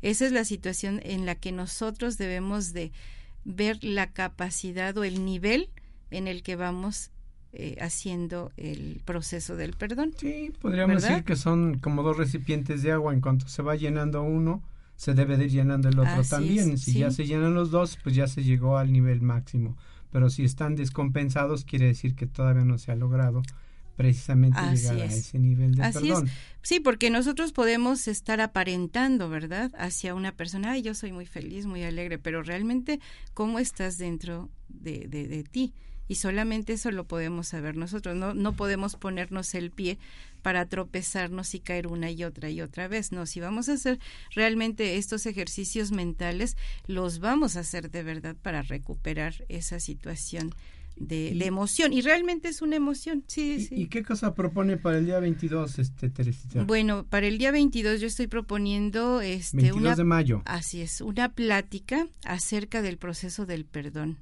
Esa 0.02 0.28
es 0.28 0.32
la 0.32 0.46
situación 0.46 1.02
en 1.04 1.26
la 1.26 1.36
que 1.36 1.52
nosotros 1.52 2.18
debemos 2.18 2.72
de 2.74 2.92
ver 3.44 3.84
la 3.84 4.14
capacidad 4.14 4.96
o 4.98 5.04
el 5.04 5.26
nivel 5.26 5.70
en 6.12 6.28
el 6.28 6.44
que 6.44 6.56
vamos 6.56 7.12
eh, 7.54 7.78
haciendo 7.82 8.52
el 8.58 9.02
proceso 9.06 9.56
del 9.56 9.74
perdón. 9.74 10.14
Sí, 10.18 10.52
podríamos 10.60 10.96
¿verdad? 10.98 11.10
decir 11.10 11.24
que 11.24 11.36
son 11.36 11.80
como 11.80 12.04
dos 12.04 12.18
recipientes 12.18 12.84
de 12.84 12.92
agua. 12.92 13.14
En 13.14 13.22
cuanto 13.22 13.48
se 13.48 13.62
va 13.62 13.76
llenando 13.76 14.22
uno, 14.24 14.62
se 14.96 15.14
debe 15.14 15.38
de 15.38 15.46
ir 15.46 15.52
llenando 15.52 15.90
el 15.90 16.00
otro 16.00 16.12
Así 16.22 16.30
también. 16.30 16.72
es, 16.72 16.82
si 16.84 16.94
sí. 16.94 17.00
ya 17.00 17.12
se 17.12 17.26
llenan 17.26 17.54
los 17.54 17.72
dos, 17.72 17.98
pues 18.04 18.16
ya 18.16 18.28
se 18.28 18.44
llegó 18.44 18.78
al 18.78 18.92
nivel 18.92 19.22
máximo. 19.22 19.78
Pero 20.12 20.30
si 20.30 20.44
están 20.44 20.76
descompensados, 20.76 21.66
quiere 21.66 21.86
decir 21.88 22.16
que 22.16 22.28
todavía 22.28 22.64
no 22.64 22.78
se 22.78 22.92
ha 22.92 22.96
logrado 22.96 23.42
precisamente 23.96 24.60
Así 24.60 24.84
llegar 24.84 25.02
a 25.02 25.06
es. 25.06 25.16
ese 25.16 25.40
nivel 25.40 25.74
de 25.76 25.84
Así 25.84 26.00
perdón. 26.08 26.28
es. 26.28 26.34
Sí, 26.62 26.80
porque 26.80 27.10
nosotros 27.10 27.52
podemos 27.52 28.08
estar 28.08 28.40
aparentando, 28.42 29.30
¿verdad? 29.30 29.72
Hacia 29.78 30.14
una 30.14 30.34
persona, 30.34 30.72
ay, 30.72 30.82
yo 30.84 30.94
soy 30.94 31.12
muy 31.12 31.26
feliz, 31.26 31.66
muy 31.66 31.84
alegre, 31.84 32.20
pero 32.20 32.44
realmente, 32.44 33.00
¿cómo 33.34 33.58
estás 33.58 33.98
dentro 33.98 34.50
de, 34.70 35.08
de, 35.08 35.28
de 35.28 35.44
ti? 35.44 35.74
Y 36.08 36.16
solamente 36.16 36.74
eso 36.74 36.92
lo 36.92 37.04
podemos 37.06 37.48
saber 37.48 37.76
nosotros. 37.76 38.16
No, 38.16 38.34
no 38.34 38.54
podemos 38.54 38.96
ponernos 38.96 39.54
el 39.56 39.72
pie 39.72 39.98
para 40.42 40.66
tropezarnos 40.68 41.54
y 41.56 41.60
caer 41.60 41.88
una 41.88 42.10
y 42.12 42.24
otra 42.24 42.50
y 42.50 42.62
otra 42.62 42.88
vez. 42.88 43.12
No, 43.12 43.26
si 43.26 43.40
vamos 43.40 43.68
a 43.70 43.74
hacer 43.74 44.00
realmente 44.34 44.96
estos 44.98 45.26
ejercicios 45.26 45.92
mentales, 45.92 46.56
los 46.88 47.20
vamos 47.20 47.58
a 47.58 47.62
hacer 47.62 47.92
de 47.92 48.04
verdad 48.04 48.36
para 48.42 48.62
recuperar 48.62 49.34
esa 49.50 49.80
situación 49.82 50.54
de, 50.96 51.32
Y- 51.34 51.38
de 51.40 51.46
emoción. 51.46 51.92
Y 51.94 52.02
realmente 52.02 52.48
es 52.48 52.62
una 52.62 52.76
emoción, 52.78 53.24
sí, 53.28 53.56
¿Y, 53.58 53.62
sí. 53.66 53.76
y 53.76 53.88
qué 53.88 54.04
cosa 54.04 54.34
propone 54.34 54.78
para 54.78 54.98
el 55.00 55.06
día 55.06 55.20
22, 55.20 55.78
este, 55.80 56.10
Teresita? 56.10 56.64
Bueno, 56.64 57.06
para 57.08 57.28
el 57.28 57.38
día 57.38 57.52
22 57.52 58.00
yo 58.02 58.08
estoy 58.08 58.28
proponiendo 58.28 59.22
este 59.22 59.58
22 59.58 59.82
una 59.82 59.96
de 59.96 60.04
mayo. 60.06 60.42
así 60.46 60.82
es, 60.82 61.02
una 61.02 61.30
plática 61.34 62.08
acerca 62.24 62.82
del 62.82 62.98
proceso 62.98 63.46
del 63.46 63.66
perdón. 63.66 64.18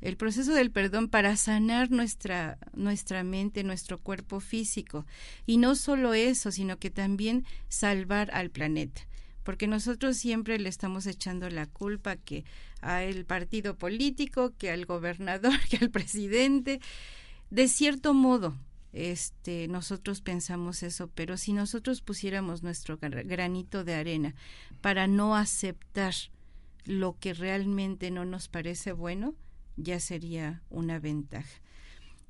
El 0.00 0.16
proceso 0.16 0.54
del 0.54 0.70
perdón 0.70 1.08
para 1.08 1.36
sanar 1.36 1.90
nuestra 1.90 2.58
nuestra 2.74 3.24
mente, 3.24 3.64
nuestro 3.64 3.98
cuerpo 3.98 4.40
físico 4.40 5.06
y 5.44 5.56
no 5.56 5.74
solo 5.74 6.14
eso, 6.14 6.52
sino 6.52 6.78
que 6.78 6.90
también 6.90 7.44
salvar 7.68 8.30
al 8.32 8.50
planeta. 8.50 9.02
Porque 9.42 9.66
nosotros 9.66 10.16
siempre 10.16 10.58
le 10.58 10.68
estamos 10.68 11.06
echando 11.06 11.48
la 11.50 11.66
culpa 11.66 12.16
que 12.16 12.44
al 12.80 13.24
partido 13.24 13.76
político, 13.76 14.52
que 14.58 14.70
al 14.70 14.84
gobernador, 14.86 15.58
que 15.70 15.78
al 15.78 15.90
presidente. 15.90 16.80
De 17.50 17.66
cierto 17.66 18.12
modo, 18.14 18.54
este, 18.92 19.66
nosotros 19.68 20.20
pensamos 20.20 20.82
eso, 20.82 21.08
pero 21.14 21.36
si 21.36 21.52
nosotros 21.54 22.02
pusiéramos 22.02 22.62
nuestro 22.62 22.98
gra- 22.98 23.26
granito 23.26 23.84
de 23.84 23.94
arena 23.94 24.34
para 24.80 25.06
no 25.06 25.34
aceptar 25.34 26.14
lo 26.84 27.16
que 27.18 27.34
realmente 27.34 28.10
no 28.10 28.24
nos 28.24 28.48
parece 28.48 28.92
bueno, 28.92 29.34
ya 29.78 30.00
sería 30.00 30.62
una 30.68 30.98
ventaja. 30.98 31.62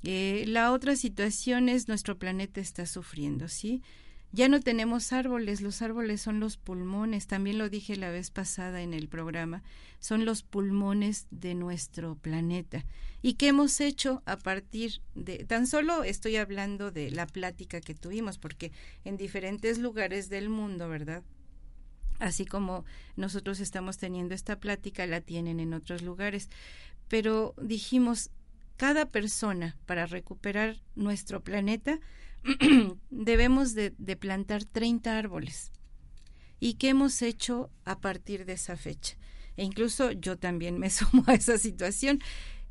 Eh, 0.04 0.44
la 0.46 0.72
otra 0.72 0.94
situación 0.94 1.68
es 1.68 1.88
nuestro 1.88 2.18
planeta 2.18 2.60
está 2.60 2.86
sufriendo, 2.86 3.48
¿sí? 3.48 3.82
Ya 4.30 4.48
no 4.48 4.60
tenemos 4.60 5.12
árboles, 5.14 5.62
los 5.62 5.80
árboles 5.80 6.20
son 6.20 6.38
los 6.38 6.58
pulmones, 6.58 7.26
también 7.26 7.56
lo 7.56 7.70
dije 7.70 7.96
la 7.96 8.10
vez 8.10 8.30
pasada 8.30 8.82
en 8.82 8.92
el 8.92 9.08
programa, 9.08 9.62
son 10.00 10.26
los 10.26 10.42
pulmones 10.42 11.26
de 11.30 11.54
nuestro 11.54 12.14
planeta. 12.14 12.84
¿Y 13.22 13.34
qué 13.34 13.48
hemos 13.48 13.80
hecho 13.80 14.22
a 14.26 14.36
partir 14.36 15.00
de, 15.14 15.44
tan 15.44 15.66
solo 15.66 16.04
estoy 16.04 16.36
hablando 16.36 16.90
de 16.90 17.10
la 17.10 17.26
plática 17.26 17.80
que 17.80 17.94
tuvimos, 17.94 18.38
porque 18.38 18.70
en 19.04 19.16
diferentes 19.16 19.78
lugares 19.78 20.28
del 20.28 20.50
mundo, 20.50 20.90
¿verdad? 20.90 21.24
así 22.18 22.44
como 22.44 22.84
nosotros 23.16 23.60
estamos 23.60 23.98
teniendo 23.98 24.34
esta 24.34 24.58
plática, 24.58 25.06
la 25.06 25.20
tienen 25.20 25.60
en 25.60 25.74
otros 25.74 26.02
lugares. 26.02 26.50
Pero 27.08 27.54
dijimos, 27.60 28.30
cada 28.76 29.06
persona, 29.06 29.76
para 29.86 30.06
recuperar 30.06 30.76
nuestro 30.94 31.42
planeta, 31.42 31.98
debemos 33.10 33.74
de, 33.74 33.90
plantar 34.16 34.64
30 34.64 35.18
árboles. 35.18 35.72
¿Y 36.60 36.74
qué 36.74 36.90
hemos 36.90 37.22
hecho 37.22 37.70
a 37.84 38.00
partir 38.00 38.44
de 38.44 38.54
esa 38.54 38.76
fecha? 38.76 39.16
E 39.56 39.64
incluso 39.64 40.12
yo 40.12 40.38
también 40.38 40.78
me 40.78 40.90
sumo 40.90 41.24
a 41.26 41.34
esa 41.34 41.58
situación 41.58 42.20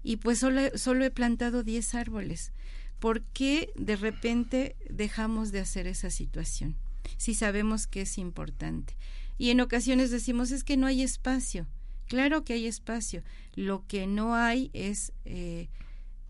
y 0.03 0.17
pues 0.17 0.39
solo, 0.39 0.61
solo 0.77 1.03
he 1.03 1.11
plantado 1.11 1.63
10 1.63 1.95
árboles. 1.95 2.53
¿Por 2.99 3.21
qué 3.23 3.71
de 3.75 3.95
repente 3.95 4.75
dejamos 4.89 5.51
de 5.51 5.59
hacer 5.59 5.87
esa 5.87 6.09
situación? 6.09 6.77
Si 7.17 7.33
sabemos 7.33 7.85
que 7.85 8.01
es 8.01 8.17
importante. 8.17 8.95
Y 9.37 9.51
en 9.51 9.61
ocasiones 9.61 10.09
decimos 10.09 10.51
es 10.51 10.63
que 10.63 10.77
no 10.77 10.87
hay 10.87 11.03
espacio. 11.03 11.67
Claro 12.07 12.43
que 12.43 12.53
hay 12.53 12.67
espacio. 12.67 13.23
Lo 13.55 13.85
que 13.87 14.07
no 14.07 14.35
hay 14.35 14.69
es 14.73 15.13
eh, 15.25 15.69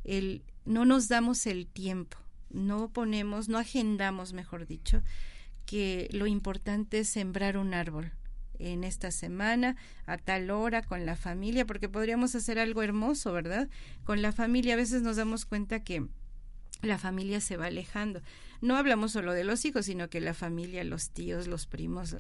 el 0.04 0.44
no 0.66 0.84
nos 0.86 1.08
damos 1.08 1.48
el 1.48 1.66
tiempo, 1.66 2.18
no 2.50 2.90
ponemos, 2.90 3.48
no 3.48 3.58
agendamos, 3.58 4.34
mejor 4.34 4.68
dicho, 4.68 5.02
que 5.66 6.10
lo 6.12 6.28
importante 6.28 7.00
es 7.00 7.10
sembrar 7.10 7.58
un 7.58 7.74
árbol 7.74 8.12
en 8.60 8.84
esta 8.84 9.12
semana, 9.12 9.76
a 10.06 10.18
tal 10.18 10.52
hora, 10.52 10.82
con 10.82 11.06
la 11.06 11.16
familia, 11.16 11.66
porque 11.66 11.90
podríamos 11.90 12.36
hacer 12.36 12.60
algo 12.60 12.84
hermoso, 12.84 13.32
¿verdad? 13.32 13.70
Con 14.04 14.22
la 14.22 14.32
familia 14.32 14.74
a 14.74 14.78
veces 14.78 15.02
nos 15.02 15.16
damos 15.16 15.46
cuenta 15.46 15.84
que 15.84 16.08
la 16.82 16.98
familia 16.98 17.40
se 17.40 17.58
va 17.58 17.68
alejando. 17.68 18.22
No 18.62 18.76
hablamos 18.76 19.12
solo 19.12 19.34
de 19.34 19.44
los 19.44 19.64
hijos, 19.66 19.86
sino 19.86 20.10
que 20.10 20.22
la 20.22 20.34
familia, 20.34 20.84
los 20.84 21.12
tíos, 21.12 21.48
los 21.48 21.66
primos, 21.66 22.18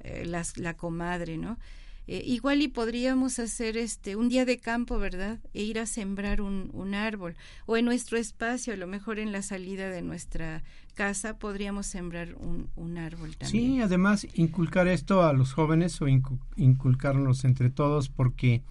eh, 0.00 0.24
las, 0.26 0.56
la 0.56 0.74
comadre, 0.74 1.36
¿no? 1.36 1.58
Eh, 2.06 2.22
igual 2.26 2.60
y 2.60 2.68
podríamos 2.68 3.38
hacer 3.38 3.78
este 3.78 4.14
un 4.16 4.28
día 4.28 4.44
de 4.44 4.58
campo, 4.58 4.98
¿verdad? 4.98 5.38
E 5.54 5.62
ir 5.62 5.78
a 5.78 5.86
sembrar 5.86 6.42
un, 6.42 6.70
un, 6.74 6.94
árbol. 6.94 7.34
O 7.64 7.78
en 7.78 7.86
nuestro 7.86 8.18
espacio, 8.18 8.74
a 8.74 8.76
lo 8.76 8.86
mejor 8.86 9.18
en 9.18 9.32
la 9.32 9.40
salida 9.40 9.88
de 9.88 10.02
nuestra 10.02 10.62
casa, 10.94 11.38
podríamos 11.38 11.86
sembrar 11.86 12.34
un, 12.34 12.68
un 12.76 12.98
árbol 12.98 13.36
también. 13.36 13.72
Sí, 13.74 13.80
además 13.80 14.26
inculcar 14.34 14.86
esto 14.86 15.22
a 15.22 15.32
los 15.32 15.54
jóvenes 15.54 16.00
o 16.02 16.06
inculcarnos 16.08 17.44
entre 17.44 17.70
todos 17.70 18.10
porque 18.10 18.62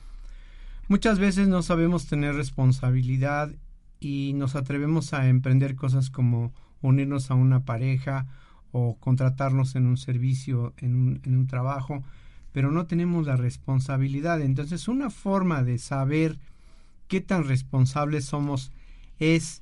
muchas 0.87 1.17
veces 1.17 1.47
no 1.47 1.63
sabemos 1.63 2.05
tener 2.05 2.35
responsabilidad 2.35 3.51
y 3.99 4.33
nos 4.35 4.55
atrevemos 4.55 5.13
a 5.13 5.27
emprender 5.27 5.75
cosas 5.75 6.11
como 6.11 6.53
unirnos 6.81 7.31
a 7.31 7.35
una 7.35 7.61
pareja 7.61 8.27
o 8.71 8.97
contratarnos 8.99 9.75
en 9.75 9.87
un 9.87 9.97
servicio, 9.97 10.73
en 10.77 10.95
un, 10.95 11.21
en 11.23 11.37
un 11.37 11.47
trabajo, 11.47 12.03
pero 12.53 12.71
no 12.71 12.85
tenemos 12.85 13.25
la 13.25 13.35
responsabilidad. 13.35 14.39
Entonces, 14.41 14.87
una 14.87 15.09
forma 15.09 15.63
de 15.63 15.79
saber 15.79 16.39
qué 17.07 17.19
tan 17.19 17.43
responsables 17.45 18.25
somos 18.25 18.71
es 19.19 19.61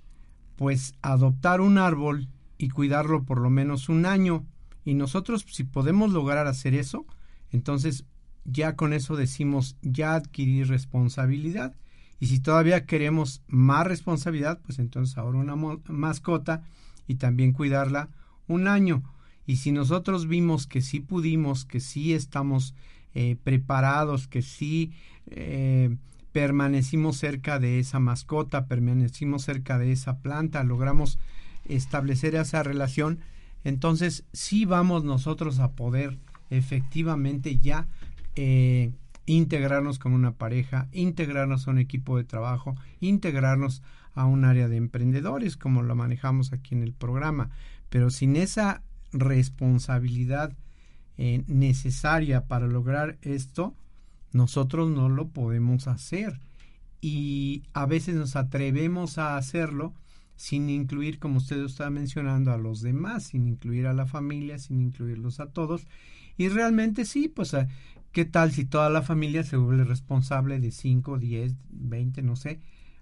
pues 0.58 0.94
adoptar 1.02 1.62
un 1.62 1.80
árbol 1.80 2.28
y 2.58 2.70
cuidarlo 2.70 3.24
por 3.24 3.40
lo 3.40 3.50
menos 3.50 3.90
un 3.90 4.06
año. 4.06 4.46
Y 4.86 4.94
nosotros 4.94 5.46
si 5.50 5.64
podemos 5.64 6.12
lograr 6.12 6.46
hacer 6.48 6.76
eso, 6.76 7.06
entonces 7.52 8.06
ya 8.46 8.76
con 8.76 8.94
eso 8.94 9.16
decimos 9.16 9.78
ya 9.82 10.14
adquirir 10.14 10.68
responsabilidad. 10.68 11.76
Y 12.20 12.28
si 12.28 12.40
todavía 12.40 12.86
queremos 12.86 13.42
más 13.48 13.88
responsabilidad, 13.88 14.60
pues 14.64 14.78
entonces 14.78 15.18
ahora 15.18 15.40
una 15.40 15.56
mascota 15.88 16.64
y 17.08 17.16
también 17.16 17.54
cuidarla 17.54 18.10
un 18.48 18.68
año. 18.68 19.02
Y 19.46 19.58
si 19.58 19.72
nosotros 19.72 20.28
vimos 20.28 20.68
que 20.68 20.82
sí 20.82 21.00
pudimos, 21.00 21.66
que 21.66 21.80
sí 21.80 22.14
estamos 22.14 22.76
eh, 23.14 23.36
preparados, 23.44 24.28
que 24.28 24.42
sí 24.42 24.92
eh, 25.30 25.96
permanecimos 26.32 27.18
cerca 27.18 27.60
de 27.60 27.80
esa 27.80 28.00
mascota, 28.00 28.68
permanecimos 28.68 29.44
cerca 29.44 29.78
de 29.78 29.92
esa 29.92 30.20
planta, 30.20 30.64
logramos 30.64 31.20
establecer 31.66 32.36
esa 32.36 32.64
relación, 32.64 33.20
entonces 33.64 34.24
sí 34.34 34.66
vamos 34.66 35.04
nosotros 35.04 35.60
a 35.60 35.72
poder 35.72 36.18
efectivamente 36.50 37.58
ya 37.60 37.88
eh, 38.36 38.92
integrarnos 39.26 40.00
con 40.00 40.14
una 40.14 40.32
pareja, 40.34 40.88
integrarnos 40.92 41.68
a 41.68 41.72
un 41.72 41.80
equipo 41.80 42.18
de 42.18 42.24
trabajo, 42.24 42.76
integrarnos 43.00 43.82
a 44.14 44.26
un 44.26 44.46
área 44.46 44.68
de 44.68 44.78
emprendedores, 44.78 45.58
como 45.58 45.84
lo 45.84 45.96
manejamos 45.96 46.54
aquí 46.54 46.76
en 46.76 46.84
el 46.84 46.94
programa. 46.94 47.50
Pero 47.90 48.10
sin 48.10 48.36
esa 48.36 48.82
responsabilidad 49.12 50.56
eh, 51.18 51.44
necesaria 51.48 52.48
para 52.48 52.68
lograr 52.68 53.18
esto, 53.22 53.76
nosotros 54.32 54.90
no 54.90 55.10
lo 55.10 55.28
podemos 55.30 55.88
hacer. 55.88 56.40
Y 57.02 57.64
a 57.74 57.86
veces 57.86 58.16
nos 58.16 58.36
atrevemos 58.36 59.18
a 59.18 59.38
hacerlo 59.38 59.94
sin 60.36 60.70
incluir, 60.70 61.20
como 61.20 61.38
usted 61.38 61.64
está 61.64 61.90
mencionando, 61.90 62.52
a 62.52 62.58
los 62.58 62.82
demás, 62.82 63.24
sin 63.24 63.48
incluir 63.48 63.88
a 63.88 63.94
la 63.94 64.08
familia, 64.08 64.58
sin 64.58 64.82
incluirlos 64.82 65.40
a 65.40 65.48
todos. 65.48 65.86
Y 66.38 66.50
realmente 66.50 67.06
sí, 67.06 67.28
pues, 67.28 67.54
eh, 67.54 67.68
¿qué 68.12 68.26
tal 68.26 68.52
si 68.52 68.66
toda 68.66 68.90
la 68.90 69.02
familia 69.02 69.44
se 69.44 69.58
vuelve 69.58 69.84
responsable 69.84 70.60
de 70.60 70.72
5, 70.72 71.20
10, 71.20 71.56
20, 71.70 72.22
no 72.24 72.36
sé, 72.36 72.60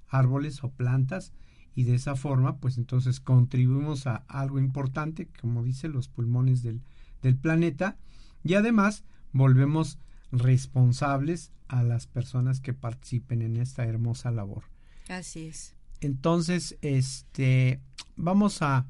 árboles 0.10 0.64
o 0.64 0.70
plantas? 0.72 1.32
Y 1.76 1.84
de 1.84 1.96
esa 1.96 2.16
forma, 2.16 2.58
pues 2.58 2.78
entonces 2.78 3.20
contribuimos 3.20 4.08
a 4.08 4.24
algo 4.28 4.60
importante, 4.60 5.28
como 5.40 5.64
dice, 5.64 5.88
los 5.88 6.08
pulmones 6.08 6.64
del, 6.64 6.82
del 7.22 7.38
planeta. 7.38 7.98
Y 8.44 8.56
además 8.56 9.04
volvemos 9.32 9.98
responsables 10.32 11.52
a 11.68 11.84
las 11.84 12.08
personas 12.08 12.60
que 12.62 12.74
participen 12.74 13.42
en 13.42 13.58
esta 13.58 13.86
hermosa 13.86 14.32
labor. 14.32 14.64
Así 15.08 15.48
es. 15.48 15.76
Entonces, 16.02 16.78
este, 16.82 17.82
vamos 18.16 18.62
a, 18.62 18.86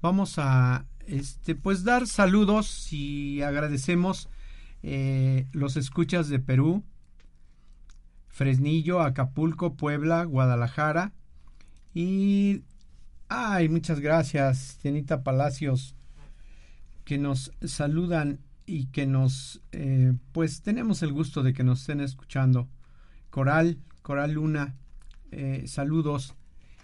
vamos 0.00 0.34
a, 0.38 0.86
este, 1.06 1.54
pues 1.54 1.84
dar 1.84 2.06
saludos 2.06 2.92
y 2.92 3.42
agradecemos 3.42 4.28
eh, 4.82 5.46
los 5.52 5.76
escuchas 5.76 6.28
de 6.28 6.38
Perú, 6.38 6.84
Fresnillo, 8.28 9.00
Acapulco, 9.00 9.74
Puebla, 9.74 10.24
Guadalajara 10.24 11.12
y, 11.94 12.62
ay, 13.28 13.68
muchas 13.68 14.00
gracias, 14.00 14.78
Tianita 14.82 15.22
Palacios, 15.22 15.94
que 17.04 17.18
nos 17.18 17.52
saludan 17.62 18.40
y 18.66 18.86
que 18.86 19.06
nos, 19.06 19.62
eh, 19.72 20.12
pues 20.32 20.62
tenemos 20.62 21.02
el 21.02 21.12
gusto 21.12 21.42
de 21.42 21.52
que 21.52 21.64
nos 21.64 21.80
estén 21.80 22.00
escuchando. 22.00 22.68
Coral, 23.30 23.78
Coral 24.02 24.32
Luna, 24.32 24.74
eh, 25.30 25.64
saludos. 25.66 26.34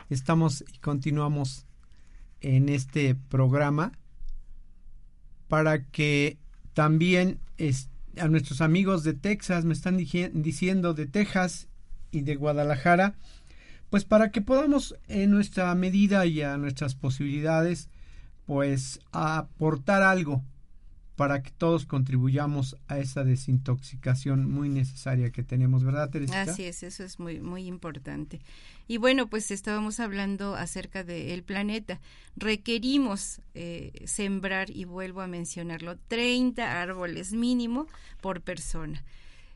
Estamos 0.09 0.65
y 0.73 0.79
continuamos 0.79 1.67
en 2.41 2.69
este 2.69 3.15
programa 3.15 3.93
para 5.49 5.85
que 5.87 6.39
también 6.75 7.41
a 8.17 8.29
nuestros 8.29 8.61
amigos 8.61 9.05
de 9.05 9.15
Texas, 9.15 9.65
me 9.65 9.75
están 9.75 9.97
diciendo 9.97 10.95
de 10.95 11.07
Texas 11.07 11.69
y 12.11 12.23
de 12.23 12.37
Guadalajara, 12.37 13.15
pues 13.91 14.05
para 14.05 14.31
que 14.31 14.41
podamos 14.41 14.97
en 15.09 15.31
nuestra 15.31 15.75
medida 15.75 16.25
y 16.27 16.43
a 16.43 16.57
nuestras 16.57 16.95
posibilidades, 16.95 17.89
pues 18.47 19.01
aportar 19.13 20.03
algo 20.03 20.43
para 21.21 21.43
que 21.43 21.51
todos 21.51 21.85
contribuyamos 21.85 22.77
a 22.89 22.99
esa 22.99 23.25
desintoxicación 23.25 24.51
muy 24.51 24.71
necesaria 24.71 25.31
que 25.31 25.43
tenemos, 25.43 25.85
¿verdad, 25.85 26.09
Teresa? 26.09 26.41
Así 26.41 26.65
es, 26.65 26.83
eso 26.83 27.05
es 27.05 27.19
muy, 27.19 27.41
muy 27.41 27.67
importante. 27.67 28.41
Y 28.89 28.97
bueno, 28.97 29.29
pues 29.29 29.51
estábamos 29.51 30.01
hablando 30.01 30.55
acerca 30.55 31.05
del 31.05 31.43
planeta. 31.43 32.01
Requerimos 32.37 33.43
eh, 33.53 33.93
sembrar, 34.07 34.71
y 34.71 34.85
vuelvo 34.87 35.21
a 35.21 35.27
mencionarlo, 35.27 35.99
30 36.09 36.81
árboles 36.81 37.35
mínimo 37.35 37.87
por 38.23 38.41
persona. 38.41 39.05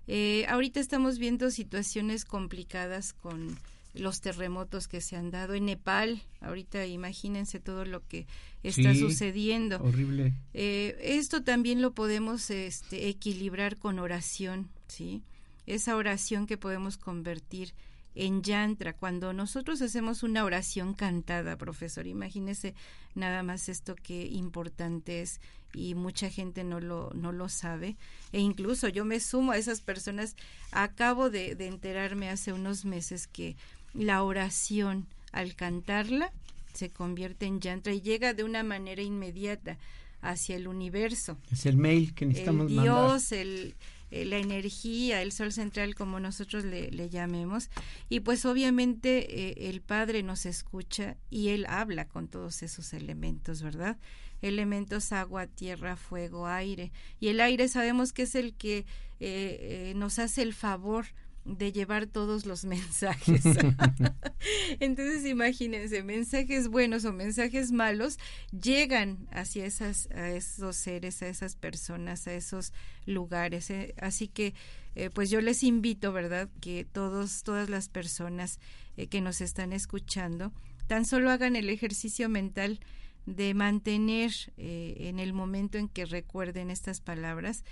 Eh, 0.07 0.45
ahorita 0.51 0.81
estamos 0.81 1.19
viendo 1.19 1.51
situaciones 1.51 2.27
complicadas 2.27 3.15
con 3.15 3.57
los 3.95 4.21
terremotos 4.21 4.89
que 4.89 5.01
se 5.01 5.17
han 5.17 5.31
dado 5.31 5.55
en 5.55 5.67
Nepal. 5.67 6.23
Ahorita 6.41 6.85
imagínense 6.87 7.61
todo 7.61 7.85
lo 7.85 8.07
que 8.07 8.27
está 8.63 8.95
sucediendo. 8.95 9.81
Horrible. 9.83 10.35
Eh, 10.53 10.97
esto 11.01 11.43
también 11.43 11.81
lo 11.81 11.95
podemos 11.95 12.51
este, 12.51 13.09
equilibrar 13.09 13.77
con 13.79 13.99
oración, 13.99 14.69
¿sí? 14.89 15.23
Esa 15.67 15.97
oración 15.97 16.47
que 16.47 16.59
podemos 16.59 16.99
convertir 16.99 17.73
en 18.15 18.43
yantra. 18.43 18.95
Cuando 18.95 19.33
nosotros 19.33 19.81
hacemos 19.83 20.23
una 20.23 20.45
oración 20.45 20.95
cantada, 20.95 21.57
profesor, 21.57 22.07
imagínese 22.07 22.75
nada 23.15 23.43
más 23.43 23.69
esto 23.69 23.95
que 23.95 24.27
importante 24.27 25.23
es 25.23 25.41
y 25.73 25.95
mucha 25.95 26.31
gente 26.31 26.63
no 26.65 26.81
lo, 26.81 27.11
no 27.15 27.33
lo 27.33 27.49
sabe. 27.49 27.97
E 28.33 28.41
incluso 28.41 28.89
yo 28.89 29.05
me 29.05 29.21
sumo 29.21 29.53
a 29.53 29.59
esas 29.59 29.81
personas. 29.81 30.37
Acabo 30.71 31.31
de, 31.31 31.55
de 31.55 31.67
enterarme 31.67 32.31
hace 32.31 32.53
unos 32.53 32.85
meses 32.85 33.27
que 33.27 33.57
la 33.95 34.23
oración 34.23 35.07
al 35.33 35.55
cantarla 35.55 36.33
se 36.73 36.91
convierte 36.91 37.47
en 37.47 37.61
yantra 37.61 37.93
y 37.93 38.01
llega 38.01 38.35
de 38.35 38.45
una 38.45 38.63
manera 38.63 39.03
inmediata 39.03 39.79
hacia 40.21 40.57
el 40.57 40.67
universo. 40.69 41.39
Es 41.53 41.67
el 41.67 41.77
mail 41.77 42.15
que 42.15 42.27
necesitamos 42.27 42.71
el 42.71 42.83
Dios, 42.83 43.33
el 43.33 43.75
eh, 44.15 44.25
la 44.25 44.39
energía, 44.39 45.23
el 45.23 45.33
sol 45.33 45.51
central, 45.51 45.97
como 45.97 46.21
nosotros 46.21 46.65
le, 46.65 47.09
llamemos. 47.11 47.69
Y 48.09 48.21
pues 48.21 48.45
obviamente 48.45 49.49
eh, 49.49 49.71
el 49.71 49.81
Padre 49.81 50.23
nos 50.23 50.47
escucha 50.47 51.17
y 51.31 51.49
Él 51.49 51.67
habla 51.69 52.07
con 52.07 52.29
todos 52.29 52.63
esos 52.63 52.93
elementos, 52.93 53.61
¿verdad? 53.61 53.97
Elementos 54.41 55.11
agua, 55.11 55.49
tierra, 55.49 55.97
fuego, 55.97 56.47
aire. 56.47 56.93
Y 57.19 57.27
el 57.27 57.41
aire 57.41 57.67
sabemos 57.67 58.13
que 58.13 58.23
es 58.23 58.37
el 58.37 58.55
que 58.55 58.87
eh, 59.19 59.95
nos 59.97 60.21
hace 60.21 60.43
el 60.43 60.55
favor 60.55 61.07
de 61.45 61.73
llevar 61.73 62.07
todos 62.07 62.47
los 62.47 62.65
mensajes. 62.65 63.45
Entonces 64.81 65.27
imagínense, 65.27 66.03
mensajes 66.03 66.69
buenos 66.69 67.05
o 67.05 67.13
mensajes 67.13 67.73
malos 67.73 68.19
llegan 68.51 69.29
hacia 69.31 69.67
esas, 69.67 70.09
a 70.13 70.31
esos 70.31 70.77
seres, 70.77 71.23
a 71.23 71.29
esas 71.29 71.57
personas, 71.57 72.27
a 72.27 72.35
esos 72.35 72.73
lugares. 73.07 73.71
¿eh? 73.71 73.95
Así 74.01 74.29
que 74.29 74.55
eh, 74.95 75.11
pues 75.11 75.31
yo 75.31 75.41
les 75.41 75.63
invito, 75.63 76.13
¿verdad?, 76.13 76.49
que 76.61 76.85
todos, 76.85 77.43
todas 77.43 77.69
las 77.69 77.89
personas 77.89 78.61
eh, 78.97 79.09
que 79.09 79.21
nos 79.21 79.41
están 79.41 79.73
escuchando, 79.73 80.53
tan 80.87 81.05
solo 81.05 81.31
hagan 81.31 81.57
el 81.57 81.69
ejercicio 81.69 82.29
mental 82.29 82.81
de 83.27 83.55
mantener 83.55 84.33
en 84.59 85.19
el 85.19 85.33
momento 85.33 85.79
en 85.79 85.89
que 85.89 86.05
recuerden 86.05 86.71
estas 86.71 87.01
palabras 87.01 87.65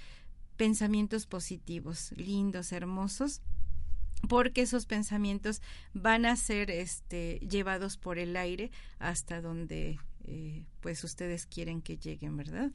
pensamientos 0.56 1.26
positivos, 1.26 2.12
lindos, 2.16 2.72
hermosos, 2.72 3.42
porque 4.28 4.62
esos 4.62 4.86
pensamientos 4.86 5.62
van 5.94 6.26
a 6.26 6.36
ser 6.36 6.70
este, 6.70 7.38
llevados 7.40 7.96
por 7.96 8.18
el 8.18 8.36
aire 8.36 8.70
hasta 8.98 9.40
donde 9.40 9.98
eh, 10.24 10.64
pues 10.80 11.02
ustedes 11.04 11.46
quieren 11.46 11.82
que 11.82 11.96
lleguen, 11.96 12.36
¿verdad? 12.36 12.70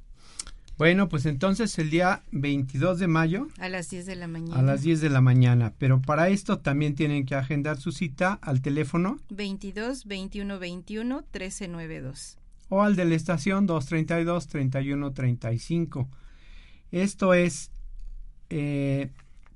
Bueno, 0.77 1.09
pues 1.09 1.25
entonces 1.25 1.79
el 1.79 1.89
día 1.89 2.21
22 2.31 2.99
de 2.99 3.07
mayo. 3.07 3.47
A 3.57 3.67
las 3.67 3.89
10 3.89 4.05
de 4.05 4.15
la 4.15 4.27
mañana. 4.27 4.59
A 4.59 4.61
las 4.61 4.83
10 4.83 5.01
de 5.01 5.09
la 5.09 5.21
mañana. 5.21 5.73
Pero 5.79 6.01
para 6.01 6.29
esto 6.29 6.59
también 6.59 6.93
tienen 6.93 7.25
que 7.25 7.33
agendar 7.33 7.77
su 7.77 7.91
cita 7.91 8.37
al 8.43 8.61
teléfono. 8.61 9.17
22 9.29 10.05
21 10.05 10.59
21 10.59 11.23
13 11.31 11.67
92. 11.67 12.37
O 12.69 12.83
al 12.83 12.95
de 12.95 13.05
la 13.05 13.15
estación 13.15 13.65
232 13.65 14.47
31 14.47 15.13
35. 15.13 16.07
Esto 16.91 17.33
es, 17.33 17.71
eh, 18.51 19.09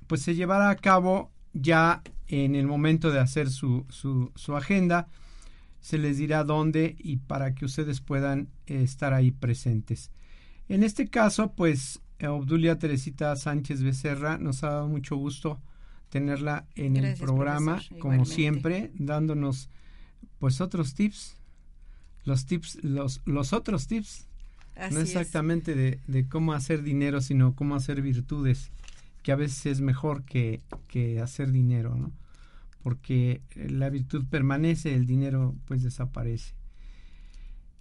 pues 0.08 0.22
se 0.22 0.34
llevará 0.34 0.70
a 0.70 0.76
cabo 0.76 1.31
ya 1.52 2.02
en 2.28 2.54
el 2.54 2.66
momento 2.66 3.10
de 3.10 3.20
hacer 3.20 3.50
su, 3.50 3.84
su, 3.90 4.56
agenda, 4.56 5.08
se 5.80 5.98
les 5.98 6.18
dirá 6.18 6.44
dónde 6.44 6.96
y 6.98 7.16
para 7.18 7.54
que 7.54 7.64
ustedes 7.64 8.00
puedan 8.00 8.48
eh, 8.66 8.82
estar 8.82 9.12
ahí 9.12 9.32
presentes. 9.32 10.10
En 10.68 10.82
este 10.82 11.08
caso, 11.08 11.52
pues 11.52 12.00
Obdulia 12.26 12.78
Teresita 12.78 13.34
Sánchez 13.36 13.82
Becerra 13.82 14.38
nos 14.38 14.64
ha 14.64 14.70
dado 14.70 14.88
mucho 14.88 15.16
gusto 15.16 15.60
tenerla 16.08 16.66
en 16.74 16.96
el 16.96 17.16
programa, 17.16 17.82
como 17.98 18.24
siempre, 18.24 18.92
dándonos 18.94 19.68
pues 20.38 20.60
otros 20.60 20.94
tips, 20.94 21.36
los 22.24 22.46
tips, 22.46 22.82
los, 22.82 23.22
los 23.24 23.52
otros 23.52 23.86
tips, 23.86 24.26
no 24.90 25.00
exactamente 25.00 25.74
de, 25.74 26.00
de, 26.06 26.28
cómo 26.28 26.52
hacer 26.52 26.82
dinero, 26.82 27.20
sino 27.20 27.54
cómo 27.54 27.74
hacer 27.74 28.02
virtudes 28.02 28.70
que 29.22 29.32
a 29.32 29.36
veces 29.36 29.66
es 29.66 29.80
mejor 29.80 30.24
que, 30.24 30.62
que 30.88 31.20
hacer 31.20 31.52
dinero, 31.52 31.94
¿no? 31.94 32.12
Porque 32.82 33.42
la 33.54 33.88
virtud 33.90 34.26
permanece, 34.28 34.94
el 34.94 35.06
dinero 35.06 35.54
pues 35.66 35.82
desaparece. 35.82 36.54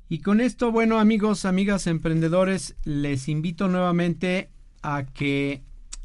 Y 0.07 0.19
con 0.19 0.41
esto, 0.41 0.71
bueno 0.71 0.99
amigos, 0.99 1.45
amigas 1.45 1.87
emprendedores, 1.87 2.75
les 2.83 3.27
invito 3.27 3.67
nuevamente 3.67 4.49
a 4.83 5.05
que 5.05 5.63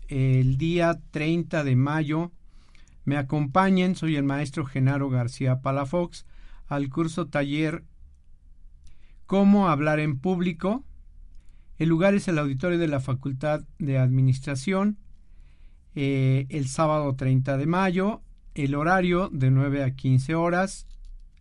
el 0.08 0.56
día 0.56 1.00
30 1.10 1.64
de 1.64 1.76
mayo 1.76 2.30
me 3.04 3.16
acompañen, 3.16 3.96
soy 3.96 4.16
el 4.16 4.24
maestro 4.24 4.64
Genaro 4.64 5.10
García 5.10 5.60
Palafox, 5.60 6.24
al 6.68 6.88
curso 6.88 7.26
taller 7.28 7.84
Cómo 9.26 9.68
hablar 9.68 9.98
en 9.98 10.20
público. 10.20 10.84
El 11.78 11.88
lugar 11.88 12.14
es 12.14 12.28
el 12.28 12.38
auditorio 12.38 12.78
de 12.78 12.86
la 12.86 13.00
Facultad 13.00 13.64
de 13.80 13.98
Administración 13.98 14.98
eh, 15.96 16.46
el 16.50 16.68
sábado 16.68 17.16
30 17.16 17.56
de 17.56 17.66
mayo. 17.66 18.20
El 18.54 18.74
horario 18.74 19.28
de 19.32 19.50
9 19.50 19.82
a 19.82 19.96
15 19.96 20.34
horas 20.34 20.86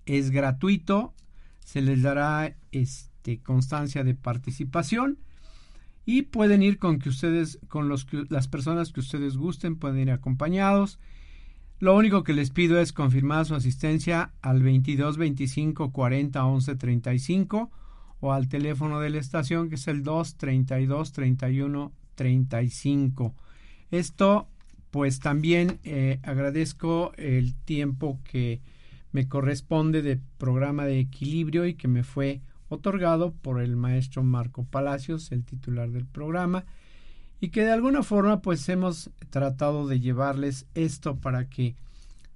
es 0.05 0.31
gratuito. 0.31 1.13
Se 1.63 1.81
les 1.81 2.01
dará 2.01 2.55
este, 2.71 3.39
constancia 3.39 4.03
de 4.03 4.15
participación 4.15 5.19
y 6.05 6.23
pueden 6.23 6.63
ir 6.63 6.77
con 6.77 6.99
que 6.99 7.09
ustedes, 7.09 7.59
con 7.67 7.89
los 7.89 8.07
las 8.29 8.47
personas 8.47 8.91
que 8.91 8.99
ustedes 8.99 9.37
gusten, 9.37 9.75
pueden 9.75 9.99
ir 9.99 10.11
acompañados. 10.11 10.99
Lo 11.79 11.95
único 11.95 12.23
que 12.23 12.33
les 12.33 12.51
pido 12.51 12.79
es 12.79 12.93
confirmar 12.93 13.45
su 13.45 13.55
asistencia 13.55 14.31
al 14.41 14.63
22 14.63 15.17
25 15.17 15.91
40 15.91 16.45
11 16.45 16.75
35 16.75 17.71
o 18.21 18.31
al 18.31 18.47
teléfono 18.47 19.01
de 19.01 19.09
la 19.09 19.17
estación 19.17 19.67
que 19.67 19.75
es 19.75 19.87
el 19.87 20.03
2 20.03 20.37
32 20.37 21.11
31 21.11 21.91
35. 22.15 23.35
Esto, 23.97 24.49
pues 24.91 25.21
también 25.21 25.79
eh, 25.85 26.19
agradezco 26.23 27.13
el 27.15 27.55
tiempo 27.55 28.19
que 28.25 28.59
me 29.13 29.29
corresponde 29.29 30.01
de 30.01 30.19
programa 30.37 30.83
de 30.85 30.99
equilibrio 30.99 31.65
y 31.65 31.75
que 31.75 31.87
me 31.87 32.03
fue 32.03 32.41
otorgado 32.67 33.31
por 33.31 33.61
el 33.61 33.77
maestro 33.77 34.21
Marco 34.21 34.65
Palacios, 34.65 35.31
el 35.31 35.45
titular 35.45 35.91
del 35.91 36.05
programa, 36.05 36.65
y 37.39 37.51
que 37.51 37.63
de 37.63 37.71
alguna 37.71 38.03
forma 38.03 38.41
pues 38.41 38.67
hemos 38.67 39.11
tratado 39.29 39.87
de 39.87 40.01
llevarles 40.01 40.65
esto 40.75 41.15
para 41.15 41.47
que 41.47 41.77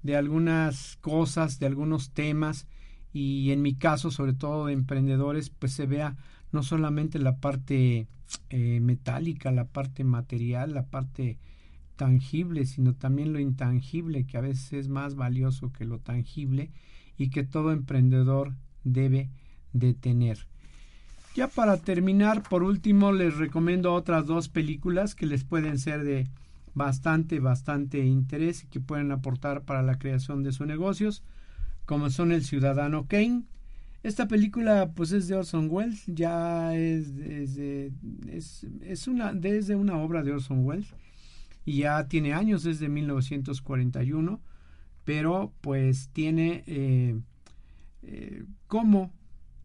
de 0.02 0.16
algunas 0.16 0.96
cosas, 1.02 1.60
de 1.60 1.66
algunos 1.66 2.12
temas 2.12 2.68
y 3.12 3.52
en 3.52 3.62
mi 3.62 3.76
caso 3.76 4.12
sobre 4.12 4.32
todo 4.32 4.68
de 4.68 4.74
emprendedores 4.74 5.50
pues 5.50 5.74
se 5.74 5.88
vea 5.88 6.16
no 6.52 6.64
solamente 6.64 7.20
la 7.20 7.38
parte 7.38 8.08
eh, 8.50 8.80
metálica, 8.80 9.52
la 9.52 9.66
parte 9.66 10.04
material, 10.04 10.74
la 10.74 10.86
parte 10.86 11.38
tangible, 11.96 12.66
sino 12.66 12.94
también 12.96 13.34
lo 13.34 13.40
intangible, 13.40 14.26
que 14.26 14.38
a 14.38 14.42
veces 14.42 14.74
es 14.74 14.88
más 14.88 15.16
valioso 15.16 15.72
que 15.72 15.86
lo 15.86 16.00
tangible 16.00 16.72
y 17.18 17.30
que 17.30 17.44
todo 17.44 17.72
emprendedor 17.72 18.56
debe 18.84 19.30
de 19.74 19.94
tener. 19.94 20.48
Ya 21.36 21.48
para 21.48 21.78
terminar, 21.78 22.44
por 22.44 22.64
último, 22.64 23.12
les 23.12 23.38
recomiendo 23.38 23.94
otras 23.94 24.26
dos 24.26 24.50
películas 24.50 25.16
que 25.16 25.26
les 25.26 25.44
pueden 25.44 25.78
ser 25.78 26.04
de 26.04 26.28
bastante, 26.74 27.40
bastante 27.40 28.00
interés 28.00 28.64
y 28.64 28.68
que 28.68 28.80
pueden 28.80 29.12
aportar 29.12 29.64
para 29.64 29.84
la 29.84 30.00
creación 30.00 30.44
de 30.44 30.52
sus 30.52 30.66
negocios, 30.66 31.24
como 31.86 32.10
son 32.10 32.32
El 32.32 32.44
Ciudadano 32.44 33.08
Kane, 33.08 33.44
esta 34.04 34.28
película 34.28 34.92
pues 34.94 35.12
es 35.12 35.28
de 35.28 35.36
Orson 35.36 35.68
Welles, 35.70 36.04
ya 36.08 36.76
es, 36.76 37.12
es, 37.18 39.08
una, 39.08 39.34
desde 39.34 39.76
una 39.76 39.98
obra 39.98 40.24
de 40.24 40.32
Orson 40.32 40.66
Welles 40.66 40.94
y 41.66 41.80
ya 41.80 42.08
tiene 42.08 42.34
años, 42.34 42.64
desde 42.64 42.88
1941, 42.88 44.42
pero 45.04 45.54
pues 45.62 46.10
tiene 46.14 46.64
eh, 46.66 47.20
eh, 48.04 48.46
cómo 48.68 49.12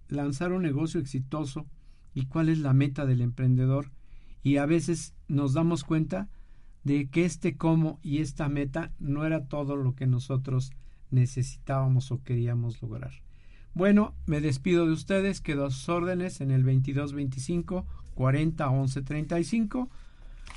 lanzar 0.09 0.53
un 0.53 0.63
negocio 0.63 1.01
exitoso 1.01 1.67
y 2.13 2.27
cuál 2.27 2.49
es 2.49 2.59
la 2.59 2.73
meta 2.73 3.07
del 3.07 3.21
emprendedor 3.21 3.91
y 4.43 4.57
a 4.57 4.67
veces 4.67 5.15
nos 5.29 5.55
damos 5.55 5.85
cuenta 5.85 6.29
de 6.83 7.09
que 7.09 7.25
este 7.25 7.57
cómo 7.57 7.99
y 8.03 8.19
esta 8.19 8.49
meta 8.49 8.93
no 8.99 9.25
era 9.25 9.47
todo 9.47 9.77
lo 9.77 9.95
que 9.95 10.07
nosotros 10.07 10.73
necesitábamos 11.11 12.11
o 12.11 12.23
queríamos 12.23 12.83
lograr. 12.83 13.13
Bueno, 13.75 14.15
me 14.27 14.41
despido 14.41 14.87
de 14.87 14.93
ustedes, 14.93 15.41
quedo 15.41 15.67
a 15.67 15.71
sus 15.71 15.89
órdenes 15.89 16.41
en 16.41 16.53
el 16.53 16.63
2225 16.63 17.85
40 18.15 18.71
11 18.71 19.03
35. 19.03 19.91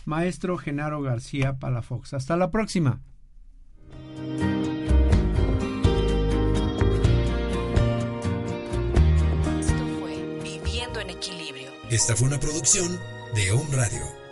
Maestro 0.06 0.58
Genaro 0.58 1.02
García 1.02 1.58
Palafox. 1.58 2.14
Hasta 2.14 2.38
la 2.38 2.52
próxima. 2.52 3.02
Esto 9.60 9.88
fue 10.00 10.40
Viviendo 10.44 11.00
en 11.00 11.10
Equilibrio. 11.10 11.72
Esta 11.90 12.16
fue 12.16 12.28
una 12.28 12.40
producción 12.40 13.00
de 13.34 13.52
Home 13.52 13.76
Radio. 13.76 14.27